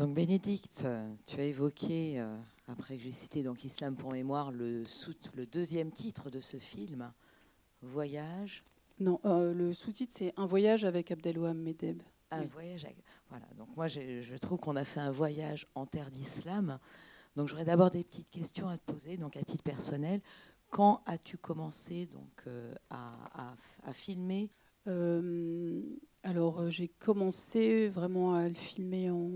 Donc 0.00 0.14
Bénédicte, 0.14 0.86
tu 1.26 1.40
as 1.40 1.44
évoqué, 1.44 2.18
euh, 2.18 2.34
après 2.68 2.96
que 2.96 3.02
j'ai 3.02 3.12
cité 3.12 3.42
donc 3.42 3.66
Islam 3.66 3.96
pour 3.96 4.12
mémoire, 4.12 4.50
le, 4.50 4.82
le 5.34 5.44
deuxième 5.44 5.92
titre 5.92 6.30
de 6.30 6.40
ce 6.40 6.56
film, 6.56 7.12
Voyage. 7.82 8.64
Non, 8.98 9.20
euh, 9.26 9.52
le 9.52 9.74
sous-titre 9.74 10.14
c'est 10.16 10.32
Un 10.38 10.46
voyage 10.46 10.86
avec 10.86 11.10
Abdelouam 11.10 11.58
Medeb. 11.58 12.02
Un 12.30 12.46
voyage 12.46 12.86
avec... 12.86 12.96
Voilà, 13.28 13.44
donc 13.58 13.76
moi 13.76 13.88
je 13.88 14.36
trouve 14.38 14.58
qu'on 14.58 14.76
a 14.76 14.86
fait 14.86 15.00
un 15.00 15.10
voyage 15.10 15.68
en 15.74 15.84
terre 15.84 16.10
d'islam. 16.10 16.78
Donc 17.36 17.48
j'aurais 17.48 17.66
d'abord 17.66 17.90
des 17.90 18.02
petites 18.02 18.30
questions 18.30 18.70
à 18.70 18.78
te 18.78 18.90
poser, 18.90 19.18
donc 19.18 19.36
à 19.36 19.42
titre 19.42 19.64
personnel. 19.64 20.22
Quand 20.70 21.02
as-tu 21.04 21.36
commencé 21.36 22.06
donc, 22.06 22.44
euh, 22.46 22.74
à, 22.88 23.54
à, 23.84 23.92
filmer? 23.92 24.50
Alors 26.22 26.70
j'ai 26.70 26.88
commencé 26.88 27.88
vraiment 27.88 28.34
à 28.34 28.48
le 28.48 28.54
filmer 28.54 29.10
en, 29.10 29.30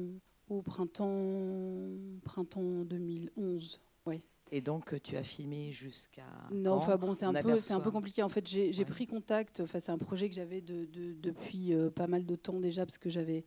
au 0.58 0.62
printemps, 0.62 1.90
printemps 2.24 2.84
2011. 2.84 3.80
Ouais. 4.06 4.20
Et 4.52 4.60
donc, 4.60 5.00
tu 5.02 5.16
as 5.16 5.22
filmé 5.22 5.72
jusqu'à. 5.72 6.22
Non, 6.52 6.74
enfin 6.74 6.96
bon, 6.96 7.14
c'est 7.14 7.24
un, 7.24 7.32
peu, 7.32 7.56
un 7.70 7.80
peu 7.80 7.90
compliqué. 7.90 8.22
En 8.22 8.28
fait, 8.28 8.46
j'ai 8.46 8.84
pris 8.84 9.06
contact. 9.06 9.60
Enfin, 9.60 9.80
c'est 9.80 9.92
un 9.92 9.98
projet 9.98 10.28
que 10.28 10.34
j'avais 10.34 10.60
de, 10.60 10.86
depuis 11.20 11.74
euh, 11.74 11.90
pas 11.90 12.06
mal 12.06 12.24
de 12.24 12.36
temps 12.36 12.60
déjà, 12.60 12.86
parce 12.86 12.98
que 12.98 13.10
j'avais, 13.10 13.44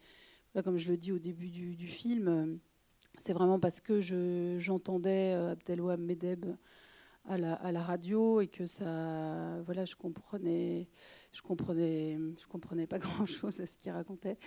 comme 0.63 0.77
je 0.77 0.91
le 0.91 0.97
dis 0.97 1.11
au 1.11 1.19
début 1.19 1.49
du, 1.49 1.75
du 1.75 1.87
film, 1.87 2.59
c'est 3.17 3.33
vraiment 3.33 3.59
parce 3.59 3.81
que 3.81 3.99
j'entendais 4.57 5.33
euh, 5.33 5.51
Abdelwahab 5.51 5.99
Medeb 5.99 6.45
à 7.27 7.37
la, 7.71 7.81
radio 7.81 8.41
et 8.41 8.47
que 8.47 8.65
ça, 8.65 9.61
voilà, 9.65 9.85
je 9.85 9.95
comprenais, 9.95 10.87
je 11.31 11.41
comprenais, 11.41 12.17
je 12.39 12.47
comprenais 12.47 12.87
pas 12.87 12.97
grand 12.99 13.25
chose 13.25 13.59
à 13.59 13.65
ce 13.65 13.77
qu'il 13.77 13.91
racontait. 13.91 14.37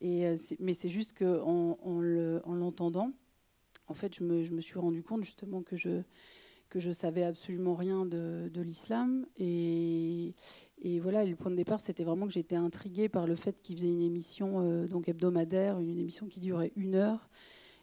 Et 0.00 0.26
euh, 0.26 0.36
mais 0.58 0.74
c'est 0.74 0.88
juste 0.88 1.12
que 1.12 1.40
en, 1.40 1.78
en 1.82 2.54
l'entendant, 2.54 3.12
en 3.88 3.94
fait, 3.94 4.14
je 4.14 4.22
me, 4.22 4.60
suis 4.60 4.78
rendu 4.78 5.02
compte 5.02 5.24
justement 5.24 5.62
que 5.62 5.76
je 5.76 6.02
que 6.68 6.78
je 6.78 6.92
savais 6.92 7.24
absolument 7.24 7.74
rien 7.74 8.06
de, 8.06 8.48
de 8.54 8.62
l'islam 8.62 9.26
et, 9.36 10.36
et, 10.80 11.00
voilà 11.00 11.24
le 11.24 11.34
point 11.34 11.50
de 11.50 11.56
départ 11.56 11.80
c'était 11.80 12.04
vraiment 12.04 12.28
que 12.28 12.32
j'étais 12.32 12.54
intriguée 12.54 13.08
par 13.08 13.26
le 13.26 13.34
fait 13.34 13.60
qu'il 13.60 13.76
faisait 13.76 13.88
une 13.88 14.02
émission 14.02 14.60
euh, 14.60 14.86
donc 14.86 15.08
hebdomadaire 15.08 15.80
une 15.80 15.98
émission 15.98 16.28
qui 16.28 16.38
durait 16.38 16.70
une 16.76 16.94
heure 16.94 17.28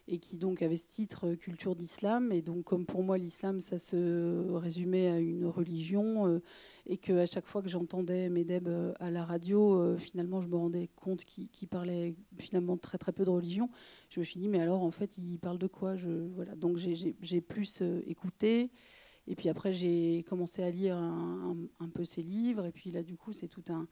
et 0.08 0.18
qui 0.18 0.38
donc 0.38 0.62
avait 0.62 0.76
ce 0.76 0.88
titre 0.88 1.28
euh, 1.28 1.36
Culture 1.36 1.76
d'islam. 1.76 2.32
Et 2.32 2.42
donc, 2.42 2.64
comme 2.64 2.86
pour 2.86 3.02
moi, 3.04 3.18
l'islam, 3.18 3.60
ça 3.60 3.78
se 3.78 4.50
résumait 4.50 5.08
à 5.08 5.18
une 5.20 5.46
religion, 5.46 6.26
euh, 6.26 6.40
et 6.86 6.96
qu'à 6.96 7.26
chaque 7.26 7.46
fois 7.46 7.62
que 7.62 7.68
j'entendais 7.68 8.30
Medeb 8.30 8.66
euh, 8.66 8.94
à 8.98 9.10
la 9.10 9.24
radio, 9.24 9.96
finalement, 9.98 10.40
je 10.40 10.48
me 10.48 10.56
rendais 10.56 10.88
compte 10.96 11.24
qu'il 11.24 11.68
parlait 11.68 12.16
finalement 12.38 12.78
très 12.78 12.96
très 12.96 13.12
peu 13.12 13.24
de 13.24 13.30
religion. 13.30 13.68
Je 14.08 14.20
me 14.20 14.24
suis 14.24 14.40
dit, 14.40 14.48
mais 14.48 14.60
alors, 14.60 14.82
en 14.82 14.90
fait, 14.90 15.18
il 15.18 15.38
parle 15.38 15.58
de 15.58 15.66
quoi? 15.66 15.94
Voilà. 16.34 16.54
Donc, 16.56 16.78
j'ai 16.78 17.40
plus 17.42 17.82
écouté. 18.06 18.70
Et 19.30 19.34
puis 19.34 19.50
après, 19.50 19.74
j'ai 19.74 20.24
commencé 20.26 20.62
à 20.62 20.70
lire 20.70 20.96
un, 20.96 21.88
peu 21.92 22.04
ses 22.04 22.22
livres. 22.22 22.64
Et 22.64 22.72
puis 22.72 22.90
là, 22.90 23.02
du 23.02 23.18
coup, 23.18 23.34
c'est 23.34 23.48
tout 23.48 23.64
un, 23.68 23.86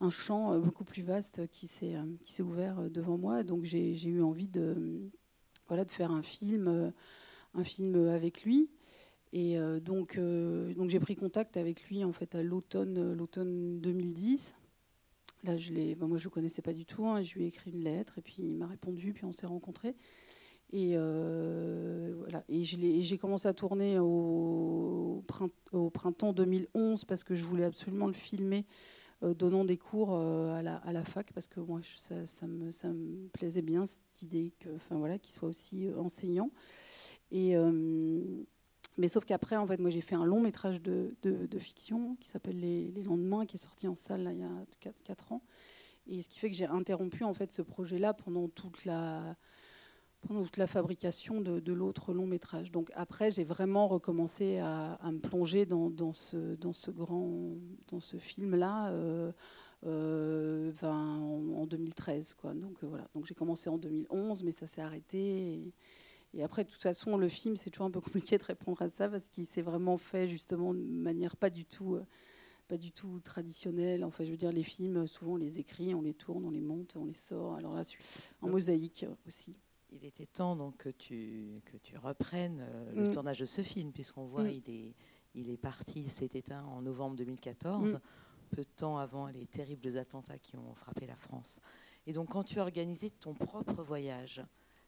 un, 0.00 0.10
champ 0.10 0.58
beaucoup 0.58 0.82
plus 0.82 1.04
vaste 1.04 1.46
qui 1.52 1.68
s'est 1.68 2.42
ouvert 2.42 2.90
devant 2.90 3.16
moi. 3.16 3.44
Donc 3.44 3.62
j'ai 3.62 4.08
eu 4.08 4.22
envie 4.22 4.48
de, 4.48 5.12
de 5.84 5.90
faire 5.90 6.10
un 6.10 6.22
film, 6.22 6.68
euh, 6.68 6.90
un 7.54 7.64
film 7.64 8.08
avec 8.08 8.44
lui. 8.44 8.70
Et 9.32 9.58
euh, 9.58 9.80
donc, 9.80 10.18
euh, 10.18 10.74
donc 10.74 10.90
j'ai 10.90 11.00
pris 11.00 11.16
contact 11.16 11.56
avec 11.56 11.88
lui 11.88 12.04
en 12.04 12.12
fait 12.12 12.34
à 12.34 12.42
l'automne, 12.42 13.14
l'automne 13.14 13.80
2010. 13.80 14.54
Là, 15.44 15.56
je 15.56 15.72
l'ai, 15.72 15.96
moi, 15.96 16.18
je 16.18 16.28
ne 16.28 16.30
connaissais 16.30 16.62
pas 16.62 16.72
du 16.72 16.84
tout. 16.84 17.06
Hein, 17.06 17.22
je 17.22 17.34
lui 17.34 17.44
ai 17.44 17.46
écrit 17.48 17.70
une 17.72 17.82
lettre 17.82 18.18
et 18.18 18.22
puis 18.22 18.36
il 18.38 18.56
m'a 18.56 18.66
répondu, 18.66 19.12
puis 19.12 19.24
on 19.24 19.32
s'est 19.32 19.46
rencontrés. 19.46 19.96
Et 20.72 20.96
voilà. 20.96 22.44
Et 22.48 22.62
j'ai 22.62 23.18
commencé 23.18 23.48
à 23.48 23.52
tourner 23.52 23.98
au, 23.98 25.24
printemps 25.92 26.32
2011 26.32 27.04
parce 27.04 27.24
que 27.24 27.34
je 27.34 27.44
voulais 27.44 27.64
absolument 27.64 28.06
le 28.06 28.14
filmer 28.14 28.64
donnant 29.22 29.64
des 29.64 29.76
cours 29.76 30.14
euh, 30.14 30.54
à 30.54 30.62
la, 30.62 30.76
à, 30.76 30.92
la, 30.92 31.04
fac 31.04 31.32
parce 31.32 31.46
que 31.46 31.60
moi 31.60 31.80
ça, 31.96 32.14
me, 32.46 32.70
ça, 32.70 32.88
me, 32.88 33.28
plaisait 33.28 33.62
bien 33.62 33.86
cette 33.86 34.22
idée 34.22 34.52
que, 34.58 34.68
voilà, 34.90 35.18
qu'il 35.18 35.32
soit 35.32 35.48
aussi 35.48 35.86
euh, 35.86 35.98
enseignant. 35.98 36.50
Et 37.30 37.56
mais 38.98 39.08
sauf 39.08 39.24
qu'après, 39.24 39.56
en 39.56 39.66
fait, 39.66 39.80
moi, 39.80 39.90
j'ai 39.90 40.02
fait 40.02 40.14
un 40.14 40.26
long 40.26 40.40
métrage 40.40 40.82
de, 40.82 41.16
de, 41.22 41.58
fiction 41.58 42.16
qui 42.20 42.28
s'appelle 42.28 42.60
les, 42.60 42.90
Lendemains, 43.04 43.46
qui 43.46 43.56
est 43.56 43.60
sorti 43.60 43.88
en 43.88 43.94
salle 43.94 44.28
il 44.30 44.40
y 44.40 44.42
a 44.42 44.92
4, 45.04 45.32
ans. 45.32 45.42
Et 46.06 46.20
ce 46.20 46.28
qui 46.28 46.38
fait 46.38 46.50
que 46.50 46.56
j'ai 46.56 46.66
interrompu 46.66 47.24
en 47.24 47.32
fait 47.32 47.50
ce 47.50 47.62
projet-là 47.62 48.12
pendant 48.12 48.48
toute 48.48 48.84
la 48.84 49.36
pendant 50.22 50.44
toute 50.44 50.56
la 50.56 50.66
fabrication 50.66 51.40
de, 51.40 51.72
l'autre 51.72 52.12
long 52.14 52.26
métrage. 52.26 52.70
Donc 52.70 52.90
après, 52.94 53.30
j'ai 53.30 53.44
vraiment 53.44 53.88
recommencé 53.88 54.58
à, 54.58 54.98
me 55.12 55.18
plonger 55.18 55.66
dans, 55.66 55.90
dans, 55.90 56.12
ce, 56.12 56.54
dans 56.56 56.72
ce 56.72 56.90
grand, 56.90 57.56
dans 57.88 58.00
ce 58.00 58.16
film-là. 58.16 58.90
Euh, 58.90 59.32
euh, 59.84 60.72
en, 60.82 61.66
2013 61.66 62.34
quoi. 62.34 62.54
donc 62.54 62.84
euh, 62.84 62.86
voilà 62.86 63.04
donc 63.16 63.26
j'ai 63.26 63.34
commencé 63.34 63.68
en 63.68 63.78
2011 63.78 64.44
mais 64.44 64.52
ça 64.52 64.68
s'est 64.68 64.80
arrêté 64.80 65.72
et, 66.34 66.44
après 66.44 66.62
de 66.62 66.70
toute 66.70 66.82
façon 66.82 67.16
le 67.16 67.28
film 67.28 67.56
c'est 67.56 67.70
toujours 67.70 67.86
un 67.86 67.90
peu 67.90 68.00
compliqué 68.00 68.38
de 68.38 68.44
répondre 68.44 68.80
à 68.80 68.88
ça 68.88 69.08
parce 69.08 69.28
qu'il 69.28 69.44
s'est 69.44 69.60
vraiment 69.62 69.98
fait 69.98 70.28
justement 70.28 70.72
de 70.72 70.78
manière 70.78 71.36
pas 71.36 71.50
du 71.50 71.64
tout 71.64 71.98
pas 72.68 72.76
du 72.76 72.92
tout 72.92 73.18
traditionnelle 73.24 74.04
enfin 74.04 74.22
je 74.22 74.30
veux 74.30 74.36
dire 74.36 74.52
les 74.52 74.62
films 74.62 75.08
souvent 75.08 75.32
on 75.32 75.36
les 75.36 75.58
écrit 75.58 75.96
on 75.96 76.02
les 76.02 76.14
tourne 76.14 76.44
on 76.44 76.50
les 76.50 76.60
monte 76.60 76.94
on 76.94 77.04
les 77.04 77.12
sort 77.12 77.56
alors 77.56 77.74
là 77.74 77.82
en 78.40 78.48
mosaïque 78.48 79.04
aussi 79.26 79.58
il 79.92 80.04
était 80.04 80.26
temps 80.26 80.56
donc 80.56 80.76
que 80.78 80.88
tu, 80.88 81.62
que 81.64 81.76
tu 81.76 81.96
reprennes 81.96 82.60
euh, 82.60 82.92
le 82.94 83.08
mm. 83.08 83.12
tournage 83.12 83.40
de 83.40 83.44
ce 83.44 83.62
film, 83.62 83.92
puisqu'on 83.92 84.26
voit 84.26 84.44
mm. 84.44 84.50
il, 84.50 84.70
est, 84.70 84.94
il 85.34 85.50
est 85.50 85.56
parti, 85.56 86.08
s'est 86.08 86.30
éteint 86.34 86.64
en 86.64 86.82
novembre 86.82 87.16
2014, 87.16 87.94
mm. 87.94 88.00
peu 88.50 88.62
de 88.62 88.68
temps 88.76 88.98
avant 88.98 89.26
les 89.26 89.46
terribles 89.46 89.96
attentats 89.98 90.38
qui 90.38 90.56
ont 90.56 90.74
frappé 90.74 91.06
la 91.06 91.16
France. 91.16 91.60
Et 92.06 92.12
donc 92.12 92.30
quand 92.30 92.42
tu 92.42 92.58
as 92.58 92.62
organisé 92.62 93.10
ton 93.10 93.34
propre 93.34 93.82
voyage, 93.82 94.42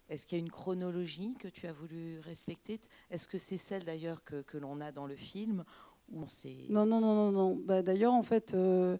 est-ce 0.09 0.27
qu'il 0.27 0.37
y 0.37 0.41
a 0.41 0.45
une 0.45 0.51
chronologie 0.51 1.35
que 1.39 1.49
tu 1.49 1.67
as 1.67 1.73
voulu 1.73 2.19
respecter? 2.21 2.79
Est-ce 3.11 3.27
que 3.27 3.39
c'est 3.39 3.57
celle 3.57 3.85
d'ailleurs 3.85 4.23
que, 4.25 4.43
que 4.43 4.59
l'on 4.59 4.81
a 4.81 4.93
dans 4.93 5.07
le 5.07 5.17
film 5.17 5.65
ou 6.13 6.25
Non, 6.69 6.85
non, 6.85 7.01
non, 7.01 7.15
non, 7.15 7.33
non. 7.33 7.63
Bah, 7.65 7.83
d'ailleurs, 7.83 8.13
en 8.13 8.23
fait, 8.23 8.53
euh, 8.53 8.99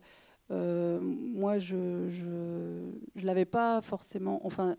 euh, 0.51 0.99
moi, 1.01 1.59
je 1.59 1.77
ne 1.77 2.09
je, 2.09 2.91
je 3.17 3.27
l'avais 3.27 3.45
pas 3.45 3.83
forcément... 3.83 4.41
Enfin, 4.47 4.77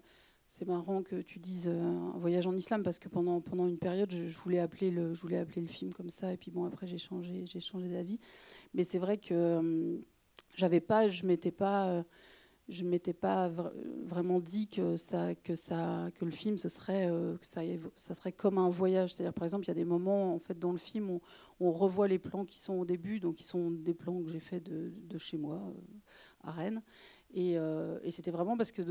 c'est 0.47 0.65
marrant 0.67 1.01
que 1.01 1.21
tu 1.21 1.39
dises 1.39 1.67
euh, 1.67 1.81
un 1.81 2.17
voyage 2.17 2.47
en 2.47 2.55
islam 2.55 2.83
parce 2.83 2.99
que 2.99 3.09
pendant, 3.09 3.41
pendant 3.41 3.67
une 3.67 3.77
période, 3.77 4.11
je, 4.11 4.37
voulais 4.39 4.59
appeler 4.59 4.91
le, 4.91 5.13
je 5.13 5.21
voulais 5.21 5.37
appeler 5.37 5.61
le 5.61 5.67
film 5.67 5.93
comme 5.93 6.09
ça. 6.09 6.31
Et 6.33 6.37
puis 6.37 6.51
bon, 6.51 6.65
après, 6.65 6.87
j'ai 6.87 6.97
changé, 6.97 7.45
changé 7.59 7.89
d'avis. 7.89 8.19
Mais 8.73 8.83
c'est 8.83 8.99
vrai 8.99 9.17
que 9.17 9.33
euh, 9.33 9.97
j'avais 10.53 10.81
pas, 10.81 11.09
je 11.09 11.25
m'étais 11.25 11.51
pas, 11.51 11.89
euh, 11.89 12.03
je 12.69 12.83
m'étais 12.83 13.13
pas 13.13 13.51
vraiment 14.05 14.39
dit 14.39 14.67
que 14.67 14.95
ça, 14.97 15.35
que 15.35 15.55
ça, 15.55 16.09
que 16.15 16.25
le 16.25 16.31
film, 16.31 16.57
ce 16.57 16.69
serait, 16.69 17.11
ça, 17.41 17.61
ça 17.95 18.13
serait 18.15 18.31
comme 18.31 18.57
un 18.57 18.69
voyage. 18.69 19.13
C'est-à-dire, 19.13 19.33
par 19.33 19.43
exemple, 19.43 19.65
il 19.65 19.67
y 19.67 19.71
a 19.71 19.75
des 19.75 19.85
moments 19.85 20.33
en 20.33 20.39
fait 20.39 20.57
dans 20.57 20.71
le 20.71 20.79
film 20.79 21.11
où 21.11 21.21
on 21.59 21.71
revoit 21.71 22.07
les 22.07 22.17
plans 22.17 22.43
qui 22.43 22.57
sont 22.57 22.73
au 22.73 22.85
début, 22.85 23.19
donc 23.19 23.35
qui 23.35 23.43
sont 23.43 23.69
des 23.69 23.93
plans 23.93 24.21
que 24.23 24.31
j'ai 24.31 24.39
fait 24.39 24.59
de, 24.59 24.91
de, 24.95 25.17
chez 25.19 25.37
moi 25.37 25.61
à 26.43 26.51
Rennes. 26.51 26.81
Euh, 27.37 27.99
et, 28.03 28.11
c'était 28.11 28.31
vraiment 28.31 28.55
parce 28.55 28.71
que, 28.71 28.81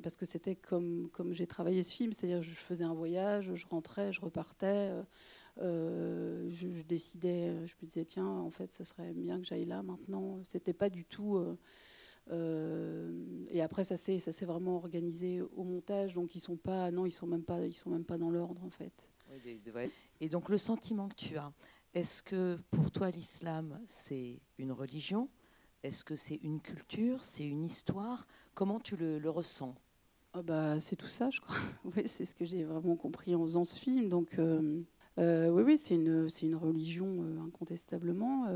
parce 0.00 0.16
que 0.16 0.26
c'était 0.26 0.56
comme, 0.56 1.08
comme 1.12 1.32
j'ai 1.32 1.46
travaillé 1.46 1.82
ce 1.82 1.94
film, 1.94 2.12
c'est-à-dire 2.12 2.42
je 2.42 2.50
faisais 2.50 2.84
un 2.84 2.94
voyage, 2.94 3.54
je 3.54 3.66
rentrais, 3.66 4.12
je 4.12 4.20
repartais, 4.20 4.90
euh, 4.90 5.02
euh, 5.60 6.50
je, 6.50 6.82
décidais, 6.82 7.54
je 7.66 7.74
me 7.80 7.86
disais 7.86 8.04
tiens, 8.04 8.26
en 8.26 8.50
fait, 8.50 8.72
ça 8.72 8.84
serait 8.84 9.12
bien 9.12 9.38
que 9.38 9.44
j'aille 9.44 9.66
là 9.66 9.82
maintenant. 9.82 10.40
C'était 10.42 10.72
pas 10.72 10.90
du 10.90 11.04
tout. 11.04 11.40
et 12.30 13.62
après, 13.62 13.84
ça 13.84 13.96
s'est, 13.96 14.18
ça 14.18 14.32
s'est 14.32 14.46
vraiment 14.46 14.76
organisé 14.76 15.40
au 15.40 15.62
montage, 15.62 16.14
donc 16.14 16.34
ils 16.34 16.40
sont 16.40 16.56
pas, 16.56 16.90
non, 16.90 17.06
ils 17.06 17.12
sont 17.12 17.28
même 17.28 17.44
pas, 17.44 17.64
ils 17.64 17.74
sont 17.74 17.90
même 17.90 18.04
pas 18.04 18.18
dans 18.18 18.30
l'ordre 18.30 18.64
en 18.64 18.70
fait. 18.70 19.12
Et 20.20 20.28
donc 20.28 20.48
le 20.48 20.58
sentiment 20.58 21.08
que 21.08 21.14
tu 21.14 21.36
as, 21.36 21.52
est-ce 21.92 22.22
que 22.22 22.58
pour 22.72 22.90
toi 22.90 23.10
l'islam 23.10 23.80
c'est 23.86 24.40
une 24.58 24.72
religion? 24.72 25.28
Est-ce 25.84 26.02
que 26.02 26.16
c'est 26.16 26.40
une 26.42 26.60
culture, 26.60 27.22
c'est 27.22 27.44
une 27.46 27.62
histoire? 27.62 28.26
Comment 28.54 28.80
tu 28.80 28.96
le, 28.96 29.20
ressens? 29.28 29.74
Oh 30.34 30.42
bah, 30.42 30.80
C'est 30.80 30.96
tout 30.96 31.08
ça, 31.08 31.28
je 31.28 31.42
crois. 31.42 31.56
oui, 31.84 32.04
c'est 32.06 32.24
ce 32.24 32.34
que 32.34 32.46
j'ai 32.46 32.64
vraiment 32.64 32.96
compris 32.96 33.34
en 33.34 33.42
faisant 33.44 33.64
ce 33.64 33.78
film. 33.78 34.08
Donc, 34.08 34.38
euh, 34.38 34.80
euh, 35.18 35.50
oui, 35.50 35.62
oui, 35.62 35.76
c'est 35.76 35.96
une, 35.96 36.30
une 36.42 36.54
religion 36.54 37.06
euh, 37.20 37.38
incontestablement. 37.46 38.46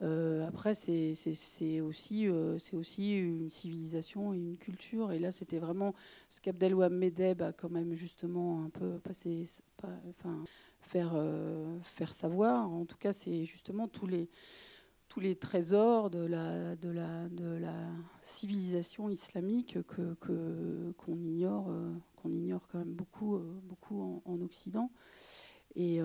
après, 0.00 0.74
c'est 0.74 1.12
aussi, 1.80 2.28
c'est 2.58 2.76
aussi 2.76 3.16
une 3.16 3.48
civilisation 3.48 4.34
et 4.34 4.38
une 4.38 4.56
culture. 4.56 5.12
Et 5.12 5.20
là, 5.20 5.30
c'était 5.30 5.60
vraiment 5.60 5.94
ce 6.28 6.40
qu'Abdelwahab 6.40 6.92
Medeb 6.92 7.42
a 7.42 7.52
quand 7.52 7.70
même 7.70 7.94
justement 7.94 8.64
un 8.64 8.70
peu 8.70 8.98
passé, 8.98 9.46
enfin, 10.08 10.42
faire, 10.80 11.16
faire 11.84 12.12
savoir. 12.12 12.72
En 12.72 12.86
tout 12.86 12.98
cas, 12.98 13.12
c'est 13.12 13.44
justement 13.44 13.86
tous 13.86 14.08
les 14.08 14.28
tous 15.14 15.20
les 15.20 15.36
trésors 15.36 16.10
de 16.10 16.26
la, 16.26 16.74
de 16.74 16.88
la, 16.88 17.28
de 17.28 17.46
la 17.46 17.86
civilisation 18.20 19.08
islamique 19.08 19.78
que, 19.86 20.14
qu'on 20.94 21.22
ignore, 21.22 21.70
qu'on 22.16 22.32
ignore 22.32 22.66
quand 22.66 22.78
même 22.78 22.94
beaucoup, 22.94 23.38
beaucoup 23.62 24.20
en, 24.24 24.40
Occident. 24.42 24.90
Et, 25.76 26.00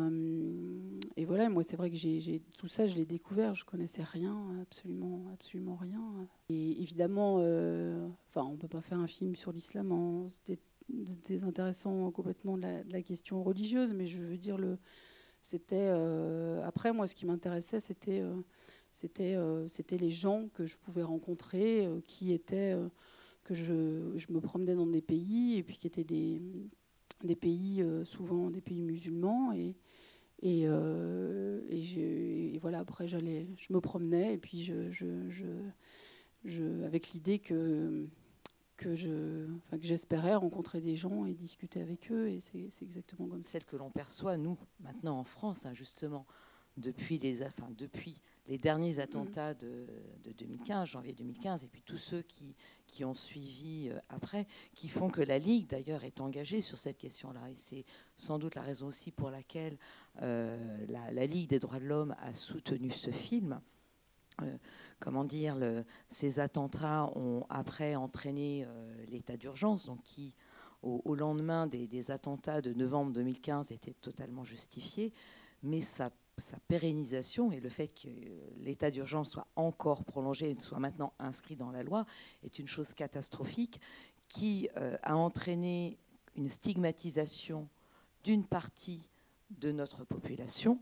et, 1.18 1.26
voilà, 1.26 1.50
moi 1.50 1.64
c'est 1.64 1.76
vrai 1.76 1.90
que 1.90 1.96
j'ai, 1.96 2.44
tout 2.56 2.68
ça, 2.68 2.86
je 2.86 2.96
l'ai 2.98 3.08
découvert, 3.08 3.56
je 3.56 3.66
connaissais 3.66 4.04
rien, 4.04 4.38
absolument, 4.62 5.26
absolument 5.34 5.76
rien. 5.76 6.04
Et 6.50 6.80
évidemment, 6.80 7.38
enfin, 7.38 8.44
on 8.44 8.58
peut 8.58 8.68
pas 8.68 8.82
faire 8.82 9.00
un 9.00 9.08
film 9.08 9.36
sur 9.36 9.52
l'islam 9.52 9.92
en 9.92 10.30
désintéressant 10.88 12.12
complètement 12.12 12.60
de 12.60 12.68
la, 12.92 13.02
question 13.02 13.42
religieuse, 13.42 13.92
mais 13.92 14.06
je 14.06 14.22
veux 14.22 14.38
dire, 14.38 14.60
le, 14.60 14.78
c'était 15.42 15.90
euh, 15.90 16.62
après 16.66 16.92
moi, 16.92 17.08
ce 17.08 17.16
qui 17.16 17.26
m'intéressait, 17.26 17.80
c'était 17.80 18.20
euh, 18.22 18.36
c'était 18.92 19.36
euh, 19.36 19.68
c'était 19.68 19.98
les 19.98 20.10
gens 20.10 20.48
que 20.54 20.66
je 20.66 20.78
pouvais 20.78 21.04
rencontrer, 21.04 21.88
qui 22.06 22.34
étaient 22.34 22.76
que 23.44 23.54
je, 23.54 24.12
je, 24.16 24.32
me 24.32 24.40
promenais 24.40 24.76
dans 24.76 24.88
des 24.88 25.02
pays 25.02 25.58
et 25.58 25.64
puis 25.64 25.78
qui 25.78 25.88
étaient 25.88 26.04
des 26.04 26.42
des 27.24 27.36
pays 27.36 27.86
souvent 28.06 28.50
des 28.50 28.62
pays 28.62 28.82
musulmans 28.82 29.52
et 29.54 29.76
et, 30.42 30.64
et, 30.64 32.60
voilà 32.60 32.80
après 32.80 33.08
j'allais 33.08 33.48
je 33.58 33.74
me 33.74 33.82
promenais 33.82 34.36
et 34.36 34.38
puis 34.38 34.64
je, 34.64 34.90
je, 34.90 35.30
je, 36.46 36.84
avec 36.86 37.12
l'idée 37.12 37.40
que 37.40 38.08
que 38.80 38.96
j'espérais 39.82 40.36
rencontrer 40.36 40.80
des 40.80 40.96
gens 40.96 41.26
et 41.26 41.34
discuter 41.34 41.82
avec 41.82 42.12
eux. 42.12 42.30
Et 42.30 42.40
c'est, 42.40 42.70
exactement 42.82 43.28
comme 43.28 43.44
Celle 43.44 43.66
que 43.66 43.76
l'on 43.76 43.92
perçoit, 43.92 44.38
nous, 44.38 44.58
maintenant 44.80 45.20
en 45.20 45.24
France, 45.24 45.66
hein, 45.66 45.74
justement, 45.74 46.26
depuis 46.78 47.20
les, 47.20 47.44
enfin, 47.44 47.68
depuis 47.78 48.22
les 48.50 48.58
derniers 48.58 48.96
mm. 48.96 49.00
attentats 49.00 49.54
de, 49.54 49.88
de, 50.26 50.32
2015, 50.34 50.90
janvier 50.90 51.14
2015, 51.14 51.64
et 51.64 51.68
puis 51.70 51.82
tous 51.84 51.98
ceux 51.98 52.22
qui, 52.22 52.56
qui 52.86 53.06
ont 53.06 53.14
suivi 53.14 53.90
euh, 53.90 53.98
après, 54.10 54.46
qui 54.76 54.90
font 54.90 55.10
que 55.10 55.22
la 55.22 55.40
Ligue, 55.40 55.68
d'ailleurs, 55.68 56.04
est 56.04 56.20
engagée 56.20 56.60
sur 56.60 56.78
cette 56.78 56.98
question-là. 56.98 57.50
Et 57.50 57.56
c'est 57.56 57.86
sans 58.18 58.40
doute 58.40 58.56
la 58.56 58.62
raison 58.62 58.88
aussi 58.88 59.12
pour 59.12 59.30
laquelle 59.30 59.78
euh, 60.22 60.86
la, 60.90 61.12
la 61.12 61.26
Ligue 61.26 61.50
des 61.50 61.60
droits 61.60 61.80
de 61.80 61.86
l'homme 61.86 62.14
a 62.20 62.34
soutenu 62.34 62.92
ce 62.92 63.12
film. 63.12 63.62
Euh, 64.42 64.58
comment 65.00 65.24
dire, 65.24 65.58
ces 66.08 66.40
attentats 66.40 67.10
ont 67.16 67.46
après 67.50 67.96
entraîné 67.96 68.66
euh, 68.66 69.06
l'état 69.08 69.38
d'urgence, 69.38 69.86
donc 69.86 70.04
qui, 70.04 70.36
au, 70.82 71.16
lendemain 71.16 71.68
des, 71.68 72.12
attentats 72.12 72.62
de 72.62 72.74
novembre 72.74 73.12
2015, 73.12 73.72
était 73.72 73.94
totalement 73.94 74.44
justifié, 74.44 75.12
mais 75.62 75.82
sa, 76.40 76.58
pérennisation 76.68 77.52
et 77.52 77.60
le 77.60 77.70
fait 77.70 77.88
que 77.88 78.10
l'état 78.58 78.92
d'urgence 78.92 79.32
soit 79.32 79.48
encore 79.56 80.04
prolongé 80.04 80.52
et 80.52 80.60
soit 80.60 80.80
maintenant 80.80 81.14
inscrit 81.20 81.56
dans 81.56 81.72
la 81.72 81.84
loi 81.84 82.06
est 82.44 82.60
une 82.60 82.68
chose 82.68 82.94
catastrophique 82.94 83.80
qui 84.28 84.70
euh, 84.78 84.98
a 85.04 85.16
entraîné 85.16 85.98
une 86.36 86.50
stigmatisation 86.50 87.68
d'une 88.24 88.46
partie 88.46 89.10
de 89.50 89.72
notre 89.72 90.04
population, 90.04 90.80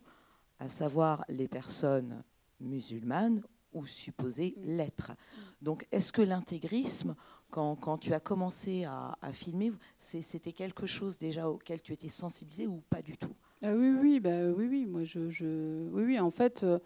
à 0.60 0.70
savoir 0.70 1.24
les 1.30 1.48
personnes 1.48 2.24
musulmanes 2.60 3.42
ou 3.74 3.86
supposées 3.86 4.56
l'être. 4.58 5.14
Donc 5.62 5.88
est-ce 5.92 6.12
que 6.12 6.22
l'intégrisme, 6.22 7.16
quand, 7.50 7.98
tu 7.98 8.14
as 8.14 8.20
commencé 8.20 8.86
à, 8.86 9.16
filmer, 9.32 9.72
c'était 9.98 10.54
quelque 10.54 10.86
chose 10.86 11.18
déjà 11.18 11.50
auquel 11.50 11.82
tu 11.82 11.94
étais 11.94 12.10
sensibilisé 12.10 12.68
ou 12.68 12.82
pas 12.90 13.02
du 13.02 13.18
tout? 13.18 13.36
Ah 13.64 13.74
Oui, 13.74 13.90
oui, 14.02 14.20
bah, 14.20 14.50
oui, 14.56 14.68
oui, 14.70 14.86
moi 14.86 15.04
je, 15.04 15.30
je 15.30 15.88
oui, 15.90 16.04
oui, 16.04 16.20
en 16.20 16.32
fait, 16.32 16.64
euh, 16.64 16.80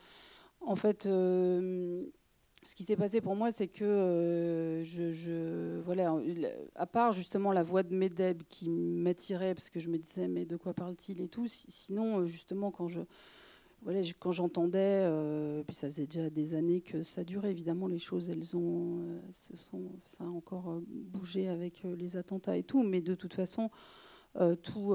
en 0.62 0.76
fait. 0.76 1.06
Euh, 1.06 2.06
ce 2.64 2.76
qui 2.76 2.84
s'est 2.84 2.96
passé 2.96 3.22
pour 3.22 3.36
moi, 3.36 3.52
c'est 3.52 3.68
que 3.68 3.84
euh, 3.84 4.84
je, 4.84 5.12
je, 5.12 5.80
voilà, 5.80 6.16
à 6.76 6.86
part 6.86 7.12
justement 7.12 7.52
la 7.52 7.64
voix 7.64 7.82
de 7.82 7.92
Medeb 7.96 8.44
qui 8.50 8.70
m'attirait 8.70 9.56
parce 9.56 9.72
que 9.72 9.80
je 9.80 9.90
me 9.90 9.98
disais 9.98 10.28
mais 10.28 10.46
de 10.46 10.58
quoi 10.58 10.76
parle-t-il 10.76 11.22
et 11.22 11.28
tout. 11.28 11.48
Sinon, 11.48 12.28
justement, 12.28 12.70
quand 12.70 12.88
je 12.88 13.02
voilà, 13.82 14.02
quand 14.20 14.32
j'entendais, 14.32 15.10
puis 15.66 15.76
ça 15.76 15.88
faisait 15.90 16.06
déjà 16.06 16.30
des 16.30 16.54
années 16.54 16.82
que 16.82 17.02
ça 17.02 17.24
durait, 17.24 17.50
évidemment, 17.50 17.88
les 17.88 17.98
choses, 17.98 18.30
elles 18.30 18.56
ont, 18.56 19.00
se 19.34 19.56
sont, 19.56 19.94
ça 20.04 20.24
a 20.24 20.28
encore 20.28 20.82
bougé 20.88 21.48
avec 21.48 21.82
les 21.98 22.16
attentats 22.16 22.58
et 22.58 22.64
tout, 22.64 22.84
mais 22.84 23.02
de 23.02 23.16
toute 23.16 23.34
façon, 23.34 23.72
tout, 24.64 24.94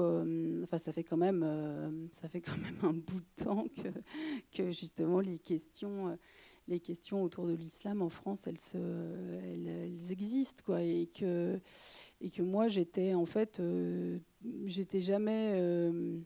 enfin, 0.63 0.77
ça 0.77 0.91
fait 0.91 1.03
quand 1.03 1.17
même, 1.17 2.07
ça 2.11 2.27
fait 2.27 2.41
quand 2.41 2.57
même 2.57 2.77
un 2.83 2.93
bout 2.93 3.19
de 3.19 3.43
temps 3.43 3.65
que, 3.67 3.89
que 4.51 4.71
justement 4.71 5.19
les 5.19 5.37
questions, 5.37 6.17
les 6.67 6.79
questions 6.79 7.23
autour 7.23 7.45
de 7.45 7.53
l'islam 7.53 8.01
en 8.01 8.09
France, 8.09 8.47
elles, 8.47 8.59
se, 8.59 8.77
elles, 8.77 10.11
existent, 10.11 10.63
quoi, 10.65 10.81
et 10.81 11.07
que, 11.07 11.59
et 12.21 12.29
que 12.29 12.41
moi, 12.41 12.67
j'étais 12.67 13.13
en 13.13 13.25
fait, 13.25 13.61
j'étais 14.65 15.01
jamais 15.01 16.23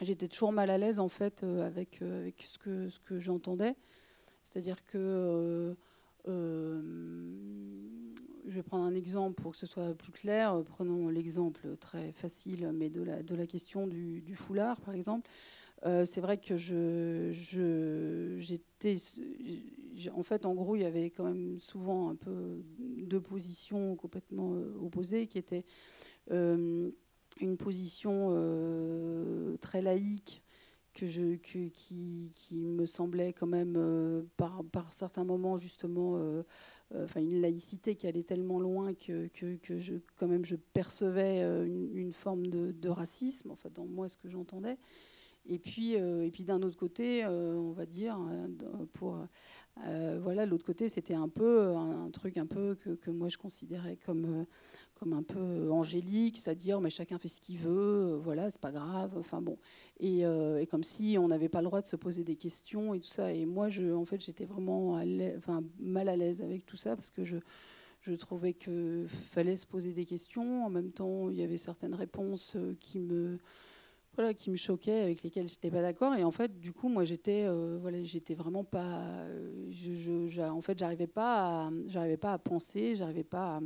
j'étais 0.00 0.28
toujours 0.28 0.52
mal 0.52 0.70
à 0.70 0.78
l'aise 0.78 0.98
en 0.98 1.08
fait 1.08 1.42
euh, 1.42 1.66
avec, 1.66 2.02
euh, 2.02 2.20
avec 2.20 2.42
ce 2.42 2.58
que, 2.58 2.88
ce 2.88 2.98
que 3.00 3.18
j'entendais. 3.18 3.74
C'est-à-dire 4.42 4.84
que 4.84 5.74
euh, 6.28 6.82
je 8.46 8.54
vais 8.54 8.62
prendre 8.62 8.84
un 8.84 8.94
exemple 8.94 9.40
pour 9.40 9.52
que 9.52 9.58
ce 9.58 9.66
soit 9.66 9.94
plus 9.94 10.12
clair. 10.12 10.62
Prenons 10.64 11.08
l'exemple 11.08 11.76
très 11.78 12.12
facile, 12.12 12.70
mais 12.74 12.90
de 12.90 13.02
la, 13.02 13.46
question 13.46 13.86
du, 13.86 14.22
foulard, 14.34 14.80
par 14.80 14.94
exemple. 14.94 15.28
c'est 15.82 16.20
vrai 16.20 16.38
que 16.38 16.56
je, 16.56 17.30
j'étais, 18.38 18.96
en 20.14 20.22
fait, 20.22 20.46
en 20.46 20.54
gros, 20.54 20.76
il 20.76 20.82
y 20.82 20.86
avait 20.86 21.10
quand 21.10 21.24
même 21.24 21.58
souvent 21.60 22.10
un 22.10 22.14
peu 22.14 22.62
deux 22.78 23.20
positions 23.20 23.96
complètement 23.96 24.52
opposées, 24.80 25.26
qui 25.26 25.38
étaient 25.38 25.64
une 27.40 27.56
position 27.56 28.28
euh, 28.30 29.56
très 29.58 29.82
laïque 29.82 30.42
que 30.96 31.04
je, 31.04 31.34
qui, 31.34 31.70
qui, 32.34 32.64
me 32.64 32.86
semblait 32.86 33.34
quand 33.34 33.46
même 33.46 33.74
euh, 33.76 34.22
par, 34.38 34.64
par, 34.72 34.94
certains 34.94 35.24
moments 35.24 35.58
justement 35.58 36.16
euh, 36.16 36.42
enfin 37.04 37.20
une 37.20 37.42
laïcité 37.42 37.96
qui 37.96 38.06
allait 38.06 38.22
tellement 38.22 38.58
loin 38.58 38.94
que, 38.94 39.26
que, 39.28 39.56
que, 39.56 39.76
je 39.78 39.96
quand 40.16 40.26
même 40.26 40.46
je 40.46 40.56
percevais 40.56 41.42
une, 41.66 42.14
forme 42.14 42.46
de, 42.46 42.72
de, 42.72 42.88
racisme 42.88 43.50
en 43.50 43.56
fait 43.56 43.72
dans 43.74 43.84
moi 43.84 44.08
ce 44.08 44.16
que 44.16 44.28
j'entendais. 44.30 44.78
Et 45.48 45.58
puis 45.58 45.92
et 45.92 46.30
puis 46.32 46.44
d'un 46.44 46.62
autre 46.62 46.76
côté 46.76 47.24
on 47.26 47.70
va 47.70 47.86
dire 47.86 48.18
pour 48.94 49.18
voilà 49.76 50.44
l'autre 50.44 50.66
côté 50.66 50.88
c'était 50.88 51.14
un 51.14 51.28
peu 51.28 51.76
un, 51.76 52.10
truc 52.10 52.36
un 52.36 52.46
peu 52.46 52.74
que, 52.74 52.90
que 52.90 53.12
moi 53.12 53.28
je 53.28 53.36
considérais 53.36 53.96
comme 53.96 54.46
comme 54.98 55.12
un 55.12 55.22
peu 55.22 55.70
angélique, 55.70 56.38
c'est-à-dire 56.38 56.80
mais 56.80 56.90
chacun 56.90 57.18
fait 57.18 57.28
ce 57.28 57.40
qu'il 57.40 57.58
veut, 57.58 58.14
euh, 58.14 58.16
voilà, 58.16 58.50
c'est 58.50 58.60
pas 58.60 58.72
grave. 58.72 59.12
Enfin 59.16 59.40
bon, 59.40 59.58
euh, 60.02 60.58
et, 60.58 60.66
comme 60.66 60.84
si 60.84 61.16
on 61.18 61.28
n'avait 61.28 61.48
pas 61.48 61.60
le 61.60 61.66
droit 61.66 61.82
de 61.82 61.86
se 61.86 61.96
poser 61.96 62.24
des 62.24 62.36
questions 62.36 62.94
et 62.94 63.00
tout 63.00 63.08
ça. 63.08 63.32
Et 63.32 63.44
moi, 63.46 63.68
je, 63.68 63.92
en 63.92 64.04
fait, 64.04 64.20
j'étais 64.20 64.46
vraiment 64.46 65.00
mal 65.78 66.08
à 66.08 66.16
l'aise 66.16 66.42
avec 66.42 66.64
tout 66.66 66.76
ça 66.76 66.96
parce 66.96 67.10
que 67.10 67.24
je, 67.24 67.36
je 68.00 68.14
trouvais 68.14 68.54
que 68.54 69.06
fallait 69.08 69.56
se 69.56 69.66
poser 69.66 69.92
des 69.92 70.06
questions. 70.06 70.64
En 70.64 70.70
même 70.70 70.92
temps, 70.92 71.30
il 71.30 71.36
y 71.36 71.42
avait 71.42 71.58
certaines 71.58 71.94
réponses 71.94 72.54
euh, 72.56 72.74
qui 72.80 72.98
me 72.98 73.38
voilà, 74.14 74.32
qui 74.32 74.50
me 74.50 74.56
choquaient, 74.56 75.02
avec 75.02 75.22
lesquelles 75.22 75.46
j'étais 75.46 75.70
pas 75.70 75.82
d'accord. 75.82 76.14
Et 76.14 76.24
en 76.24 76.30
fait, 76.30 76.58
du 76.58 76.72
coup, 76.72 76.88
moi, 76.88 77.04
j'étais, 77.04 77.46
voilà, 77.82 77.98
vraiment 78.30 78.64
pas, 78.64 79.26
je, 79.68 80.40
en 80.40 80.62
fait, 80.62 80.78
j'arrivais 80.78 81.06
pas, 81.06 81.70
j'arrivais 81.84 82.16
pas 82.16 82.32
à 82.32 82.38
penser, 82.38 82.94
j'arrivais 82.94 83.24
pas 83.24 83.58
à, 83.58 83.60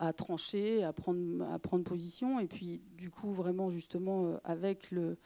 à 0.00 0.14
trancher, 0.14 0.82
à 0.82 0.94
prendre, 0.94 1.44
à 1.44 1.58
prendre 1.58 1.84
position. 1.84 2.40
Et 2.40 2.46
puis, 2.46 2.80
du 2.96 3.10
coup, 3.10 3.30
vraiment, 3.30 3.68
justement, 3.68 4.26
euh, 4.26 4.36
avec, 4.44 4.90
le, 4.90 5.18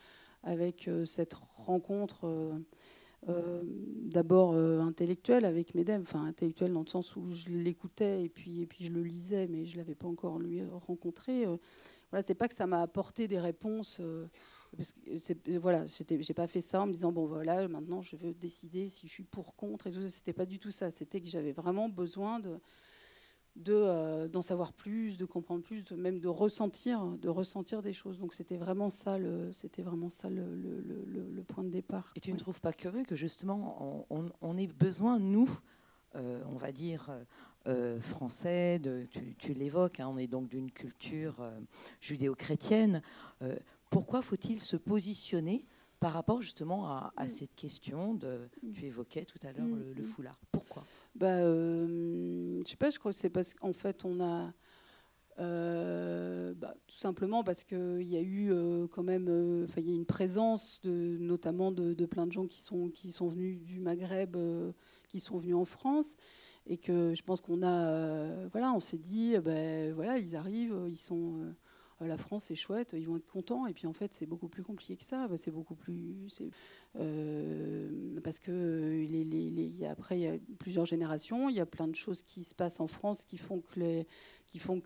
avec 0.43 0.89
euh, 0.89 1.05
cette 1.05 1.35
rencontre 1.35 2.27
euh, 3.29 3.63
d'abord 4.03 4.55
intellectuelle 4.55 5.47
avec 5.47 5.75
Medem, 5.75 6.03
enfin 6.03 6.27
intellectuelle 6.27 6.73
dans 6.73 6.83
le 6.83 6.89
sens 6.89 7.17
où 7.17 7.31
je 7.31 7.49
l'écoutais 7.49 8.25
et 8.25 8.29
puis, 8.29 8.61
et 8.61 8.67
puis 8.67 8.85
je 8.85 8.93
le 8.93 9.03
lisais, 9.03 9.47
mais 9.47 9.65
je 9.65 9.75
ne 9.75 9.79
l'avais 9.79 9.95
pas 9.95 10.09
encore 10.09 10.39
lui 10.39 10.63
rencontré. 10.67 11.47
voilà, 12.11 12.23
c'est 12.27 12.35
pas 12.35 12.49
que 12.49 12.55
ça 12.55 12.67
m'a 12.67 12.83
apporté 12.83 13.27
des 13.27 13.39
réponses. 13.39 14.03
parce 14.77 14.93
que 14.93 15.59
voilà, 15.59 15.87
j'ai 15.87 16.35
pas 16.35 16.47
fait 16.49 16.61
ça 16.61 16.83
en 16.83 16.87
me 16.87 16.93
disant 16.93 17.13
bon 17.13 17.25
voilà, 17.25 17.67
maintenant 17.67 18.03
je 18.03 18.17
veux 18.17 18.35
décider 18.35 18.91
si 18.91 19.09
je 19.09 19.13
suis 19.15 19.25
pour, 19.25 19.57
contre 19.57 19.87
et 19.87 19.93
tout. 19.93 20.03
C'était 20.03 20.35
pas 20.35 20.45
du 20.45 20.59
tout 20.59 20.71
ça. 20.71 20.91
C'était 20.91 21.23
que 21.23 21.29
j'avais 21.29 21.53
vraiment 21.53 21.89
besoin 21.89 22.41
de 22.41 22.59
euh, 23.69 24.27
d'en 24.27 24.43
savoir 24.43 24.73
plus, 24.73 25.17
de 25.17 25.25
comprendre 25.25 25.63
plus, 25.63 25.93
même 25.93 26.19
de 26.19 26.29
ressentir, 26.29 27.05
de 27.05 27.29
ressentir 27.29 27.83
des 27.83 27.93
choses. 27.93 28.19
Donc 28.19 28.35
c'était 28.35 28.57
vraiment 28.57 28.91
ça, 28.91 29.17
le, 29.17 29.53
c'était 29.53 29.83
vraiment 29.83 30.11
ça 30.11 30.29
le, 30.29 30.43
le, 30.45 31.43
point 31.45 31.63
de 31.63 31.69
départ. 31.69 32.13
Et 32.17 32.21
tu 32.21 32.33
ne 32.33 32.39
trouves 32.39 32.61
pas 32.61 32.73
curieux 32.73 33.05
que 33.05 33.15
justement 33.15 34.07
on, 34.11 34.27
on, 34.41 34.57
ait 34.57 34.67
besoin, 34.67 35.21
nous, 35.21 35.49
euh, 36.17 36.43
on 36.51 36.57
va 36.57 36.73
dire 36.73 37.11
euh, 37.69 38.01
français, 38.01 38.81
de, 38.81 39.07
tu, 39.39 39.55
l'évoques, 39.55 40.01
hein, 40.01 40.09
on 40.09 40.19
est 40.19 40.27
donc 40.27 40.49
d'une 40.49 40.73
culture 40.73 41.45
judéo-chrétienne. 42.01 43.03
pourquoi 43.89 44.21
faut-il 44.21 44.61
se 44.61 44.77
positionner 44.77 45.65
par 46.01 46.13
rapport 46.13 46.43
justement 46.43 46.87
à, 46.87 47.13
mm. 47.25 47.29
cette 47.29 47.55
question 47.55 48.15
de, 48.15 48.51
tu 48.75 48.85
évoquais 48.85 49.25
tout 49.25 49.39
à 49.43 49.53
l'heure 49.53 49.67
le, 49.67 50.03
foulard. 50.03 50.39
Pourquoi 50.53 50.64
bah, 51.15 51.41
Je 51.41 52.63
sais 52.67 52.77
pas, 52.77 52.91
je 52.91 52.99
crois 52.99 53.13
que 53.13 53.19
c'est 53.19 53.31
parce 53.31 53.55
qu'en 53.55 53.73
fait 53.73 54.05
on 54.05 54.21
a 54.21 54.53
euh, 55.41 56.55
bah, 56.55 56.75
tout 56.87 56.97
simplement 56.99 57.43
parce 57.43 57.65
qu'il 57.65 58.03
y 58.03 58.17
a 58.17 58.21
eu 58.21 58.53
euh, 58.53 58.87
quand 58.87 59.03
même 59.03 59.27
euh, 59.29 59.67
il 59.77 59.89
y 59.89 59.93
a 59.93 59.95
une 59.97 60.07
présence 60.07 60.81
de, 60.83 61.17
notamment 61.19 61.73
de, 61.73 62.07
plein 62.07 62.27
de 62.27 62.33
gens 62.33 62.47
qui 62.47 62.61
sont, 62.61 62.89
qui 62.89 63.11
sont 63.11 63.29
venus 63.29 63.61
du 63.61 63.81
Maghreb, 63.81 64.37
qui 65.09 65.21
sont 65.21 65.37
venus 65.37 65.57
en 65.57 65.65
France. 65.65 66.17
Et 66.67 66.79
que 66.79 67.13
je 67.15 67.23
pense 67.23 67.43
qu'on 67.43 67.63
a. 67.63 68.47
voilà, 68.49 68.73
on 68.73 68.81
s'est 68.81 68.97
dit, 68.97 69.37
ben, 69.39 69.93
voilà, 69.93 70.19
ils 70.19 70.35
arrivent, 70.35 70.87
ils 70.89 70.97
sont 70.97 71.41
euh, 71.41 71.53
la 72.01 72.17
France 72.17 72.45
c'est 72.45 72.55
chouette, 72.55 72.95
ils 72.97 73.07
vont 73.07 73.17
être 73.17 73.31
contents. 73.31 73.67
Et 73.67 73.73
puis 73.73 73.87
en 73.87 73.93
fait, 73.93 74.13
c'est 74.13 74.27
beaucoup 74.27 74.49
plus 74.49 74.63
compliqué 74.63 74.97
que 74.97 75.05
ça. 75.05 75.29
C'est 75.37 75.51
beaucoup 75.51 75.75
plus. 75.75 76.43
Euh, 76.97 78.21
parce 78.23 78.39
que 78.39 79.07
les, 79.09 79.85
après, 79.85 80.19
il 80.19 80.23
y 80.23 80.27
a 80.27 80.37
plusieurs 80.59 80.87
générations, 80.87 81.49
il 81.49 81.57
y 81.57 81.61
a 81.61 81.67
plein 81.67 81.89
de 81.89 81.95
choses 81.95 82.23
qui 82.23 82.45
se 82.45 82.55
passent 82.55 82.81
en 82.81 82.87
France 82.87 83.25
qui 83.25 83.39
font 83.39 83.61
que, 83.61 84.05
qui 84.47 84.59
font 84.59 84.83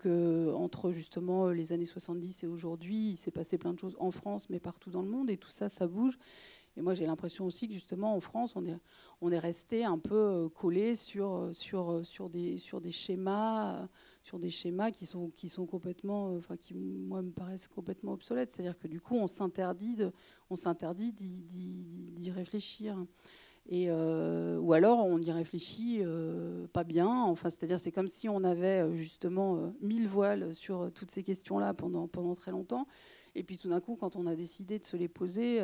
entre 0.55 0.91
justement 0.91 1.49
les 1.49 1.73
années 1.73 1.85
70 1.85 2.43
et 2.43 2.47
aujourd'hui, 2.47 3.11
il 3.11 3.17
s'est 3.17 3.31
passé 3.31 3.57
plein 3.57 3.73
de 3.73 3.79
choses 3.79 3.95
en 3.99 4.11
France, 4.11 4.49
mais 4.49 4.59
partout 4.59 4.89
dans 4.89 5.01
le 5.01 5.09
monde. 5.09 5.29
Et 5.29 5.37
tout 5.37 5.49
ça, 5.49 5.69
ça 5.69 5.87
bouge. 5.87 6.17
Et 6.77 6.81
moi, 6.81 6.93
j'ai 6.93 7.05
l'impression 7.05 7.45
aussi 7.45 7.67
que 7.67 7.73
justement 7.73 8.15
en 8.15 8.19
France, 8.19 8.55
on 8.55 8.65
est, 8.65 8.77
on 9.21 9.31
est 9.31 9.39
resté 9.39 9.83
un 9.83 9.97
peu 9.97 10.15
euh, 10.15 10.49
collé 10.49 10.95
sur, 10.95 11.49
sur, 11.51 12.05
sur, 12.05 12.29
des, 12.29 12.57
sur 12.57 12.79
des 12.79 12.91
schémas 12.91 13.87
sur 14.21 14.39
des 14.39 14.49
schémas 14.49 14.91
qui 14.91 15.05
sont, 15.05 15.29
qui 15.35 15.49
sont 15.49 15.65
complètement, 15.65 16.29
euh, 16.29 16.37
enfin, 16.37 16.57
qui 16.57 16.73
moi 16.73 17.21
me 17.21 17.31
paraissent 17.31 17.67
complètement 17.67 18.13
obsolètes. 18.13 18.51
C'est-à-dire 18.51 18.77
que 18.77 18.87
du 18.87 19.01
coup, 19.01 19.15
on 19.15 19.27
s'interdit, 19.27 19.95
d'y 21.11 22.31
réfléchir. 22.31 22.97
Et, 23.71 23.85
euh, 23.89 24.57
ou 24.57 24.73
alors 24.73 25.05
on 25.05 25.21
y 25.21 25.31
réfléchit 25.31 25.99
euh, 26.01 26.65
pas 26.73 26.83
bien. 26.83 27.07
Enfin, 27.07 27.49
c'est-à-dire 27.49 27.79
c'est 27.79 27.91
comme 27.91 28.07
si 28.07 28.27
on 28.27 28.43
avait 28.43 28.91
justement 28.95 29.73
mille 29.79 30.07
voiles 30.07 30.55
sur 30.55 30.91
toutes 30.93 31.11
ces 31.11 31.23
questions-là 31.23 31.73
pendant, 31.73 32.07
pendant 32.07 32.33
très 32.33 32.51
longtemps. 32.51 32.87
Et 33.35 33.43
puis 33.43 33.57
tout 33.57 33.69
d'un 33.69 33.79
coup, 33.79 33.95
quand 33.95 34.15
on 34.15 34.25
a 34.25 34.35
décidé 34.35 34.79
de 34.79 34.85
se 34.85 34.97
les 34.97 35.07
poser, 35.07 35.61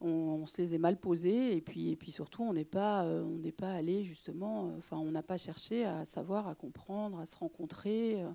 on, 0.00 0.46
se 0.46 0.62
les 0.62 0.74
est 0.74 0.78
mal 0.78 0.96
posés 0.96 1.56
et 1.56 1.60
puis, 1.60 1.90
et 1.90 1.96
puis 1.96 2.10
surtout 2.10 2.42
on 2.42 2.52
n'est 2.52 2.64
pas, 2.64 3.04
euh, 3.04 3.22
on 3.22 3.38
n'est 3.38 3.52
pas 3.52 3.72
allé 3.72 4.04
justement, 4.04 4.68
euh, 4.68 4.78
enfin 4.78 4.96
on 4.96 5.10
n'a 5.10 5.22
pas 5.22 5.38
cherché 5.38 5.84
à 5.84 6.04
savoir, 6.04 6.48
à 6.48 6.54
comprendre, 6.54 7.18
à 7.18 7.26
se 7.26 7.36
rencontrer. 7.36 8.22
Euh, 8.22 8.30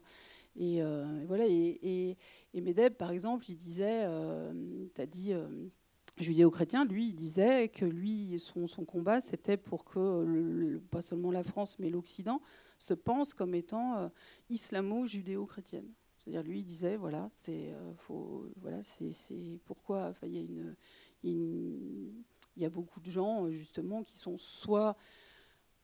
et, 0.55 1.25
voilà. 1.25 1.47
Et, 1.47 2.17
et, 2.53 2.61
Medeb, 2.61 2.93
par 2.93 3.09
exemple, 3.09 3.45
il 3.49 3.55
disait, 3.55 4.07
tu 4.93 5.01
as 5.01 5.07
dit 5.07 5.33
judéo-chrétien, 6.19 6.85
lui, 6.85 7.07
il 7.07 7.15
disait 7.15 7.69
que 7.69 7.85
lui, 7.85 8.37
son, 8.37 8.67
combat, 8.85 9.19
c'était 9.19 9.57
pour 9.57 9.83
que 9.83 10.77
pas 10.91 11.01
seulement 11.01 11.31
la 11.31 11.43
France, 11.43 11.79
mais 11.79 11.89
l'Occident 11.89 12.39
se 12.77 12.93
pense 12.93 13.33
comme 13.33 13.55
étant 13.55 14.11
islamo-judéo-chrétienne. 14.49 15.89
C'est-à-dire, 16.19 16.43
lui, 16.43 16.59
il 16.59 16.65
disait, 16.65 16.97
voilà, 16.97 17.29
c'est, 17.31 17.73
voilà, 18.57 18.83
c'est, 18.83 19.59
pourquoi, 19.65 20.13
il 20.21 20.35
y 20.35 20.37
a 20.37 20.41
une 20.41 20.75
il 21.23 22.13
y 22.57 22.65
a 22.65 22.69
beaucoup 22.69 22.99
de 22.99 23.09
gens, 23.09 23.49
justement, 23.49 24.03
qui 24.03 24.17
sont 24.17 24.37
soit 24.37 24.95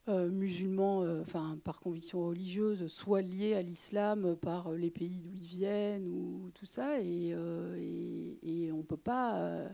euh, 0.10 0.27
musulmans, 0.27 1.03
euh, 1.03 1.22
enfin 1.22 1.60
par 1.63 1.79
conviction 1.79 2.25
religieuse, 2.25 2.88
soit 2.88 3.22
liés 3.22 3.53
à 3.53 3.62
l'islam 3.62 4.36
par 4.38 4.72
les 4.72 4.89
pays 4.89 5.22
d'où 5.22 5.36
ils 5.36 5.46
viennent 5.46 6.08
ou 6.08 6.50
tout 6.55 6.65
ça, 6.65 7.00
et, 7.00 7.31
euh, 7.31 8.72
on 8.74 8.81
peut 8.81 8.98
pas, 8.98 9.69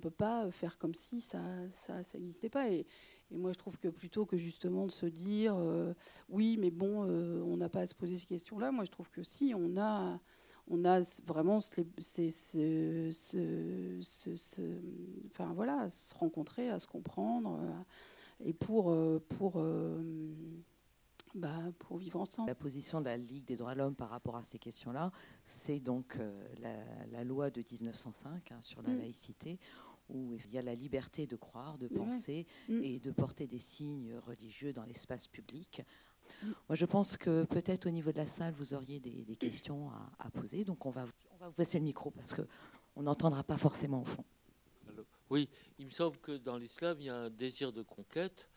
peut 0.00 0.10
pas 0.10 0.50
faire 0.50 0.78
comme 0.78 0.94
si 0.94 1.20
ça, 1.20 1.42
ça, 1.70 2.00
n'existait 2.14 2.48
pas. 2.48 2.70
Et, 2.70 2.86
moi, 3.30 3.52
je 3.52 3.58
trouve 3.58 3.78
que 3.78 3.88
plutôt 3.88 4.24
que 4.24 4.38
justement 4.38 4.86
de 4.86 4.90
se 4.90 5.06
dire, 5.06 5.56
oui, 6.30 6.56
mais 6.58 6.70
bon, 6.70 7.02
on 7.02 7.56
n'a 7.56 7.68
pas 7.68 7.80
à 7.80 7.86
se 7.86 7.94
poser 7.94 8.16
ces 8.16 8.26
questions-là, 8.26 8.72
moi, 8.72 8.84
je 8.84 8.90
trouve 8.90 9.10
que 9.10 9.22
si, 9.22 9.54
on 9.56 9.76
a 9.76 10.18
on 10.68 10.84
a 10.84 11.00
vraiment 11.24 11.58
enfin 15.30 15.52
voilà, 15.54 15.80
à 15.80 15.90
se 15.90 16.14
rencontrer, 16.14 16.70
à 16.70 16.78
se 16.78 16.88
comprendre, 16.88 17.60
euh, 17.60 17.82
et 18.40 18.52
pour, 18.52 18.90
euh, 18.90 19.22
pour, 19.28 19.54
euh, 19.56 20.02
bah, 21.34 21.60
pour 21.78 21.98
vivre 21.98 22.20
ensemble. 22.20 22.48
La 22.48 22.54
position 22.54 23.00
de 23.00 23.06
la 23.06 23.16
Ligue 23.16 23.44
des 23.44 23.56
droits 23.56 23.74
de 23.74 23.78
l'homme 23.78 23.94
par 23.94 24.08
rapport 24.08 24.36
à 24.36 24.44
ces 24.44 24.58
questions-là, 24.58 25.12
c'est 25.44 25.80
donc 25.80 26.18
la, 27.10 27.24
loi 27.24 27.50
de 27.50 27.60
1905 27.60 28.52
hein, 28.52 28.58
sur 28.62 28.82
la 28.82 28.90
mm. 28.90 28.98
laïcité, 28.98 29.58
où 30.08 30.34
il 30.34 30.52
y 30.52 30.58
a 30.58 30.62
la 30.62 30.74
liberté 30.74 31.26
de 31.26 31.36
croire, 31.36 31.78
de 31.78 31.88
penser 31.88 32.46
mm. 32.68 32.82
et 32.82 33.00
de 33.00 33.10
porter 33.10 33.46
des 33.46 33.58
signes 33.58 34.14
religieux 34.26 34.72
dans 34.72 34.84
l'espace 34.84 35.28
public 35.28 35.82
moi, 36.68 36.74
je 36.74 36.86
pense 36.86 37.16
que 37.16 37.44
peut-être 37.44 37.86
au 37.86 37.90
niveau 37.90 38.12
de 38.12 38.18
la 38.18 38.26
salle, 38.26 38.54
vous 38.54 38.74
auriez 38.74 39.00
des, 39.00 39.36
questions 39.36 39.90
à, 40.18 40.30
poser. 40.30 40.64
Donc, 40.64 40.86
on 40.86 40.90
va, 40.90 41.04
on 41.32 41.36
va 41.36 41.48
vous 41.48 41.54
passer 41.54 41.78
le 41.78 41.84
micro 41.84 42.10
parce 42.10 42.34
qu'on 42.34 43.02
n'entendra 43.02 43.42
pas 43.42 43.56
forcément 43.56 44.02
au 44.02 44.04
fond. 44.04 44.24
oui, 45.30 45.48
il 45.78 45.86
me 45.86 45.90
semble 45.90 46.18
que 46.18 46.32
dans 46.32 46.56
l'islam, 46.56 46.98
il 47.00 47.06
y 47.06 47.10
a 47.10 47.16
un 47.16 47.30
désir 47.30 47.72
de 47.72 47.82
conquête, 47.82 48.48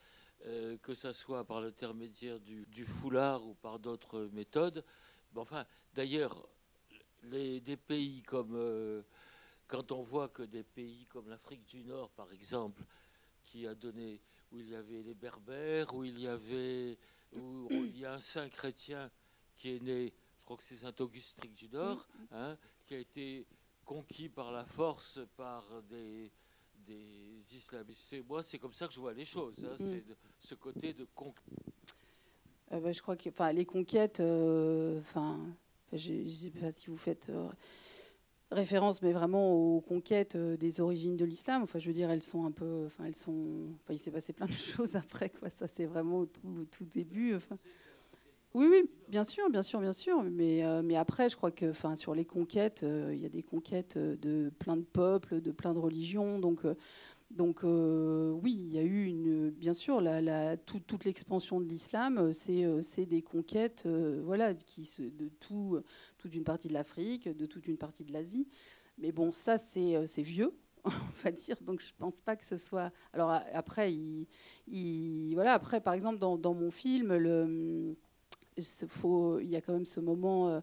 euh, 0.46 0.76
que 0.78 0.94
ce 0.94 1.12
soit 1.12 1.44
par 1.44 1.60
l'intermédiaire 1.60 2.38
du, 2.40 2.84
foulard 2.84 3.46
ou 3.46 3.54
par 3.54 3.78
d'autres 3.78 4.28
méthodes. 4.32 4.84
enfin, 5.36 5.64
d'ailleurs, 5.94 6.48
des 7.22 7.76
pays 7.76 8.22
comme. 8.22 8.54
Euh, 8.54 9.02
quand 9.66 9.92
on 9.92 10.00
voit 10.02 10.28
que 10.28 10.42
des 10.42 10.64
pays 10.64 11.04
comme 11.06 11.28
l'Afrique 11.28 11.66
du 11.66 11.84
Nord, 11.84 12.10
par 12.10 12.32
exemple, 12.32 12.82
qui 13.42 13.66
a 13.66 13.74
donné. 13.74 14.20
où 14.50 14.58
il 14.58 14.70
y 14.70 14.74
avait 14.74 15.02
les 15.02 15.14
Berbères, 15.14 15.94
où 15.94 16.04
il 16.04 16.18
y 16.18 16.26
avait 16.26 16.96
où 17.34 17.68
il 17.70 17.98
y 17.98 18.04
a 18.04 18.14
un 18.14 18.20
saint 18.20 18.48
chrétien 18.48 19.10
qui 19.56 19.76
est 19.76 19.82
né, 19.82 20.12
je 20.38 20.44
crois 20.44 20.56
que 20.56 20.62
c'est 20.62 20.76
saint 20.76 20.94
Auguste 21.00 21.46
du 21.52 21.68
Nord, 21.68 22.06
hein, 22.32 22.56
qui 22.86 22.94
a 22.94 22.98
été 22.98 23.46
conquis 23.84 24.28
par 24.28 24.52
la 24.52 24.64
force 24.64 25.20
par 25.36 25.64
des, 25.88 26.30
des 26.86 27.54
islamistes. 27.54 28.16
Moi, 28.28 28.42
c'est 28.42 28.58
comme 28.58 28.74
ça 28.74 28.86
que 28.86 28.94
je 28.94 29.00
vois 29.00 29.14
les 29.14 29.24
choses. 29.24 29.64
Hein, 29.64 29.74
c'est 29.78 30.04
ce 30.38 30.54
côté 30.54 30.92
de 30.92 31.06
conquête. 31.14 31.44
Euh, 32.72 32.80
bah, 32.80 32.92
je 32.92 33.00
crois 33.00 33.16
que 33.16 33.28
enfin, 33.28 33.52
les 33.52 33.64
conquêtes, 33.64 34.20
euh, 34.20 35.00
je 35.92 36.12
ne 36.12 36.28
sais 36.28 36.50
pas 36.50 36.72
si 36.72 36.88
vous 36.88 36.98
faites 36.98 37.28
euh, 37.30 37.48
référence, 38.50 39.02
mais 39.02 39.12
vraiment 39.12 39.52
aux 39.52 39.80
conquêtes 39.80 40.36
des 40.36 40.80
origines 40.80 41.16
de 41.16 41.24
l'islam. 41.24 41.62
Enfin, 41.62 41.78
je 41.78 41.86
veux 41.86 41.92
dire, 41.92 42.10
elles 42.10 42.22
sont 42.22 42.44
un 42.44 42.50
peu, 42.50 42.84
enfin, 42.86 43.04
elles 43.04 43.16
sont, 43.16 43.68
enfin, 43.76 43.92
il 43.92 43.98
s'est 43.98 44.10
passé 44.10 44.32
plein 44.32 44.46
de 44.46 44.52
choses 44.76 44.96
après. 44.96 45.30
Quoi. 45.30 45.48
Ça, 45.50 45.66
c'est 45.66 45.86
vraiment 45.86 46.20
au 46.20 46.26
tout, 46.26 46.84
début. 46.84 47.34
Oui, 48.54 48.66
oui, 48.70 48.90
bien 49.08 49.24
sûr, 49.24 49.50
bien 49.50 49.62
sûr, 49.62 49.80
bien 49.80 49.92
sûr. 49.92 50.22
Mais, 50.22 50.62
mais 50.82 50.96
après, 50.96 51.28
je 51.28 51.36
crois 51.36 51.50
que, 51.50 51.70
enfin, 51.70 51.94
sur 51.94 52.14
les 52.14 52.24
conquêtes, 52.24 52.84
il 52.84 53.18
y 53.18 53.26
a 53.26 53.28
des 53.28 53.42
conquêtes 53.42 53.98
de 53.98 54.50
plein 54.58 54.76
de 54.76 54.82
peuples, 54.82 55.40
de 55.40 55.52
plein 55.52 55.74
de 55.74 55.78
religions. 55.78 56.38
Donc, 56.38 56.62
donc 57.30 57.62
euh, 57.62 58.30
oui, 58.42 58.54
il 58.58 58.72
y 58.72 58.78
a 58.78 58.82
eu 58.82 59.04
une, 59.04 59.50
bien 59.50 59.74
sûr 59.74 60.00
la, 60.00 60.56
toute 60.56 61.04
l'expansion 61.04 61.60
de 61.60 61.66
l'islam, 61.66 62.16
euh, 62.18 62.32
euh, 62.48 62.82
c'est 62.82 63.04
des 63.04 63.20
conquêtes, 63.22 63.86
voilà, 63.86 64.54
qui 64.54 64.88
de 64.98 65.28
tout, 65.28 65.78
toute 66.16 66.34
une 66.34 66.44
partie 66.44 66.68
de 66.68 66.72
l'Afrique, 66.72 67.28
de 67.28 67.46
toute 67.46 67.68
une 67.68 67.76
partie 67.76 68.04
de 68.04 68.12
l'Asie. 68.12 68.48
Mais 68.96 69.12
bon, 69.12 69.30
ça 69.30 69.58
c'est 69.58 70.22
vieux, 70.22 70.54
on 70.84 70.90
va 71.22 71.30
dire. 71.30 71.56
Donc 71.60 71.82
je 71.82 71.92
pense 71.98 72.20
pas 72.22 72.34
que 72.34 72.44
ce 72.44 72.56
soit. 72.56 72.90
Alors 73.12 73.30
après, 73.52 73.92
il, 73.92 75.34
voilà, 75.34 75.52
après 75.52 75.82
par 75.82 75.92
exemple 75.92 76.18
dans, 76.18 76.54
mon 76.54 76.70
film, 76.70 77.12
il 78.56 79.48
y 79.48 79.56
a 79.56 79.60
quand 79.60 79.74
même 79.74 79.86
ce 79.86 80.00
moment. 80.00 80.62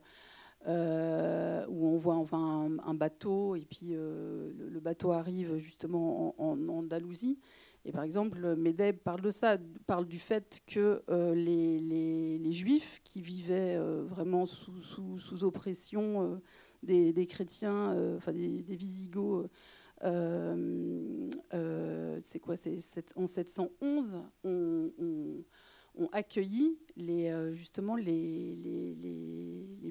Où 0.67 1.87
on 1.87 1.97
voit 1.97 2.15
enfin 2.15 2.69
un, 2.83 2.93
bateau 2.93 3.55
et 3.55 3.65
puis 3.65 3.89
euh, 3.91 4.51
le, 4.57 4.79
bateau 4.79 5.11
arrive 5.11 5.57
justement 5.57 6.33
en, 6.41 6.67
Andalousie. 6.67 7.39
Et 7.87 7.91
par 7.91 8.03
exemple, 8.03 8.55
Medeb 8.55 8.97
parle 8.97 9.21
de 9.21 9.29
ça, 9.29 9.59
parle 9.85 10.07
du 10.07 10.17
fait 10.17 10.61
que 10.65 11.03
euh, 11.09 11.35
les, 11.35 11.79
les, 11.79 12.51
Juifs 12.51 12.99
qui 13.03 13.21
vivaient 13.21 13.77
vraiment 13.77 14.47
sous, 14.47 14.81
sous, 14.81 15.19
sous 15.19 15.43
oppression 15.43 16.41
des, 16.81 17.13
des, 17.13 17.27
chrétiens, 17.27 17.95
enfin 18.17 18.31
des, 18.31 18.75
Visigoths, 18.75 19.51
c'est 20.01 20.09
quoi 22.39 22.55
C'est 22.55 23.13
en 23.15 23.27
711, 23.27 24.15
on, 24.43 24.91
on 24.97 25.43
ont 25.97 26.09
accueilli 26.11 26.77
les, 26.95 27.29
euh, 27.29 27.53
justement 27.53 27.95
les, 27.95 28.95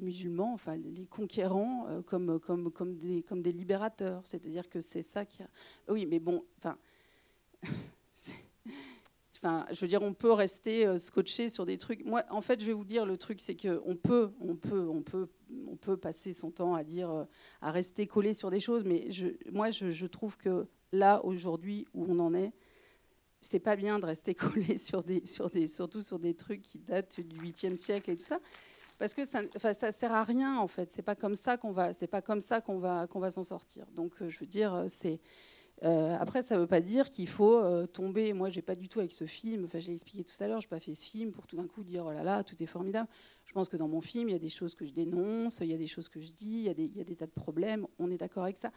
musulmans, 0.01 0.53
enfin 0.53 0.77
les 0.77 1.07
conquérants, 1.07 1.87
euh, 1.89 2.03
comme, 2.03 3.43
des, 3.43 3.53
libérateurs. 3.53 4.21
C'est-à-dire 4.25 4.69
que 4.69 4.81
c'est 4.81 5.03
ça 5.03 5.25
qui 5.25 5.43
a... 5.43 5.49
Oui, 5.89 6.07
mais 6.07 6.19
bon, 6.21 6.45
enfin... 6.59 6.77
Je 9.73 9.79
veux 9.79 9.89
dire, 9.89 10.01
on 10.01 10.15
peut 10.15 10.33
rester 10.33 10.87
euh, 10.87 10.97
scotché 10.97 11.51
sur 11.51 11.67
des 11.67 11.77
trucs. 11.77 12.03
Moi, 12.07 12.25
en 12.31 12.41
fait, 12.41 12.61
je 12.63 12.67
vais 12.67 12.73
vous 12.73 12.87
dire, 12.87 13.05
le 13.05 13.19
truc, 13.19 13.41
c'est 13.41 13.55
qu'on 13.55 13.95
peut, 13.95 14.33
on 14.41 14.57
peut, 14.57 14.89
on 14.89 15.03
peut, 15.03 15.29
on 15.69 15.77
peut 15.77 15.99
passer 15.99 16.33
son 16.33 16.51
temps 16.51 16.75
à 16.75 16.83
dire, 16.83 17.27
à 17.61 17.71
rester 17.71 18.07
collé 18.07 18.33
sur 18.33 18.49
des 18.49 18.59
choses. 18.61 18.85
Mais 18.85 19.07
moi, 19.53 19.69
je 19.69 20.07
trouve 20.07 20.39
que 20.39 20.67
là, 20.93 21.23
aujourd'hui, 21.27 21.87
où 21.93 22.07
on 22.09 22.21
en 22.21 22.33
est, 22.33 22.53
c'est 23.45 23.59
pas 23.61 23.77
bien 23.77 23.99
de 23.99 24.07
rester 24.07 24.35
collé 24.35 24.79
sur 24.79 25.03
des, 25.03 25.25
sur 25.27 25.51
des, 25.51 25.69
surtout 25.69 26.03
sur 26.03 26.19
des 26.19 26.35
trucs 26.35 26.63
qui 26.63 26.79
datent 26.79 27.21
du 27.21 27.39
8e 27.39 27.77
siècle 27.77 28.11
et 28.11 28.17
tout 28.17 28.23
ça. 28.23 28.41
Parce 28.99 29.13
que 29.13 29.25
ça, 29.25 29.43
ça 29.59 29.93
sert 29.93 30.13
à 30.13 30.23
rien 30.23 30.57
en 30.59 30.69
fait. 30.69 30.91
C'est 30.91 31.03
pas 31.03 31.17
comme 31.17 31.35
ça 31.35 31.57
qu'on 31.57 31.73
va, 31.73 31.93
c'est 31.93 32.07
pas 32.07 32.23
comme 32.23 32.41
ça 32.41 32.61
qu'on 32.61 32.79
va, 32.79 33.07
qu'on 33.07 33.19
va 33.19 33.31
s'en 33.31 33.43
sortir. 33.43 33.87
Donc, 33.95 34.13
euh, 34.23 34.29
je 34.29 34.39
veux 34.39 34.47
dire, 34.47 34.85
c'est, 34.87 35.21
euh, 35.83 36.17
après, 36.19 36.43
ça 36.43 36.55
ne 36.55 36.61
veut 36.61 36.67
pas 36.67 36.81
dire 36.81 37.11
qu'il 37.11 37.29
faut 37.29 37.59
euh, 37.59 37.87
tomber. 37.87 38.33
Moi, 38.33 38.49
j'ai 38.49 38.63
pas 38.63 38.75
du 38.75 38.89
tout 38.89 39.01
avec 39.01 39.13
ce 39.13 39.27
film. 39.27 39.65
Enfin, 39.65 39.81
je 39.81 39.89
l'ai 39.89 39.95
expliqué 39.95 40.25
tout 40.25 40.43
à 40.43 40.47
l'heure. 40.47 40.61
Je 40.61 40.67
n'ai 40.67 40.71
pas 40.71 40.81
fait 40.81 40.95
ce 40.95 41.05
film 41.05 41.33
pour 41.33 41.47
tout 41.47 41.57
d'un 41.57 41.67
coup 41.67 41.83
dire 41.83 42.07
oh 42.07 42.13
là 42.13 42.23
là, 42.23 42.45
tout 42.45 42.61
est 42.63 42.67
formidable. 42.67 43.09
Je 43.45 43.53
pense 43.53 43.69
que 43.69 43.77
dans 43.77 43.89
mon 43.89 44.01
film, 44.01 44.29
il 44.29 44.33
y 44.33 44.37
a 44.37 44.41
des 44.41 44.49
choses 44.49 44.75
que 44.75 44.85
je 44.85 44.93
dénonce, 44.93 45.61
il 45.61 45.71
y 45.71 45.75
a 45.75 45.79
des 45.79 45.87
choses 45.87 46.09
que 46.09 46.21
je 46.21 46.33
dis, 46.33 46.65
il 46.67 46.97
y 46.97 47.01
a 47.01 47.05
des 47.05 47.17
tas 47.17 47.27
de 47.27 47.33
problèmes. 47.33 47.87
On 47.99 48.11
est 48.11 48.17
d'accord 48.17 48.45
avec 48.45 48.57
ça. 48.57 48.71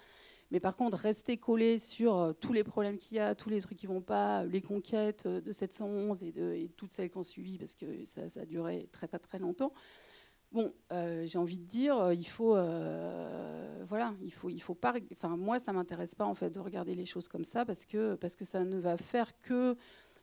Mais 0.52 0.60
par 0.60 0.76
contre, 0.76 0.98
rester 0.98 1.38
collé 1.38 1.78
sur 1.78 2.16
euh, 2.16 2.34
tous 2.34 2.54
les 2.54 2.64
problèmes 2.64 2.98
qu'il 2.98 3.18
y 3.18 3.20
a, 3.20 3.36
tous 3.36 3.50
les 3.50 3.62
trucs 3.62 3.78
qui 3.78 3.88
vont 3.88 4.02
pas, 4.02 4.46
les 4.46 4.62
conquêtes 4.62 5.28
de 5.28 5.52
711 5.52 6.24
et, 6.24 6.72
toutes 6.78 6.92
celles 6.92 7.10
qui 7.10 7.18
ont 7.18 7.24
suivi, 7.24 7.58
parce 7.58 7.76
que 7.76 7.86
ça, 8.06 8.22
a 8.40 8.46
duré 8.46 8.88
très 8.92 9.08
très 9.08 9.20
très 9.20 9.40
longtemps. 9.40 9.74
Bon, 10.52 10.74
euh, 10.94 11.26
j'ai 11.26 11.38
envie 11.38 11.60
de 11.60 11.66
dire, 11.66 11.98
euh, 11.98 12.14
il 12.14 12.28
faut, 12.28 12.56
euh, 12.56 13.84
voilà, 13.90 14.14
il 14.22 14.32
faut, 14.32 14.50
il 14.50 14.62
faut 14.62 14.76
pas. 14.76 14.94
Enfin, 15.12 15.36
moi, 15.36 15.60
ça 15.60 15.74
m'intéresse 15.74 16.16
pas 16.16 16.26
en 16.26 16.36
fait 16.36 16.50
de 16.50 16.60
regarder 16.60 16.96
les 16.96 17.06
choses 17.06 17.28
comme 17.28 17.44
ça 17.44 17.66
parce 17.66 17.86
que 17.86 18.16
parce 18.16 18.36
que 18.36 18.46
ça 18.46 18.64
ne 18.64 18.78
va 18.78 18.98
faire 18.98 19.38
que 19.40 19.76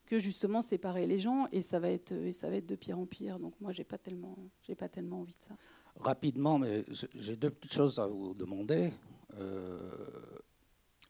que 0.06 0.18
justement 0.18 0.62
séparer 0.62 1.06
les 1.06 1.18
gens 1.18 1.46
et 1.52 1.62
ça 1.62 1.78
va 1.78 1.90
être 1.90 2.12
et 2.12 2.32
ça 2.32 2.48
va 2.48 2.56
être 2.56 2.66
de 2.66 2.74
pire 2.74 2.98
en 2.98 3.04
pire. 3.04 3.38
Donc 3.38 3.52
moi, 3.60 3.70
j'ai 3.72 3.84
pas 3.84 3.98
tellement, 3.98 4.36
j'ai 4.62 4.74
pas 4.74 4.88
tellement 4.88 5.20
envie 5.20 5.36
de 5.36 5.44
ça. 5.46 5.56
Rapidement, 5.96 6.58
mais 6.58 6.84
j'ai 7.14 7.36
deux 7.36 7.50
petites 7.50 7.74
choses 7.74 7.98
à 7.98 8.06
vous 8.06 8.32
demander. 8.34 8.90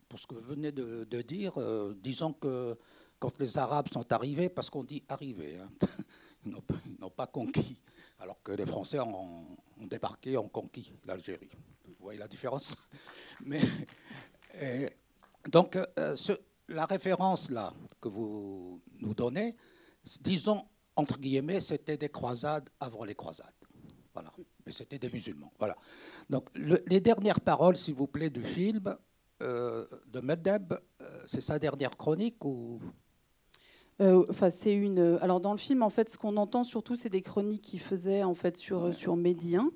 Pour 0.09 0.19
ce 0.19 0.27
que 0.27 0.35
vous 0.35 0.41
venez 0.43 0.73
de, 0.73 1.23
dire, 1.23 1.55
disons 1.97 2.33
que 2.33 2.77
quand 3.19 3.39
les 3.39 3.59
Arabes 3.59 3.89
sont 3.93 4.13
arrivés, 4.13 4.49
parce 4.49 4.71
qu'on 4.71 4.85
dit 4.85 5.03
arrivés, 5.09 5.59
hein, 5.59 5.71
ils 6.47 6.53
n'ont 7.01 7.11
pas 7.11 7.27
conquis 7.27 7.81
alors 8.19 8.43
que 8.43 8.53
les 8.53 8.67
Français 8.67 8.99
ont, 9.01 9.57
débarqué, 9.81 10.37
ont 10.37 10.49
conquis 10.49 10.93
l'Algérie. 11.05 11.51
Vous 11.87 11.95
voyez 12.01 12.19
la 12.19 12.29
différence 12.29 12.77
Mais, 13.45 13.61
Donc, 15.51 15.77
euh, 15.77 16.17
la 16.69 16.87
référence 16.87 17.51
là 17.51 17.73
que 18.01 18.09
vous 18.09 18.81
nous 19.01 19.15
donnez, 19.15 19.57
disons, 20.21 20.65
entre 20.97 21.19
guillemets, 21.19 21.61
c'était 21.61 21.97
des 21.97 22.09
croisades 22.09 22.71
avant 22.81 23.05
les 23.05 23.15
croisades. 23.15 23.53
Voilà. 24.15 24.33
Mais 24.67 24.73
c'était 24.73 24.99
des 24.99 25.11
musulmans. 25.11 25.53
Voilà. 25.59 25.77
Donc, 26.31 26.49
les 26.55 27.01
dernières 27.01 27.41
paroles, 27.41 27.77
s'il 27.77 27.95
vous 27.95 28.07
plaît, 28.07 28.31
du 28.31 28.43
film 28.43 28.97
euh, 29.43 29.85
de 30.07 30.21
Medeb, 30.21 30.73
euh, 30.73 31.23
c'est 31.27 31.41
sa 31.41 31.59
dernière 31.59 31.97
chronique 31.97 32.45
ou? 32.45 32.81
Euh, 34.01 34.25
enfin, 34.29 34.51
c'est 34.51 34.75
une. 34.75 35.19
Alors 35.21 35.41
dans 35.41 35.53
le 35.53 35.59
film, 35.59 35.83
en 35.83 35.91
fait, 35.91 36.09
ce 36.09 36.19
qu'on 36.19 36.37
entend 36.37 36.65
surtout, 36.65 36.97
c'est 36.97 37.11
des 37.11 37.23
chroniques 37.23 37.63
qu'il 37.63 37.81
faisait 37.81 38.23
en 38.23 38.35
fait 38.35 38.57
sur 38.57 38.93
sur 38.93 39.17
Médien. 39.17 39.71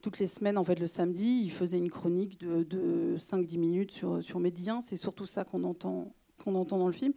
Toutes 0.00 0.18
les 0.18 0.26
semaines, 0.26 0.58
en 0.58 0.64
fait, 0.64 0.80
le 0.80 0.86
samedi, 0.86 1.42
il 1.44 1.50
faisait 1.50 1.78
une 1.78 1.90
chronique 1.90 2.38
de, 2.38 2.62
de 2.62 3.16
5-10 3.16 3.58
minutes 3.58 3.92
sur 3.92 4.22
sur 4.22 4.40
Médien. 4.40 4.80
C'est 4.80 4.96
surtout 4.96 5.26
ça 5.26 5.44
qu'on 5.44 5.64
entend 5.64 6.14
qu'on 6.42 6.54
entend 6.54 6.78
dans 6.78 6.88
le 6.88 6.92
film. 6.92 7.12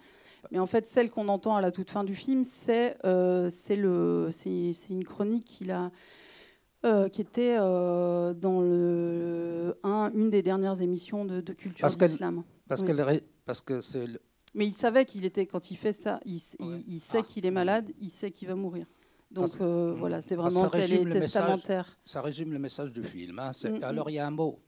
Mais 0.51 0.59
en 0.59 0.67
fait, 0.67 0.87
celle 0.87 1.09
qu'on 1.09 1.27
entend 1.27 1.55
à 1.55 1.61
la 1.61 1.71
toute 1.71 1.89
fin 1.89 2.03
du 2.03 2.15
film, 2.15 2.43
c'est 2.43 2.97
euh, 3.05 3.49
le 3.69 4.29
c'est 4.31 4.89
une 4.89 5.03
chronique 5.03 5.45
qu'il 5.45 5.71
a. 5.71 5.91
Euh, 6.85 7.09
qui 7.09 7.21
était 7.21 7.57
dans 7.57 8.61
le, 8.61 9.77
un, 9.83 10.11
une 10.13 10.29
des 10.29 10.43
dernières 10.43 10.79
émissions 10.81 11.25
de, 11.25 11.41
de 11.41 11.53
culture 11.53 11.87
d'islam. 11.87 12.43
Parce, 12.67 12.83
parce 13.45 13.61
que 13.61 13.81
c'est 13.81 14.07
mais 14.57 14.65
il 14.65 14.73
savait 14.73 15.05
qu'il 15.05 15.23
était, 15.23 15.45
quand 15.45 15.69
il 15.69 15.77
fait 15.77 15.93
ça, 15.93 16.19
il, 16.25 16.39
sait 16.39 17.19
ah. 17.19 17.21
qu'il 17.21 17.45
est 17.45 17.51
malade, 17.51 17.91
il 18.01 18.09
sait 18.09 18.31
qu'il 18.31 18.47
va 18.47 18.55
mourir. 18.55 18.87
Donc 19.29 19.49
euh, 19.61 19.93
voilà, 19.97 20.21
c'est 20.21 20.35
vraiment 20.35 20.67
ça 20.67 20.79
testamentaire. 20.79 21.99
ça 22.03 22.21
résume 22.21 22.53
le 22.53 22.59
message 22.59 22.91
du 22.91 23.03
film. 23.03 23.37
Hein. 23.37 23.51
Mm, 23.63 23.67
mm. 23.67 23.83
Alors 23.83 24.09
il 24.09 24.13
y 24.13 24.19
a 24.19 24.25
un 24.25 24.31
mot. 24.31 24.59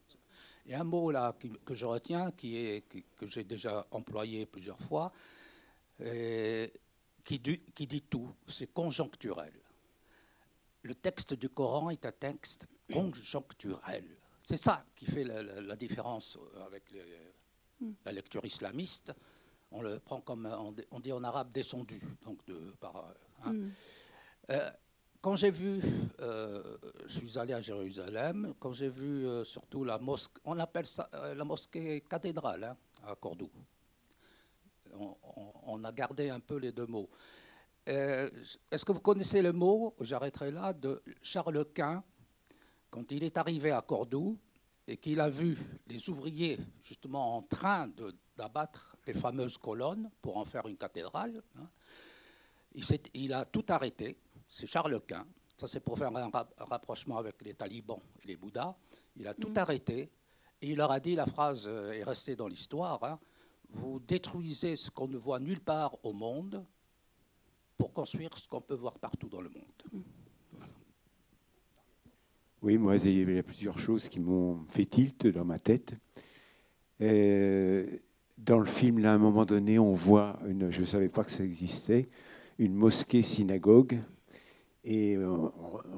Il 0.66 0.74
y 0.74 0.76
a 0.76 0.82
un 0.82 0.84
mot 0.84 1.10
là 1.10 1.36
que 1.66 1.74
je 1.74 1.86
retiens, 1.86 2.32
qui 2.38 2.58
est, 2.58 2.84
que 3.18 3.26
j'ai 3.26 3.44
déjà 3.44 3.88
employé 3.90 4.46
plusieurs 4.46 4.80
fois, 4.80 5.12
qui, 5.98 7.42
qui 7.42 7.88
dit 7.88 8.04
tout. 8.08 8.30
C'est 8.48 8.72
conjoncturel. 8.72 9.54
Le 10.84 10.96
texte 10.96 11.34
du 11.34 11.50
Coran 11.50 11.90
est 11.90 12.06
un 12.06 12.12
texte 12.12 12.66
conjoncturel. 12.92 14.06
C'est 14.40 14.58
ça 14.58 14.86
qui 14.96 15.06
fait 15.06 15.24
la, 15.24 15.76
différence 15.76 16.38
avec 16.66 16.84
mm. 17.80 17.92
la 18.06 18.12
lecture 18.12 18.46
islamiste 18.46 19.14
on 19.72 19.82
le 19.82 20.00
prend 20.00 20.22
comme, 20.22 20.48
on 20.92 21.00
dit 21.00 21.12
en 21.12 21.24
arabe, 21.24 21.52
descendu. 21.52 22.02
Donc 22.24 22.44
de, 22.46 22.74
par, 22.80 22.96
euh, 22.98 23.02
hein. 23.46 23.54
mm. 23.54 23.72
euh, 24.52 24.70
quand 25.22 25.36
j'ai 25.36 25.52
vu, 25.52 25.82
euh, 26.22 26.78
je 27.08 27.20
suis 27.20 27.38
allé 27.38 27.54
à 27.54 27.62
Jérusalem, 27.62 28.54
quand 28.60 28.74
j'ai 28.74 28.90
vu 28.90 29.28
surtout 29.44 29.84
la 29.84 30.00
mosquée, 30.00 30.40
on 30.46 30.58
appelle 30.60 30.86
ça 30.86 31.10
la 31.36 31.44
mosquée 31.44 32.02
cathédrale 32.02 32.64
hein, 32.64 32.78
à 33.06 33.16
Cordoue. 33.16 33.52
On, 35.66 35.84
a 35.84 35.92
gardé 35.92 36.30
un 36.30 36.40
peu 36.40 36.56
les 36.58 36.72
deux 36.72 36.88
mots. 36.88 37.10
Est-ce 37.90 38.86
que 38.86 38.92
vous 38.92 39.00
connaissez 39.00 39.42
le 39.42 39.52
mot, 39.52 39.96
j'arrêterai 40.00 40.52
là, 40.52 40.74
de 40.74 41.02
Charles 41.24 41.66
Quint, 41.74 42.04
quand 42.92 43.12
il 43.12 43.24
est 43.24 43.38
arrivé 43.38 43.72
à 43.72 43.82
Cordoue 43.82 44.38
et 44.88 44.98
qu'il 44.98 45.20
a 45.20 45.30
vu 45.30 45.58
les 45.88 46.08
ouvriers 46.10 46.58
justement 46.84 47.38
en 47.38 47.42
train 47.42 47.92
d'abattre 48.38 48.96
les 49.08 49.14
fameuses 49.14 49.58
colonnes 49.58 50.10
pour 50.22 50.38
en 50.38 50.46
faire 50.46 50.68
une 50.68 50.78
cathédrale. 50.78 51.42
Hein. 51.58 51.68
Il, 52.76 52.84
il, 53.16 53.34
a 53.34 53.46
tout 53.46 53.66
arrêté. 53.70 54.18
C'est 54.48 54.68
Charles 54.68 55.02
Quint. 55.08 55.26
Ça, 55.58 55.68
c'est 55.68 55.80
pour 55.80 55.98
faire 55.98 56.16
un, 56.16 56.30
rapprochement 56.60 57.18
avec 57.18 57.42
les 57.42 57.56
talibans 57.56 58.02
et 58.24 58.28
les 58.28 58.36
bouddhas. 58.38 58.76
Il 59.16 59.28
a 59.28 59.34
tout 59.34 59.50
mm. 59.50 59.58
arrêté 59.58 60.12
et 60.62 60.70
il 60.70 60.78
leur 60.78 60.92
a 60.92 61.00
dit 61.00 61.16
la 61.16 61.26
phrase 61.26 61.66
euh, 61.66 61.92
est 61.92 62.04
restée 62.04 62.36
dans 62.36 62.48
l'histoire 62.48 63.04
hein, 63.04 63.20
vous 63.72 64.00
détruisez 64.00 64.76
ce 64.76 64.90
qu'on 64.90 65.08
ne 65.08 65.18
voit 65.18 65.40
nulle 65.40 65.60
part 65.60 65.96
au 66.04 66.14
monde 66.14 66.66
pour 67.80 67.94
construire 67.94 68.30
ce 68.36 68.48
qu'on 68.48 68.60
peut 68.60 68.76
voir 68.76 69.00
partout 69.00 69.30
dans 69.30 69.42
le 69.42 69.50
monde. 69.50 70.04
Oui, 72.62 72.78
moi, 72.78 72.98
il 72.98 73.34
y 73.34 73.40
a 73.40 73.42
plusieurs 73.42 73.80
choses 73.80 74.10
qui 74.10 74.20
m'ont 74.20 74.66
fait 74.68 74.86
tilt 74.86 75.28
dans 75.28 75.46
ma 75.46 75.60
tête. 75.60 75.96
Euh, 77.00 77.88
dans 78.38 78.60
le 78.60 78.66
film, 78.66 79.00
là, 79.00 79.14
à 79.14 79.16
un 79.16 79.18
moment 79.18 79.46
donné, 79.46 79.80
on 79.80 79.94
voit, 79.94 80.38
une, 80.46 80.70
je 80.70 80.82
ne 80.82 80.86
savais 80.86 81.08
pas 81.08 81.24
que 81.24 81.32
ça 81.32 81.46
existait, 81.46 82.10
une 82.58 82.76
mosquée-synagogue. 82.76 83.98
Et 84.84 85.18
on 85.18 85.52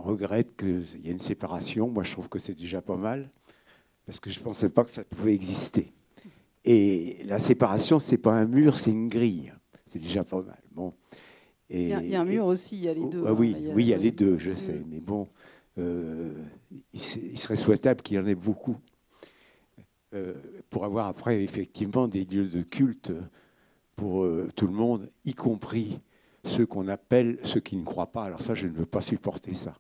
regrette 0.03 0.55
qu'il 0.55 0.85
y 1.03 1.09
ait 1.09 1.13
une 1.13 1.19
séparation. 1.19 1.89
Moi, 1.89 2.03
je 2.03 2.11
trouve 2.11 2.29
que 2.29 2.37
c'est 2.37 2.53
déjà 2.53 2.83
pas 2.83 2.97
mal, 2.97 3.31
parce 4.05 4.19
que 4.19 4.29
je 4.29 4.37
ne 4.39 4.43
pensais 4.43 4.69
pas 4.69 4.83
que 4.83 4.91
ça 4.91 5.03
pouvait 5.03 5.33
exister. 5.33 5.91
Et 6.63 7.23
la 7.25 7.39
séparation, 7.39 7.97
ce 7.97 8.11
n'est 8.11 8.17
pas 8.19 8.35
un 8.35 8.45
mur, 8.45 8.77
c'est 8.77 8.91
une 8.91 9.07
grille. 9.07 9.51
C'est 9.87 9.99
déjà 9.99 10.23
pas 10.23 10.43
mal. 10.43 10.61
Bon. 10.71 10.93
Il, 11.73 11.87
y 11.87 12.15
a, 12.15 12.21
un 12.21 12.25
mur 12.25 12.45
aussi, 12.47 12.77
il 12.77 12.83
y 12.83 12.89
a 12.89 12.93
les 12.93 13.05
deux. 13.05 13.23
Ah 13.25 13.33
oui, 13.33 13.55
hein, 13.57 13.71
oui, 13.73 13.83
il 13.83 13.89
y 13.89 13.93
a 13.93 13.97
les 13.97 14.11
deux, 14.11 14.37
je 14.37 14.53
sais. 14.53 14.83
Mais 14.89 14.99
bon, 14.99 15.29
euh, 15.77 16.33
il, 16.93 17.39
serait 17.39 17.55
souhaitable 17.55 18.01
qu'il 18.01 18.17
y 18.17 18.19
en 18.19 18.25
ait 18.27 18.35
beaucoup. 18.35 18.77
Euh, 20.13 20.33
pour 20.69 20.83
avoir 20.83 21.07
après 21.07 21.41
effectivement 21.41 22.09
des 22.09 22.25
lieux 22.25 22.47
de 22.47 22.63
culte 22.63 23.13
pour 23.95 24.25
euh, 24.25 24.49
tout 24.53 24.67
le 24.67 24.73
monde, 24.73 25.09
y 25.23 25.33
compris 25.33 26.01
ceux 26.43 26.65
qu'on 26.65 26.89
appelle 26.89 27.39
ceux 27.43 27.61
qui 27.61 27.77
ne 27.77 27.85
croient 27.85 28.11
pas. 28.11 28.25
Alors 28.25 28.41
ça, 28.41 28.53
je 28.53 28.67
ne 28.67 28.73
veux 28.73 28.85
pas 28.85 29.01
supporter 29.01 29.53
ça. 29.53 29.77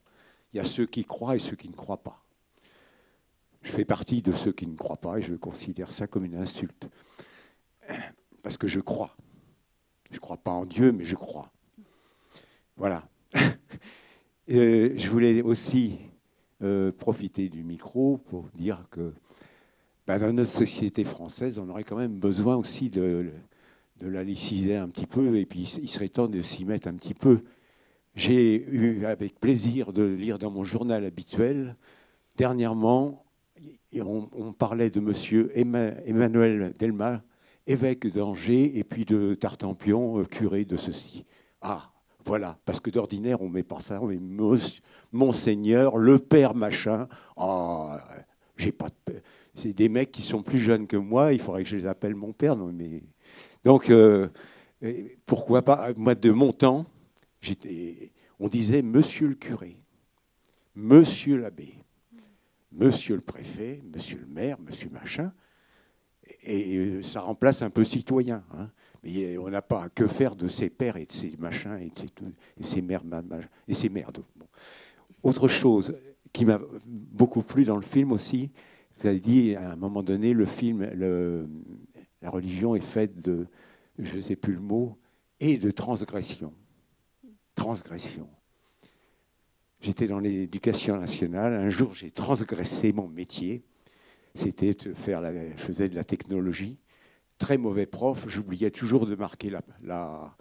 Il 0.53 0.57
y 0.57 0.59
a 0.61 0.65
ceux 0.65 0.85
qui 0.85 1.03
croient 1.03 1.35
et 1.35 1.39
ceux 1.39 1.57
qui 1.57 1.67
ne 1.67 1.75
croient 1.75 2.03
pas. 2.03 2.23
Je 3.63 3.71
fais 3.71 3.83
partie 3.83 4.21
de 4.21 4.31
ceux 4.31 4.53
qui 4.53 4.67
ne 4.67 4.77
croient 4.77 4.95
pas 4.95 5.17
et 5.17 5.21
je 5.21 5.33
considère 5.35 5.91
ça 5.91 6.07
comme 6.07 6.23
une 6.23 6.35
insulte. 6.35 6.87
Parce 8.41 8.55
que 8.55 8.67
je 8.67 8.79
crois. 8.79 9.17
Je 10.09 10.15
ne 10.15 10.21
crois 10.21 10.37
pas 10.37 10.51
en 10.51 10.65
Dieu, 10.65 10.93
mais 10.93 11.03
je 11.03 11.15
crois. 11.15 11.51
Voilà. 12.81 13.07
Euh, 14.49 14.93
je 14.97 15.07
voulais 15.07 15.41
aussi 15.43 15.99
profiter 16.97 17.47
du 17.47 17.63
micro 17.63 18.17
pour 18.17 18.49
dire 18.53 18.85
que 18.89 19.13
bah, 20.05 20.19
dans 20.19 20.33
notre 20.33 20.51
société 20.51 21.05
française, 21.05 21.57
on 21.57 21.69
aurait 21.69 21.85
quand 21.85 21.95
même 21.95 22.19
besoin 22.19 22.57
aussi 22.57 22.89
de, 22.89 23.31
la 24.01 24.23
laïciser 24.25 24.75
un 24.75 24.89
petit 24.89 25.05
peu, 25.05 25.37
et 25.37 25.45
puis 25.45 25.79
il 25.81 25.87
serait 25.87 26.09
temps 26.09 26.27
de 26.27 26.41
s'y 26.41 26.65
mettre 26.65 26.89
un 26.89 26.95
petit 26.95 27.13
peu. 27.13 27.43
J'ai 28.15 28.67
eu 28.67 29.05
avec 29.05 29.39
plaisir 29.39 29.93
de 29.93 30.03
lire 30.03 30.37
dans 30.37 30.51
mon 30.51 30.65
journal 30.65 31.05
habituel, 31.05 31.77
dernièrement, 32.35 33.23
on, 33.95 34.53
parlait 34.53 34.89
de 34.89 34.99
M. 34.99 35.49
Emmanuel 36.05 36.73
Delma, 36.77 37.23
évêque 37.67 38.11
d'Angers, 38.11 38.77
et 38.77 38.83
puis 38.83 39.05
de 39.05 39.35
Tartampion, 39.35 40.19
euh, 40.19 40.25
curé 40.25 40.65
de 40.65 40.75
ceci. 40.75 41.25
Ah, 41.61 41.91
voilà, 42.25 42.57
parce 42.65 42.79
que 42.79 42.89
d'ordinaire, 42.89 43.41
on 43.41 43.49
met 43.49 43.63
pas 43.63 43.81
ça, 43.81 44.01
on 44.01 44.07
met 44.07 44.19
Monseigneur, 45.11 45.97
le 45.97 46.19
père 46.19 46.55
machin. 46.55 47.07
Ah, 47.37 47.99
j'ai 48.57 48.71
pas 48.71 48.89
de 49.07 49.21
c'est 49.53 49.73
des 49.73 49.89
mecs 49.89 50.11
qui 50.11 50.21
sont 50.21 50.41
plus 50.41 50.59
jeunes 50.59 50.87
que 50.87 50.97
moi, 50.97 51.33
il 51.33 51.41
faudrait 51.41 51.63
que 51.63 51.69
je 51.69 51.75
les 51.75 51.85
appelle 51.85 52.15
mon 52.15 52.31
père. 52.31 52.55
Non, 52.55 52.71
mais... 52.71 53.03
Donc, 53.63 53.91
pourquoi 55.25 55.61
pas 55.61 55.91
Moi, 55.95 56.15
de 56.15 56.31
mon 56.31 56.53
temps, 56.53 56.85
on 58.39 58.47
disait 58.47 58.81
Monsieur 58.81 59.27
le 59.27 59.35
curé, 59.35 59.77
Monsieur 60.75 61.37
l'abbé, 61.37 61.75
Monsieur 62.71 63.15
le 63.15 63.21
préfet, 63.21 63.81
Monsieur 63.93 64.19
le 64.19 64.27
maire, 64.33 64.57
Monsieur 64.59 64.89
machin, 64.89 65.33
et 66.43 67.01
ça 67.03 67.21
remplace 67.21 67.61
un 67.61 67.69
peu 67.69 67.83
citoyen. 67.83 68.43
Hein. 68.57 68.69
Mais 69.03 69.37
on 69.37 69.49
n'a 69.49 69.61
pas 69.61 69.83
à 69.83 69.89
que 69.89 70.07
faire 70.07 70.35
de 70.35 70.47
ses 70.47 70.69
pères 70.69 70.97
et 70.97 71.05
de 71.05 71.11
ses 71.11 71.35
machins 71.37 71.77
et 71.79 71.89
de 71.89 72.63
ses, 72.63 72.79
et 72.79 72.81
mères 72.81 73.03
et 73.67 73.73
ses 73.73 73.89
mères. 73.89 74.11
Autre 75.23 75.47
chose 75.47 75.95
qui 76.31 76.45
m'a 76.45 76.59
beaucoup 76.85 77.43
plu 77.43 77.65
dans 77.65 77.75
le 77.75 77.81
film 77.81 78.11
aussi, 78.11 78.51
vous 78.97 79.07
avez 79.07 79.19
dit 79.19 79.55
à 79.55 79.71
un 79.71 79.75
moment 79.75 80.03
donné, 80.03 80.33
le 80.33 80.45
film, 80.45 80.87
la 82.21 82.29
religion 82.29 82.75
est 82.75 82.81
faite 82.81 83.19
de, 83.19 83.47
je 83.97 84.17
ne 84.17 84.21
sais 84.21 84.35
plus 84.35 84.53
le 84.53 84.59
mot, 84.59 84.97
et 85.39 85.57
de 85.57 85.71
transgression. 85.71 86.53
Transgression. 87.55 88.29
J'étais 89.81 90.07
dans 90.07 90.19
l'éducation 90.19 90.97
nationale. 90.97 91.53
Un 91.53 91.69
jour, 91.69 91.95
j'ai 91.95 92.11
transgressé 92.11 92.93
mon 92.93 93.07
métier. 93.07 93.63
C'était 94.35 94.75
de 94.75 94.93
faire 94.93 95.21
de 95.21 95.95
la 95.95 96.03
technologie. 96.03 96.77
Très 97.41 97.57
mauvais 97.57 97.87
prof. 97.87 98.25
J'oubliais 98.27 98.69
toujours 98.69 99.07
de 99.07 99.15
marquer 99.15 99.49
la, 99.49 100.35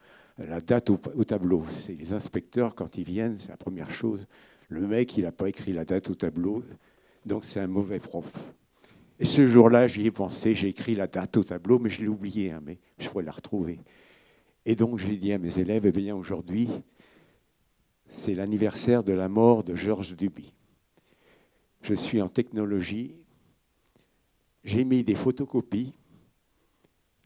date 0.60 0.90
au, 0.90 0.98
tableau. 1.24 1.64
C'est 1.70 1.94
les 1.94 2.12
inspecteurs, 2.12 2.74
quand 2.74 2.98
ils 2.98 3.04
viennent, 3.04 3.38
c'est 3.38 3.48
la 3.48 3.56
première 3.56 3.90
chose. 3.90 4.26
Le 4.68 4.86
mec, 4.86 5.16
il 5.16 5.24
n'a 5.24 5.32
pas 5.32 5.48
écrit 5.48 5.72
la 5.72 5.86
date 5.86 6.10
au 6.10 6.14
tableau. 6.14 6.62
Donc, 7.24 7.46
c'est 7.46 7.58
un 7.58 7.68
mauvais 7.68 8.00
prof. 8.00 8.30
Et 9.18 9.24
ce 9.24 9.48
jour-là, 9.48 9.88
j'y 9.88 10.08
ai 10.08 10.10
pensé. 10.10 10.54
J'ai 10.54 10.68
écrit 10.68 10.94
la 10.94 11.06
date 11.06 11.38
au 11.38 11.42
tableau, 11.42 11.78
mais 11.78 11.88
je 11.88 12.02
l'ai 12.02 12.08
oublié. 12.08 12.52
Hein, 12.52 12.60
mais 12.62 12.78
je 12.98 13.08
pourrais 13.08 13.24
la 13.24 13.32
retrouver. 13.32 13.80
Et 14.66 14.76
donc, 14.76 14.98
j'ai 14.98 15.16
dit 15.16 15.32
à 15.32 15.38
mes 15.38 15.58
élèves, 15.58 15.86
eh 15.86 15.92
bien, 15.92 16.14
aujourd'hui, 16.14 16.68
c'est 18.08 18.34
l'anniversaire 18.34 19.04
de 19.04 19.14
la 19.14 19.30
mort 19.30 19.64
de 19.64 19.74
Georges 19.74 20.14
Duby. 20.14 20.52
Je 21.80 21.94
suis 21.94 22.20
en 22.20 22.28
technologie. 22.28 23.14
J'ai 24.64 24.84
mis 24.84 25.02
des 25.02 25.14
photocopies. 25.14 25.94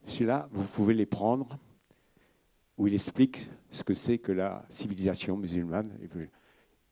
Celui-là, 0.04 0.48
vous 0.52 0.64
pouvez 0.64 0.94
les 0.94 1.06
prendre, 1.06 1.58
où 2.76 2.86
il 2.86 2.94
explique 2.94 3.48
ce 3.70 3.82
que 3.82 3.94
c'est 3.94 4.18
que 4.18 4.32
la 4.32 4.64
civilisation 4.68 5.36
musulmane. 5.36 5.90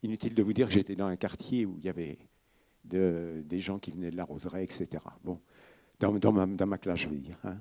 Inutile 0.02 0.34
de 0.34 0.42
vous 0.42 0.52
dire 0.52 0.66
que 0.66 0.72
j'étais 0.72 0.96
dans 0.96 1.06
un 1.06 1.16
quartier 1.16 1.66
où 1.66 1.76
il 1.78 1.84
y 1.84 1.88
avait 1.88 2.18
des 2.84 3.60
gens 3.60 3.78
qui 3.78 3.90
venaient 3.90 4.10
de 4.10 4.16
la 4.16 4.24
roseraie, 4.24 4.64
etc. 4.64 4.88
Bon, 5.24 5.40
dans, 6.00 6.32
ma, 6.66 6.78
classe, 6.78 7.00
je 7.00 7.08
veux 7.08 7.18
dire. 7.18 7.38
Hein. 7.44 7.56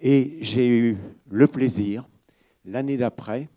Et 0.00 0.38
j'ai 0.42 0.68
eu 0.68 0.96
le 1.30 1.46
plaisir, 1.46 2.06
l'année 2.64 2.96
d'après, 2.96 3.48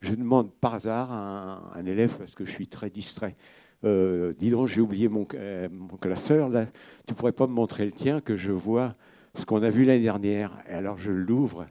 je 0.00 0.14
demande 0.14 0.52
par 0.52 0.74
hasard 0.74 1.12
à 1.12 1.78
un, 1.78 1.86
élève, 1.86 2.16
parce 2.18 2.34
que 2.34 2.44
je 2.44 2.50
suis 2.50 2.66
très 2.66 2.90
distrait, 2.90 3.36
euh, 3.84 4.32
dis 4.32 4.50
donc, 4.50 4.68
j'ai 4.68 4.80
oublié 4.80 5.08
mon, 5.08 5.26
euh, 5.34 5.68
classeur, 6.00 6.48
là, 6.48 6.66
tu 7.06 7.14
pourrais 7.14 7.32
pas 7.32 7.46
me 7.46 7.52
montrer 7.52 7.84
le 7.84 7.92
tien, 7.92 8.20
que 8.20 8.36
je 8.36 8.50
vois 8.50 8.96
ce 9.36 9.46
qu'on 9.46 9.62
a 9.62 9.70
vu 9.70 9.84
l'année 9.84 10.02
dernière. 10.02 10.62
Et 10.68 10.72
alors 10.72 10.98
je 10.98 11.12
l'ouvre, 11.12 11.66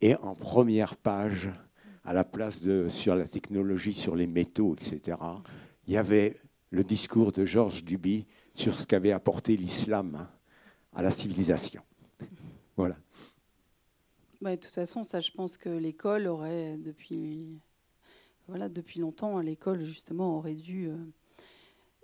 et 0.00 0.16
en 0.16 0.34
première 0.34 0.96
page, 0.96 1.50
à 2.04 2.12
la 2.12 2.24
place 2.24 2.62
de 2.62 2.88
sur 2.88 3.14
la 3.14 3.26
technologie, 3.26 3.92
sur 3.92 4.16
les 4.16 4.26
métaux, 4.26 4.74
etc., 4.74 5.18
il 5.86 5.94
y 5.94 5.96
avait 5.96 6.40
le 6.70 6.84
discours 6.84 7.32
de 7.32 7.44
Georges 7.44 7.84
Duby 7.84 8.26
sur 8.54 8.74
ce 8.74 8.86
qu'avait 8.86 9.12
apporté 9.12 9.56
l'islam 9.56 10.28
à 10.94 11.02
la 11.02 11.10
civilisation. 11.10 11.82
Voilà. 12.76 12.96
Bah, 14.40 14.56
de 14.56 14.60
toute 14.60 14.74
façon, 14.74 15.02
ça, 15.02 15.20
je 15.20 15.30
pense 15.30 15.56
que 15.56 15.68
l'école 15.68 16.26
aurait, 16.26 16.76
depuis, 16.76 17.60
voilà, 18.48 18.68
depuis 18.68 19.00
longtemps, 19.00 19.38
l'école, 19.40 19.84
justement, 19.84 20.38
aurait 20.38 20.56
dû, 20.56 20.88
euh, 20.88 20.96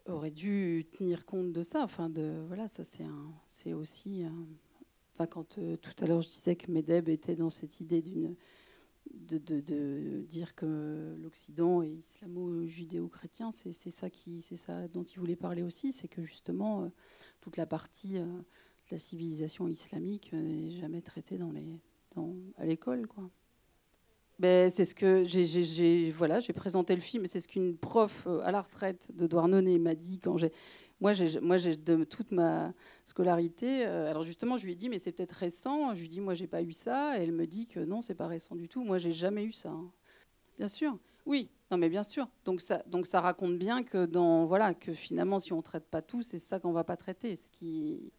aurait 0.06 0.30
dû 0.30 0.86
tenir 0.96 1.26
compte 1.26 1.52
de 1.52 1.62
ça. 1.62 1.82
Enfin, 1.82 2.08
de, 2.08 2.44
voilà, 2.46 2.68
ça, 2.68 2.84
c'est, 3.48 3.72
aussi. 3.72 4.24
Quand 5.26 5.58
euh, 5.58 5.76
tout 5.76 5.92
à 6.00 6.06
l'heure, 6.06 6.20
je 6.20 6.28
disais 6.28 6.56
que 6.56 6.70
Medeb 6.70 7.08
était 7.08 7.36
dans 7.36 7.50
cette 7.50 7.80
idée 7.80 8.02
d'une. 8.02 8.34
De, 9.10 10.20
dire 10.28 10.54
que 10.54 11.16
l'Occident 11.22 11.80
est 11.80 11.88
islamo-judéo-chrétien, 11.88 13.50
c'est, 13.50 13.72
ça 13.72 14.88
dont 14.88 15.02
il 15.02 15.18
voulait 15.18 15.34
parler 15.34 15.62
aussi, 15.62 15.92
c'est 15.92 16.08
que 16.08 16.22
justement 16.22 16.82
euh, 16.82 16.88
toute 17.40 17.56
la 17.56 17.64
partie 17.64 18.18
de 18.18 18.26
la 18.90 18.98
civilisation 18.98 19.66
islamique 19.66 20.32
n'est 20.34 20.72
jamais 20.72 21.00
traitée 21.00 21.38
dans 21.38 21.52
les 21.52 21.80
à 22.56 22.66
l'école. 22.66 23.06
Ben, 24.38 24.70
c'est 24.70 24.84
ce 24.84 24.94
que 24.94 25.24
j'ai 25.24 26.52
présenté 26.52 26.94
le 26.94 27.00
film, 27.00 27.26
c'est 27.26 27.40
ce 27.40 27.48
qu'une 27.48 27.76
prof 27.76 28.24
euh, 28.26 28.40
à 28.44 28.52
la 28.52 28.62
retraite 28.62 29.08
de 29.14 29.26
Douarnenez 29.26 29.78
m'a 29.78 29.96
dit 29.96 30.20
quand 30.20 30.36
j'ai 30.36 30.52
moi 31.00 31.12
j'ai 31.12 31.40
moi 31.40 31.56
j'ai 31.58 31.76
de 31.76 32.04
toute 32.04 32.30
ma 32.32 32.72
scolarité. 33.04 33.86
Euh, 33.86 34.10
alors 34.10 34.22
justement, 34.22 34.56
je 34.56 34.66
lui 34.66 34.72
ai 34.72 34.76
dit 34.76 34.88
mais 34.88 34.98
c'est 34.98 35.12
peut-être 35.12 35.32
récent. 35.32 35.94
Je 35.94 36.00
lui 36.00 36.06
ai 36.06 36.08
dit 36.08 36.20
moi 36.20 36.34
j'ai 36.34 36.46
pas 36.46 36.62
eu 36.62 36.72
ça, 36.72 37.18
et 37.18 37.22
elle 37.22 37.32
me 37.32 37.46
dit 37.46 37.66
que 37.66 37.80
non 37.80 38.00
c'est 38.00 38.14
pas 38.14 38.26
récent 38.26 38.56
du 38.56 38.68
tout. 38.68 38.84
Moi 38.84 38.98
j'ai 38.98 39.12
jamais 39.12 39.44
eu 39.44 39.52
ça. 39.52 39.70
Hein. 39.70 39.90
Bien 40.58 40.68
sûr, 40.68 40.98
oui, 41.26 41.50
non 41.70 41.76
mais 41.76 41.88
bien 41.88 42.02
sûr. 42.02 42.28
Donc 42.44 42.60
ça 42.60 42.82
donc 42.86 43.06
ça 43.06 43.20
raconte 43.20 43.58
bien 43.58 43.82
que 43.82 44.06
dans 44.06 44.46
voilà 44.46 44.74
que 44.74 44.92
finalement 44.92 45.38
si 45.38 45.52
on 45.52 45.62
traite 45.62 45.86
pas 45.86 46.02
tout, 46.02 46.22
c'est 46.22 46.38
ça 46.38 46.58
qu'on 46.60 46.72
va 46.72 46.84
pas 46.84 46.96
traiter. 46.96 47.36
Ce 47.36 47.50
qui 47.50 48.12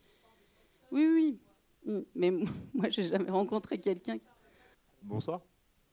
oui 0.91 1.07
oui 1.13 1.39
Mm. 1.85 1.99
Mais 2.15 2.31
moi, 2.73 2.89
j'ai 2.89 3.03
jamais 3.03 3.29
rencontré 3.29 3.79
quelqu'un. 3.79 4.19
Bonsoir. 5.01 5.41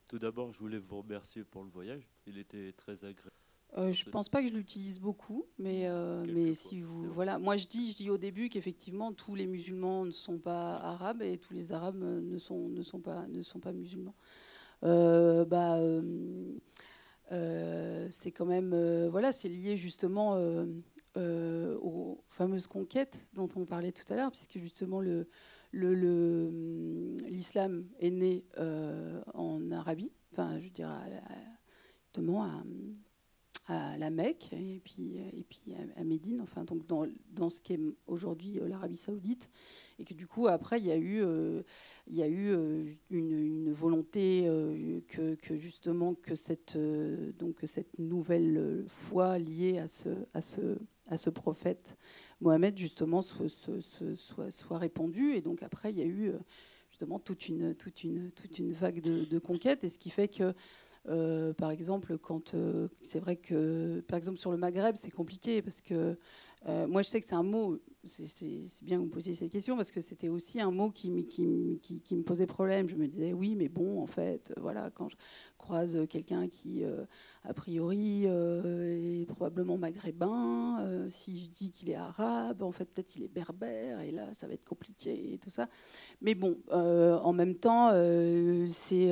Tout 0.09 0.19
d'abord, 0.19 0.51
je 0.53 0.59
voulais 0.59 0.77
vous 0.77 1.01
remercier 1.01 1.43
pour 1.43 1.63
le 1.63 1.69
voyage. 1.69 2.07
Il 2.25 2.37
était 2.37 2.71
très 2.73 3.03
agréable. 3.03 3.35
Euh, 3.77 3.91
je 3.91 4.09
pense 4.09 4.29
pas 4.29 4.41
que 4.41 4.47
je 4.47 4.53
l'utilise 4.53 4.99
beaucoup, 4.99 5.45
mais, 5.59 5.81
euh, 5.85 6.25
mais 6.33 6.53
si 6.53 6.81
vous 6.81 7.11
voilà, 7.11 7.37
moi 7.37 7.57
je 7.57 7.67
dis, 7.67 7.91
je 7.91 7.97
dis 7.97 8.09
au 8.09 8.17
début 8.17 8.49
qu'effectivement 8.49 9.11
tous 9.11 9.35
les 9.35 9.45
musulmans 9.45 10.05
ne 10.05 10.11
sont 10.11 10.39
pas 10.39 10.77
arabes 10.77 11.21
et 11.21 11.37
tous 11.37 11.53
les 11.53 11.73
arabes 11.73 11.97
ne 11.97 12.37
sont 12.37 12.69
ne 12.69 12.81
sont 12.81 13.01
pas 13.01 13.27
ne 13.27 13.41
sont 13.43 13.59
pas 13.59 13.73
musulmans. 13.73 14.15
Euh, 14.83 15.43
bah 15.45 15.79
euh, 17.31 18.07
c'est 18.09 18.31
quand 18.31 18.45
même 18.45 18.73
voilà, 19.09 19.31
c'est 19.31 19.49
lié 19.49 19.75
justement 19.75 20.37
aux 21.15 22.23
fameuses 22.29 22.67
conquêtes 22.67 23.29
dont 23.33 23.49
on 23.55 23.65
parlait 23.65 23.91
tout 23.91 24.11
à 24.11 24.15
l'heure, 24.15 24.31
puisque 24.31 24.59
justement 24.59 25.01
le 25.01 25.27
l'islam 27.27 27.85
est 27.99 28.11
né 28.11 28.45
euh, 28.57 29.21
en 29.33 29.71
Arabie, 29.71 30.11
enfin, 30.31 30.59
je 30.59 30.69
dirais, 30.69 31.21
justement 32.05 32.43
à, 32.43 32.63
à, 33.67 33.97
la 33.97 34.09
Mecque 34.09 34.49
et 34.53 34.81
puis, 34.83 35.17
et 35.17 35.43
puis 35.43 35.75
à, 35.95 36.03
Médine, 36.03 36.41
enfin, 36.41 36.63
donc 36.63 36.85
dans, 36.87 37.05
dans 37.31 37.49
ce 37.49 37.61
qui 37.61 37.73
est 37.73 37.79
aujourd'hui 38.07 38.59
euh, 38.59 38.67
l'Arabie 38.67 38.97
Saoudite, 38.97 39.49
et 39.99 40.03
que 40.03 40.13
du 40.13 40.27
coup, 40.27 40.47
après, 40.47 40.79
il 40.79 40.85
y 40.85 40.91
a 40.91 40.97
eu, 40.97 41.21
euh, 41.21 41.61
il 42.07 42.15
y 42.15 42.23
a 42.23 42.27
eu 42.27 42.53
une, 43.09 43.71
volonté 43.71 44.43
que, 45.07 45.35
que, 45.35 45.55
justement 45.55 46.15
que 46.15 46.35
cette, 46.35 46.77
donc, 47.37 47.57
cette 47.63 47.99
nouvelle 47.99 48.85
foi 48.87 49.37
liée 49.37 49.77
à 49.79 49.87
ce, 49.87 50.09
à 50.33 50.41
ce, 50.41 50.77
à 51.09 51.17
ce 51.17 51.29
prophète 51.29 51.97
Mohamed 52.41 52.77
justement 52.77 53.21
soit, 53.21 53.49
soit, 53.49 54.51
soit, 54.51 54.77
répandu. 54.77 55.33
Et 55.33 55.41
donc 55.41 55.63
après, 55.63 55.91
il 55.91 55.99
y 55.99 56.01
a 56.01 56.05
eu 56.05 56.29
euh, 56.29 56.37
justement 56.89 57.19
toute 57.19 57.47
une, 57.47 57.75
toute 57.75 58.03
une, 58.03 58.31
toute 58.31 58.59
une 58.59 58.71
vague 58.71 59.01
de, 59.01 59.25
de 59.25 59.39
conquêtes. 59.39 59.83
Et 59.83 59.89
ce 59.89 59.97
qui 59.97 60.09
fait 60.09 60.27
que, 60.27 60.53
euh, 61.07 61.53
par 61.53 61.71
exemple, 61.71 62.17
quand 62.17 62.53
euh, 62.53 62.87
c'est 63.01 63.19
vrai 63.19 63.35
que, 63.35 64.01
par 64.07 64.17
exemple, 64.17 64.39
sur 64.39 64.51
le 64.51 64.57
Maghreb, 64.57 64.95
c'est 64.95 65.11
compliqué 65.11 65.61
parce 65.61 65.81
que 65.81 66.17
moi, 66.87 67.01
je 67.01 67.07
sais 67.07 67.21
que 67.21 67.27
c'est 67.27 67.35
un 67.35 67.43
mot 67.43 67.79
c'est 68.07 68.83
bien 68.83 68.97
que 68.97 69.03
vous 69.03 69.09
posiez 69.09 69.35
cette 69.35 69.51
question 69.51 69.75
parce 69.75 69.91
que 69.91 70.01
c'était 70.01 70.29
aussi 70.29 70.59
un 70.61 70.71
mot 70.71 70.89
qui, 70.91 71.11
me 71.11 72.21
posait 72.21 72.47
problème. 72.47 72.89
Je 72.89 72.95
me 72.95 73.07
disais, 73.07 73.33
oui, 73.33 73.55
mais 73.55 73.69
bon, 73.69 74.01
en 74.01 74.07
fait, 74.07 74.53
voilà, 74.57 74.89
quand 74.91 75.09
je 75.09 75.17
croise 75.57 75.99
quelqu'un 76.09 76.47
qui, 76.47 76.83
euh, 76.83 77.03
a 77.43 77.53
priori, 77.53 78.23
euh, 78.25 79.21
est 79.21 79.25
probablement 79.25 79.77
maghrébin, 79.77 80.79
euh, 80.81 81.09
si 81.09 81.37
je 81.37 81.49
dis 81.49 81.71
qu'il 81.71 81.89
est 81.89 81.95
arabe, 81.95 82.63
en 82.63 82.71
fait, 82.71 82.85
peut-être 82.85 83.15
il 83.17 83.23
est 83.23 83.33
berbère, 83.33 83.99
et 83.99 84.11
là, 84.11 84.33
ça 84.33 84.47
va 84.47 84.53
être 84.53 84.63
compliqué 84.63 85.33
et 85.33 85.37
tout 85.37 85.49
ça. 85.49 85.67
Mais 86.21 86.35
bon, 86.35 86.57
en 86.71 87.33
même 87.33 87.55
temps, 87.55 87.89
c'est. 88.71 89.11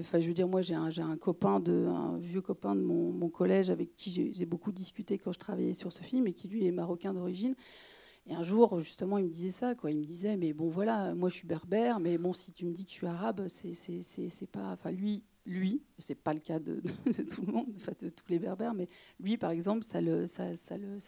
Enfin, 0.00 0.20
je 0.20 0.28
veux 0.28 0.34
dire, 0.34 0.48
moi, 0.48 0.62
j'ai 0.62 0.74
un, 0.74 1.16
copain, 1.16 1.62
un 1.66 2.18
vieux 2.18 2.40
copain 2.40 2.74
de 2.74 2.80
mon 2.80 3.28
collège 3.28 3.70
avec 3.70 3.94
qui 3.96 4.32
j'ai 4.32 4.46
beaucoup 4.46 4.72
discuté 4.72 5.18
quand 5.18 5.32
je 5.32 5.38
travaillais 5.38 5.74
sur 5.74 5.92
ce 5.92 6.02
film 6.02 6.26
et 6.26 6.32
qui, 6.32 6.48
lui, 6.48 6.66
est 6.66 6.72
marocain 6.72 7.12
d'origine. 7.12 7.54
Et 8.26 8.34
un 8.34 8.42
jour, 8.42 8.78
justement, 8.80 9.18
il 9.18 9.24
me 9.24 9.30
disait 9.30 9.50
ça. 9.50 9.74
Il 9.88 9.96
me 9.98 10.04
disait, 10.04 10.36
mais 10.36 10.52
bon, 10.52 10.68
voilà, 10.68 11.14
moi 11.14 11.28
je 11.28 11.34
suis 11.34 11.46
berbère, 11.46 11.98
mais 11.98 12.18
bon, 12.18 12.32
si 12.32 12.52
tu 12.52 12.64
me 12.64 12.72
dis 12.72 12.84
que 12.84 12.90
je 12.90 12.94
suis 12.94 13.06
arabe, 13.06 13.46
c'est, 13.48 14.46
pas. 14.50 14.72
Enfin, 14.72 14.92
lui, 14.92 15.24
lui, 15.44 15.82
c'est 15.98 16.14
pas 16.14 16.32
le 16.32 16.40
cas 16.40 16.60
de, 16.60 16.80
tout 17.34 17.42
le 17.44 17.52
monde, 17.52 17.66
de 18.00 18.08
tous 18.08 18.28
les 18.28 18.38
berbères, 18.38 18.74
mais 18.74 18.88
lui, 19.18 19.36
par 19.36 19.50
exemple, 19.50 19.82
ça, 19.82 20.00
le, 20.00 20.26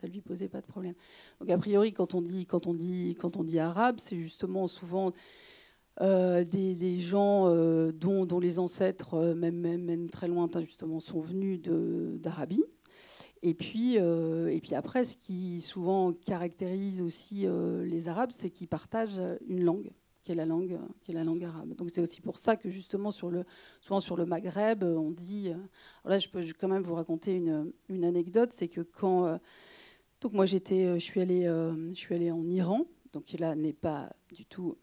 lui 0.09 0.20
posait 0.20 0.48
pas 0.48 0.61
de 0.61 0.66
problème. 0.66 0.94
Donc 1.40 1.50
a 1.50 1.59
priori, 1.59 1.92
quand 1.92 2.14
on 2.14 2.22
dit, 2.22 2.46
quand 2.46 2.66
on 2.66 2.74
dit, 2.74 3.16
quand 3.20 3.37
on 3.37 3.44
dit 3.44 3.61
arabe, 3.61 3.96
c'est 3.98 4.18
justement 4.18 4.66
souvent 4.66 5.12
euh, 6.00 6.42
des, 6.44 6.98
gens 6.98 7.48
euh, 7.48 7.92
dont, 7.92 8.40
les 8.40 8.59
ancêtres, 8.59 9.14
euh, 9.14 9.35
même, 9.35 10.09
très 10.11 10.27
lointains 10.27 10.62
justement, 10.62 10.98
sont 10.98 11.20
venus 11.20 11.61
d'Arabie. 11.62 12.64
Et 13.46 13.52
puis, 13.52 13.96
et 13.96 14.61
puis 14.62 14.74
après, 14.74 15.04
ce 15.04 15.18
qui 15.18 15.61
souvent 15.61 16.14
caractérise 16.14 17.02
aussi 17.02 17.46
les 17.85 18.09
Arabes, 18.09 18.30
c'est 18.33 18.48
qu'ils 18.48 18.68
partagent 18.68 19.20
une 19.46 19.62
langue 19.62 19.92
qui 20.22 20.33
est 20.33 20.35
la 20.35 20.46
langue, 20.46 20.78
qui 21.02 21.11
est 21.11 21.14
la 21.14 21.24
langue 21.24 21.44
arabe. 21.44 21.74
Donc 21.74 21.90
c'est 21.90 22.00
aussi 22.00 22.22
pour 22.22 22.38
ça 22.38 22.57
que 22.57 22.70
justement 22.70 23.11
sur 23.11 23.28
le, 23.28 23.44
souvent 23.83 24.00
sur 24.00 24.16
le 24.16 24.24
Maghreb, 24.24 24.83
on 24.83 25.11
dit. 25.11 25.52
là, 26.07 26.18
je 26.18 26.30
peux 26.30 26.42
quand 26.59 26.68
même 26.68 26.83
vous 26.83 26.94
raconter 26.94 27.35
une, 27.35 27.70
une 27.90 28.04
anecdote, 28.04 28.54
c'est 28.54 28.68
que 28.68 28.80
quand 28.80 29.38
donc 30.22 30.33
moi 30.33 30.46
j'étais, 30.46 30.98
je 30.98 31.04
suis 31.04 31.20
allée, 31.20 31.44
je 31.44 31.94
suis 31.94 32.30
en 32.30 32.48
Iran, 32.48 32.87
donc 33.12 33.30
là 33.38 33.54
n'est 33.54 33.74
pas 33.74 34.11
du 34.33 34.46
tout 34.46 34.78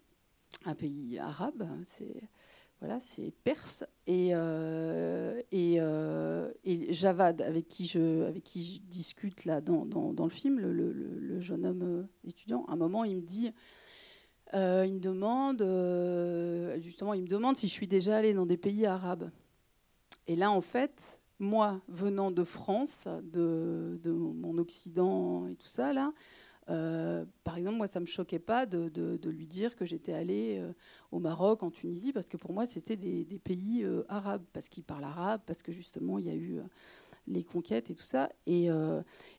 un 0.65 0.75
pays 0.75 1.17
arabe, 1.17 1.67
c'est 1.83 2.21
voilà, 2.81 2.99
c'est 2.99 3.31
perse 3.43 3.83
et 4.07 4.29
euh, 4.33 5.39
euh, 5.53 6.51
Javad 6.89 7.43
avec 7.43 7.67
qui 7.67 7.85
je 7.85 8.31
discute 8.89 9.45
là 9.45 9.61
dans, 9.61 9.85
le 10.17 10.29
film, 10.29 10.59
le, 10.59 11.39
jeune 11.39 11.67
homme 11.67 11.83
euh, 11.83 12.03
étudiant. 12.27 12.65
À 12.67 12.73
un 12.73 12.75
moment, 12.77 13.03
il 13.03 13.17
me 13.17 13.21
dit, 13.21 13.53
demande 14.51 15.61
justement, 16.81 17.13
il 17.13 17.21
me 17.21 17.27
demande 17.27 17.55
si 17.55 17.67
je 17.67 17.73
suis 17.73 17.87
déjà 17.87 18.17
allée 18.17 18.33
dans 18.33 18.47
des 18.47 18.57
pays 18.57 18.87
arabes. 18.87 19.29
Et 20.25 20.35
là, 20.35 20.49
en 20.49 20.61
fait, 20.61 21.19
moi, 21.37 21.81
venant 21.87 22.31
de 22.31 22.43
France, 22.43 23.07
de, 23.21 23.99
de 24.01 24.11
mon 24.11 24.57
Occident 24.57 25.47
et 25.47 25.55
tout 25.55 25.67
ça 25.67 25.93
là. 25.93 26.13
Euh, 26.69 27.25
par 27.43 27.57
exemple, 27.57 27.77
moi, 27.77 27.87
ça 27.87 27.99
ne 27.99 28.05
me 28.05 28.07
choquait 28.07 28.39
pas 28.39 28.65
de, 28.65 29.19
lui 29.29 29.47
dire 29.47 29.75
que 29.75 29.85
j'étais 29.85 30.13
allée 30.13 30.57
euh, 30.59 30.73
au 31.11 31.19
Maroc, 31.19 31.63
en 31.63 31.71
Tunisie, 31.71 32.13
parce 32.13 32.27
que 32.27 32.37
pour 32.37 32.53
moi, 32.53 32.65
c'était 32.65 32.95
des, 32.95 33.25
pays 33.39 33.83
euh, 33.83 34.03
arabes, 34.07 34.43
parce 34.53 34.69
qu'ils 34.69 34.83
parlent 34.83 35.03
arabe, 35.03 35.41
parce 35.45 35.63
que 35.63 35.71
justement, 35.71 36.19
il 36.19 36.27
y 36.27 36.29
a 36.29 36.35
eu 36.35 36.59
les 37.27 37.43
conquêtes 37.43 37.89
et 37.89 37.95
tout 37.95 38.03
ça. 38.03 38.29
Et, 38.45 38.69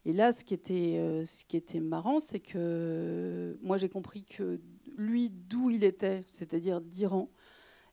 là, 0.05 0.33
ce 0.33 0.45
qui 0.45 0.55
était, 0.55 1.81
marrant, 1.81 2.21
c'est 2.21 2.41
que 2.41 3.57
moi, 3.63 3.77
j'ai 3.77 3.89
compris 3.89 4.25
que 4.25 4.61
lui, 4.97 5.31
d'où 5.31 5.71
il 5.71 5.85
était, 5.85 6.25
c'est-à-dire 6.27 6.81
d'Iran, 6.81 7.31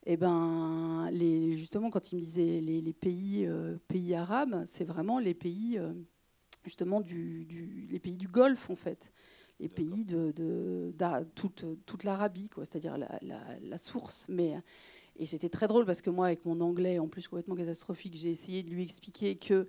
et 0.05 0.13
eh 0.13 0.17
ben, 0.17 1.09
justement, 1.51 1.89
quand 1.89 2.11
il 2.11 2.15
me 2.15 2.21
disait 2.21 2.61
les, 2.61 2.93
pays 2.93 4.15
arabes, 4.15 4.63
c'est 4.65 4.85
vraiment 4.85 5.19
les 5.19 5.35
pays 5.35 5.77
justement 6.63 7.01
du, 7.01 7.45
les 7.89 7.99
pays 7.99 8.17
du 8.17 8.27
Golfe 8.27 8.69
en 8.69 8.75
fait, 8.75 9.11
les 9.59 9.69
pays 9.69 10.05
de, 10.05 10.31
de, 10.31 10.93
toute, 11.35 11.65
toute 11.85 12.03
l'Arabie, 12.03 12.49
quoi, 12.49 12.65
c'est-à-dire 12.65 12.97
la, 12.97 13.19
la, 13.21 13.77
source. 13.77 14.27
Mais 14.29 14.55
et 15.17 15.25
c'était 15.25 15.49
très 15.49 15.67
drôle 15.67 15.85
parce 15.85 16.01
que 16.01 16.09
moi, 16.09 16.27
avec 16.27 16.45
mon 16.45 16.61
anglais 16.61 16.97
en 16.97 17.07
plus 17.07 17.27
complètement 17.27 17.55
catastrophique, 17.55 18.15
j'ai 18.15 18.29
essayé 18.29 18.63
de 18.63 18.69
lui 18.69 18.83
expliquer 18.83 19.35
que 19.35 19.67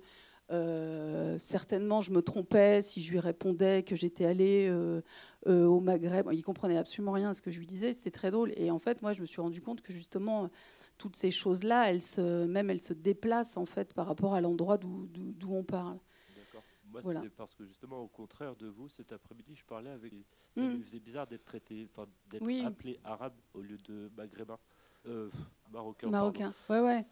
euh, 0.51 1.37
certainement 1.37 2.01
je 2.01 2.11
me 2.11 2.21
trompais 2.21 2.81
si 2.81 3.01
je 3.01 3.11
lui 3.11 3.19
répondais 3.19 3.83
que 3.83 3.95
j'étais 3.95 4.25
allée 4.25 4.67
euh, 4.69 5.01
euh, 5.47 5.65
au 5.65 5.79
Maghreb. 5.79 6.27
Il 6.31 6.43
comprenait 6.43 6.77
absolument 6.77 7.13
rien 7.13 7.29
à 7.29 7.33
ce 7.33 7.41
que 7.41 7.51
je 7.51 7.59
lui 7.59 7.67
disais. 7.67 7.93
C'était 7.93 8.11
très 8.11 8.31
drôle. 8.31 8.53
Et 8.55 8.71
en 8.71 8.79
fait, 8.79 9.01
moi, 9.01 9.13
je 9.13 9.21
me 9.21 9.25
suis 9.25 9.41
rendu 9.41 9.61
compte 9.61 9.81
que 9.81 9.91
justement 9.91 10.49
toutes 10.97 11.15
ces 11.15 11.31
choses-là, 11.31 11.89
elles 11.89 12.01
se, 12.01 12.45
même 12.45 12.69
elles 12.69 12.81
se 12.81 12.93
déplacent 12.93 13.57
en 13.57 13.65
fait 13.65 13.93
par 13.93 14.07
rapport 14.07 14.33
à 14.33 14.41
l'endroit 14.41 14.77
d'où 14.77 15.53
on 15.53 15.63
parle. 15.63 15.97
Moi, 16.91 17.01
c'est 17.01 17.29
parce 17.29 17.55
que 17.55 17.65
justement, 17.65 17.99
au 17.99 18.07
contraire 18.07 18.55
de 18.55 18.67
vous, 18.67 18.89
cet 18.89 19.11
après-midi, 19.11 19.55
je 19.55 19.65
parlais 19.65 19.91
avec. 19.91 20.13
Ça 20.51 20.61
me 20.61 20.81
faisait 20.81 20.99
bizarre 20.99 21.27
d'être 21.27 21.45
traité, 21.45 21.89
d'être 22.29 22.65
appelé 22.65 22.99
arabe 23.03 23.33
au 23.53 23.61
lieu 23.61 23.77
de 23.77 24.11
maghrébin, 24.17 24.57
euh, 25.07 25.29
marocain. 25.71 26.09
Marocain, 26.09 26.53
ouais, 26.69 26.79
ouais. 26.81 27.05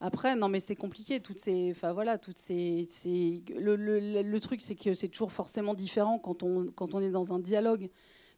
Après, 0.00 0.34
non, 0.34 0.48
mais 0.48 0.58
c'est 0.58 0.74
compliqué. 0.74 1.20
Toutes 1.20 1.38
ces, 1.38 1.70
enfin 1.70 1.92
voilà, 1.92 2.18
toutes 2.18 2.38
ces, 2.38 2.88
Le, 3.56 3.76
le, 3.76 4.22
le, 4.22 4.40
truc, 4.40 4.60
c'est 4.60 4.74
que 4.74 4.94
c'est 4.94 5.08
toujours 5.08 5.30
forcément 5.30 5.74
différent 5.74 6.18
quand 6.18 6.42
on, 6.42 6.72
quand 6.72 6.94
on 6.94 7.00
est 7.00 7.10
dans 7.10 7.32
un 7.32 7.38
dialogue 7.38 7.88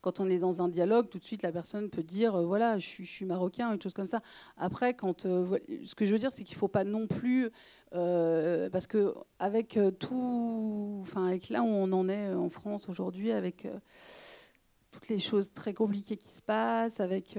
quand 0.05 0.21
on 0.21 0.29
est 0.29 0.39
dans 0.39 0.61
un 0.61 0.69
dialogue, 0.69 1.09
tout 1.09 1.19
de 1.19 1.25
suite, 1.25 1.43
la 1.43 1.51
personne 1.51 1.89
peut 1.89 2.03
dire, 2.03 2.35
euh, 2.35 2.45
voilà, 2.45 2.77
je 2.77 2.87
suis, 3.03 3.25
marocain, 3.25 3.73
une 3.73 3.81
chose 3.81 3.95
comme 3.95 4.07
ça. 4.07 4.21
Après, 4.59 4.93
quand, 4.93 5.25
euh, 5.25 5.59
ce 5.83 5.95
que 5.95 6.05
je 6.05 6.13
veux 6.13 6.19
dire, 6.19 6.31
c'est 6.31 6.45
qu'il 6.45 6.57
ne 6.57 6.59
faut 6.59 6.69
pas 6.69 6.85
non 6.85 7.07
plus, 7.07 7.49
euh, 7.95 8.69
parce 8.69 8.87
que 8.87 9.15
avec 9.39 9.79
tout, 9.99 10.99
enfin, 11.01 11.27
avec 11.27 11.49
là 11.49 11.63
où 11.63 11.69
on 11.69 11.91
en 11.93 12.11
est 12.11 12.35
en 12.35 12.51
France 12.51 12.91
aujourd'hui, 12.91 13.31
avec 13.31 13.67
toutes 14.91 15.09
les 15.09 15.19
choses 15.19 15.55
très 15.55 15.73
compliquées 15.73 16.19
qui 16.19 16.29
se 16.29 16.43
passent, 16.43 17.01
avec 17.01 17.39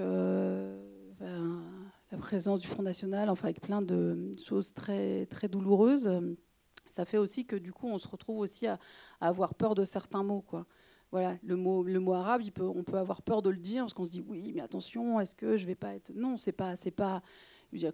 la 1.22 2.18
présence 2.18 2.62
du 2.62 2.68
Front 2.68 2.82
National, 2.82 3.30
enfin, 3.30 3.50
avec 3.50 3.62
plein 3.62 3.84
de 3.84 4.32
choses 4.44 4.74
très, 4.74 5.28
très 5.28 5.50
douloureuses, 5.50 6.10
ça 6.88 7.06
fait 7.06 7.20
aussi 7.20 7.46
que 7.46 7.56
du 7.56 7.72
coup, 7.72 7.88
on 7.88 8.00
se 8.00 8.08
retrouve 8.08 8.40
aussi 8.40 8.66
à, 8.66 8.80
à 9.22 9.28
avoir 9.28 9.54
peur 9.54 9.76
de 9.76 9.84
certains 9.84 10.24
mots, 10.24 10.42
quoi 10.42 10.66
voilà, 11.16 11.38
le 11.44 11.56
mot, 11.56 12.14
arabe, 12.14 12.42
on 12.60 12.84
peut 12.84 12.98
avoir 12.98 13.22
peur 13.22 13.42
de 13.42 13.50
le 13.50 13.56
dire 13.56 13.84
parce 13.84 13.94
qu'on 13.94 14.04
se 14.04 14.12
dit 14.12 14.24
oui, 14.28 14.52
mais 14.54 14.60
attention, 14.60 15.18
est-ce 15.22 15.34
que 15.34 15.56
je 15.56 15.66
vais 15.66 15.74
pas 15.74 15.96
être 15.96 16.12
Non, 16.14 16.36
c'est 16.36 16.52
pas, 16.52 16.76
c'est 16.76 16.92
pas. 16.92 17.22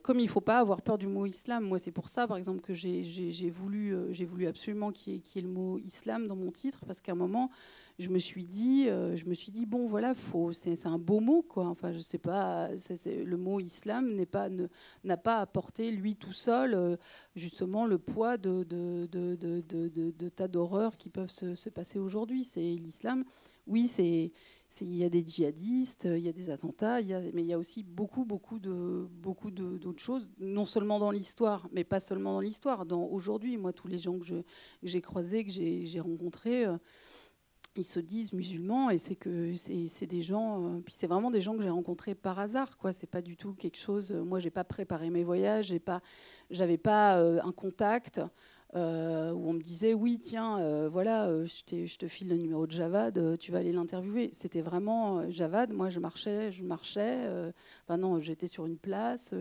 comme 0.01 0.19
il 0.19 0.27
faut 0.27 0.41
pas 0.41 0.57
avoir 0.57 0.81
peur 0.81 0.97
du 0.97 1.05
mot 1.05 1.27
islam. 1.27 1.65
Moi, 1.65 1.77
c'est 1.77 1.91
pour 1.91 2.09
ça, 2.09 2.25
par 2.25 2.37
exemple, 2.37 2.61
que 2.61 2.73
j'ai 2.73 3.51
voulu, 3.51 3.93
euh, 3.93 4.25
voulu 4.25 4.47
absolument 4.47 4.91
qu'il 4.91 5.13
y, 5.13 5.17
y, 5.17 5.37
ait 5.37 5.41
le 5.43 5.49
mot 5.49 5.77
islam 5.77 6.25
dans 6.25 6.35
mon 6.35 6.49
titre 6.49 6.83
parce 6.87 6.99
qu'à 6.99 7.11
un 7.11 7.15
moment, 7.15 7.51
je 7.99 8.09
me 8.09 8.17
suis 8.17 8.45
dit, 8.45 8.87
euh, 8.87 9.15
je 9.15 9.25
me 9.25 9.33
suis 9.33 9.51
dit 9.51 9.65
bon 9.65 9.87
voilà, 9.87 10.13
faut, 10.13 10.51
c'est, 10.53 10.85
un 10.85 10.97
beau 10.97 11.19
mot 11.19 11.41
quoi. 11.41 11.65
Enfin, 11.65 11.91
je 11.93 11.99
sais 11.99 12.17
pas, 12.17 12.69
le 13.05 13.37
mot 13.37 13.59
islam 13.59 14.13
n'est 14.13 14.25
pas, 14.25 14.49
n'a 15.03 15.17
pas 15.17 15.37
apporté 15.37 15.91
lui 15.91 16.15
tout 16.15 16.33
seul 16.33 16.73
euh, 16.73 16.95
justement 17.35 17.85
le 17.85 17.97
poids 17.97 18.37
de, 18.37 18.63
tas 20.29 20.47
d'horreurs 20.47 20.97
qui 20.97 21.09
peuvent 21.09 21.31
se, 21.31 21.55
se 21.55 21.69
passer 21.69 21.99
aujourd'hui. 21.99 22.43
C'est 22.43 22.61
l'islam. 22.61 23.23
Oui, 23.67 23.87
c'est 23.87 24.31
il 24.79 24.95
y 24.95 25.03
a 25.03 25.09
des 25.09 25.23
djihadistes, 25.25 26.05
il 26.05 26.21
y 26.21 26.29
a 26.29 26.31
des 26.31 26.49
attentats, 26.49 27.01
il 27.01 27.07
y 27.07 27.13
a, 27.13 27.19
mais 27.33 27.41
il 27.41 27.47
y 27.47 27.53
a 27.53 27.57
aussi 27.57 27.83
beaucoup, 27.83 28.23
beaucoup 28.23 28.57
de 28.57 29.07
beaucoup 29.21 29.51
d'autres 29.51 30.01
choses, 30.01 30.31
non 30.39 30.65
seulement 30.65 30.97
dans 30.97 31.11
l'histoire, 31.11 31.67
mais 31.73 31.83
pas 31.83 31.99
seulement 31.99 32.33
dans 32.33 32.39
l'histoire. 32.39 32.85
Aujourd'hui, 33.11 33.57
moi, 33.57 33.73
tous 33.73 33.87
les 33.87 33.97
gens 33.99 34.17
que 34.17 34.25
j'ai 34.81 35.01
croisés, 35.01 35.43
que 35.43 35.51
j'ai 35.51 35.99
rencontrés, 35.99 36.65
euh, 36.65 36.77
ils 37.77 37.85
se 37.85 37.99
disent 37.99 38.33
musulmans 38.33 38.89
et 38.89 38.97
c'est 38.97 39.15
que 39.15 39.55
c'est 39.55 40.05
des 40.05 40.21
gens 40.21 40.61
euh, 40.61 40.79
puis 40.83 40.93
c'est 40.93 41.07
vraiment 41.07 41.31
des 41.31 41.41
gens 41.41 41.55
que 41.55 41.63
j'ai 41.63 41.69
rencontrés 41.69 42.15
par 42.15 42.39
hasard 42.39 42.77
quoi. 42.77 42.91
C'est 42.91 43.07
pas 43.09 43.21
du 43.21 43.37
tout 43.37 43.53
quelque 43.53 43.77
chose 43.77 44.11
euh, 44.11 44.23
moi 44.23 44.39
j'ai 44.39 44.49
pas 44.49 44.63
préparé 44.63 45.09
mes 45.09 45.23
voyages 45.23 45.67
j'ai 45.67 45.79
pas 45.79 46.01
j'avais 46.49 46.77
pas 46.77 47.17
euh, 47.17 47.39
un 47.43 47.51
contact 47.51 48.21
où 48.73 48.77
on 48.77 49.51
me 49.51 49.59
disait 49.59 49.93
oui 49.93 50.17
tiens 50.17 50.87
voilà 50.87 51.43
je, 51.43 51.85
je, 51.85 51.97
te 51.97 52.07
file 52.07 52.29
le 52.29 52.37
numéro 52.37 52.65
de 52.65 52.71
Javad 52.71 53.37
tu 53.37 53.51
vas 53.51 53.57
aller 53.57 53.73
l'interviewer. 53.73 54.29
C'était 54.31 54.61
vraiment 54.61 55.29
Javad. 55.29 55.73
Moi 55.73 55.89
je 55.89 55.99
marchais 55.99 56.53
je 56.53 56.63
marchais 56.63 57.19
enfin 57.83 57.97
non 57.97 58.21
j'étais 58.21 58.47
sur 58.47 58.65
une 58.65 58.77
place 58.77 59.35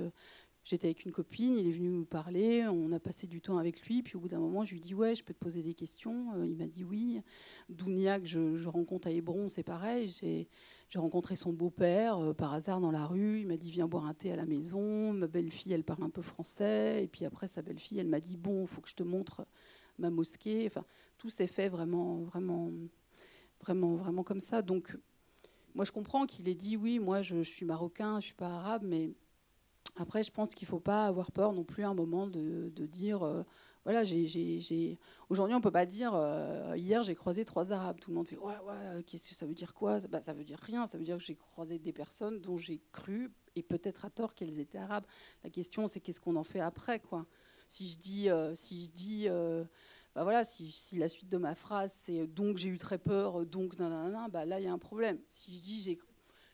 J'étais 0.63 0.89
avec 0.89 1.07
une 1.07 1.13
copine, 1.13 1.55
il 1.55 1.67
est 1.67 1.73
venu 1.73 1.89
me 1.89 2.05
parler, 2.05 2.67
on 2.69 2.93
a 2.93 3.01
passé 3.01 3.27
du 3.27 3.41
temps 3.41 3.57
avec 3.57 3.81
lui, 3.87 4.03
puis 4.03 4.17
au 4.17 4.21
bout 4.21 4.29
d'un 4.29 4.39
moment, 4.39 4.63
je 4.63 4.75
lui 4.75 4.81
dis 4.81 4.95
ouais, 4.95 5.15
je 5.15 5.25
peux 5.25 5.33
te 5.33 5.39
poser 5.39 5.63
des 5.63 5.73
questions. 5.73 6.35
Euh, 6.35 6.47
il 6.47 6.57
m'a 6.57 6.67
dit 6.67 6.85
oui. 6.85 7.23
Dounia 7.71 8.21
que 8.21 8.27
je, 8.27 8.69
rencontre 8.69 9.09
à 9.09 9.11
Hébron, 9.11 9.49
c'est 9.49 9.63
pareil. 9.63 10.09
J'ai 10.09 10.99
rencontré 10.99 11.35
son 11.35 11.53
beau-père 11.53 12.19
euh, 12.19 12.35
par 12.35 12.53
hasard 12.53 12.81
dans 12.81 12.91
la 12.91 13.07
rue. 13.07 13.41
Il 13.41 13.47
m'a 13.47 13.57
dit 13.57 13.71
viens 13.71 13.89
boire 13.89 14.05
un 14.05 14.13
thé 14.13 14.33
à 14.33 14.37
la 14.37 14.45
maison. 14.45 15.15
Ma 15.15 15.29
belle-fille, 15.29 15.73
elle 15.73 15.85
parle 15.85 16.05
un 16.05 16.11
peu 16.11 16.23
français. 16.23 17.05
Et 17.05 17.09
puis 17.09 17.25
après, 17.25 17.47
sa 17.47 17.63
belle-fille, 17.63 17.99
elle 17.99 18.09
m'a 18.09 18.21
dit 18.21 18.37
bon, 18.37 18.63
il 18.63 18.69
faut 18.69 18.83
que 18.83 18.89
je 18.91 18.97
te 18.97 19.03
montre 19.03 19.47
ma 19.99 20.11
mosquée. 20.11 20.67
Enfin, 20.67 20.85
tout 21.17 21.31
s'est 21.31 21.47
fait 21.47 21.71
vraiment, 21.71 22.19
vraiment, 22.19 22.71
vraiment, 23.63 23.95
vraiment 23.95 24.25
comme 24.25 24.41
ça. 24.41 24.61
Donc, 24.61 24.95
moi, 25.75 25.87
je 25.87 25.93
comprends 25.93 26.27
qu'il 26.27 26.49
ait 26.49 26.55
dit 26.55 26.77
oui, 26.77 26.99
moi, 26.99 27.23
je, 27.23 27.43
je 27.43 27.51
suis 27.51 27.65
marocain, 27.65 28.21
je 28.21 28.27
suis 28.27 28.35
pas 28.35 28.49
arabe, 28.49 28.83
mais 28.85 29.15
après, 29.97 30.23
je 30.23 30.31
pense 30.31 30.55
qu'il 30.55 30.67
ne 30.67 30.71
faut 30.71 30.81
pas 30.81 31.07
avoir 31.07 31.33
peur 31.33 31.53
non 31.53 31.65
plus 31.65 31.85
à 31.85 31.89
un 31.89 31.95
moment 31.95 32.27
de, 32.27 32.71
dire 32.87 33.23
euh, 33.23 33.43
voilà, 33.85 34.05
j'ai, 34.05 34.99
aujourd'hui, 35.29 35.55
on 35.55 35.59
ne 35.59 35.63
peut 35.63 35.71
pas 35.71 35.87
dire 35.87 36.13
euh, 36.15 36.75
hier, 36.77 37.03
j'ai 37.03 37.15
croisé 37.15 37.45
trois 37.45 37.73
Arabes. 37.73 37.99
Tout 38.01 38.11
le 38.11 38.17
monde 38.17 38.27
fait 38.27 38.39
ouais, 38.39 38.55
ouais, 38.67 39.03
qu'est-ce 39.05 39.29
que 39.29 39.35
ça 39.35 39.47
veut 39.47 39.55
dire 39.55 39.75
quoi? 39.75 40.01
Bah, 40.09 40.21
Ça 40.21 40.33
veut 40.33 40.45
dire 40.45 40.59
rien. 40.59 40.87
Ça 40.87 40.97
veut 40.97 41.05
dire 41.05 41.17
que 41.17 41.23
j'ai 41.23 41.35
croisé 41.35 41.79
des 41.79 41.93
personnes 41.93 42.41
dont 42.41 42.57
j'ai 42.57 42.81
cru, 42.93 43.31
et 43.57 43.63
peut-être 43.63 44.05
à 44.05 44.11
tort, 44.11 44.35
qu'elles 44.35 44.61
étaient 44.61 44.79
arabes. 44.79 45.05
La 45.45 45.51
question, 45.51 45.87
c'est 45.87 46.01
qu'est-ce 46.01 46.21
qu'on 46.21 46.37
en 46.37 46.45
fait 46.45 46.61
après 46.61 47.01
quoi? 47.01 47.27
Si 47.69 47.89
je 47.89 47.99
dis. 47.99 48.31
Euh, 48.31 48.55
si 48.55 48.87
je 48.87 48.93
dis 48.93 49.29
bah 50.13 50.25
voilà, 50.25 50.43
si, 50.43 50.69
si, 50.69 50.99
la 50.99 51.09
suite 51.09 51.29
de 51.29 51.37
ma 51.37 51.55
phrase 51.55 51.95
c'est 51.97 52.27
donc 52.27 52.57
j'ai 52.57 52.69
eu 52.69 52.79
très 52.79 52.99
peur, 52.99 53.47
donc 53.47 53.79
nanana, 53.79 54.27
bah 54.29 54.45
là 54.45 54.59
il 54.59 54.65
y 54.65 54.69
a 54.69 54.73
un 54.73 54.79
problème. 54.79 55.21
Si 55.29 55.55
je 55.55 55.61
dis 55.61 55.83
j'ai 55.83 56.01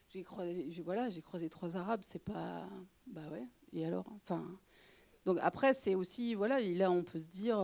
j'ai 0.08 0.22
croisé, 0.22 0.68
voilà, 0.84 1.10
j'ai 1.10 1.22
croisé 1.22 1.48
trois 1.48 1.76
Arabes, 1.76 2.02
c'est 2.02 2.22
pas, 2.22 2.68
bah 3.06 3.28
ouais. 3.32 3.46
Et 3.72 3.84
alors, 3.84 4.06
enfin, 4.22 4.44
Donc 5.24 5.38
après, 5.40 5.74
c'est 5.74 5.94
aussi, 5.94 6.34
voilà, 6.34 6.60
là, 6.60 6.90
on 6.90 7.02
peut 7.02 7.18
se 7.18 7.28
dire, 7.28 7.58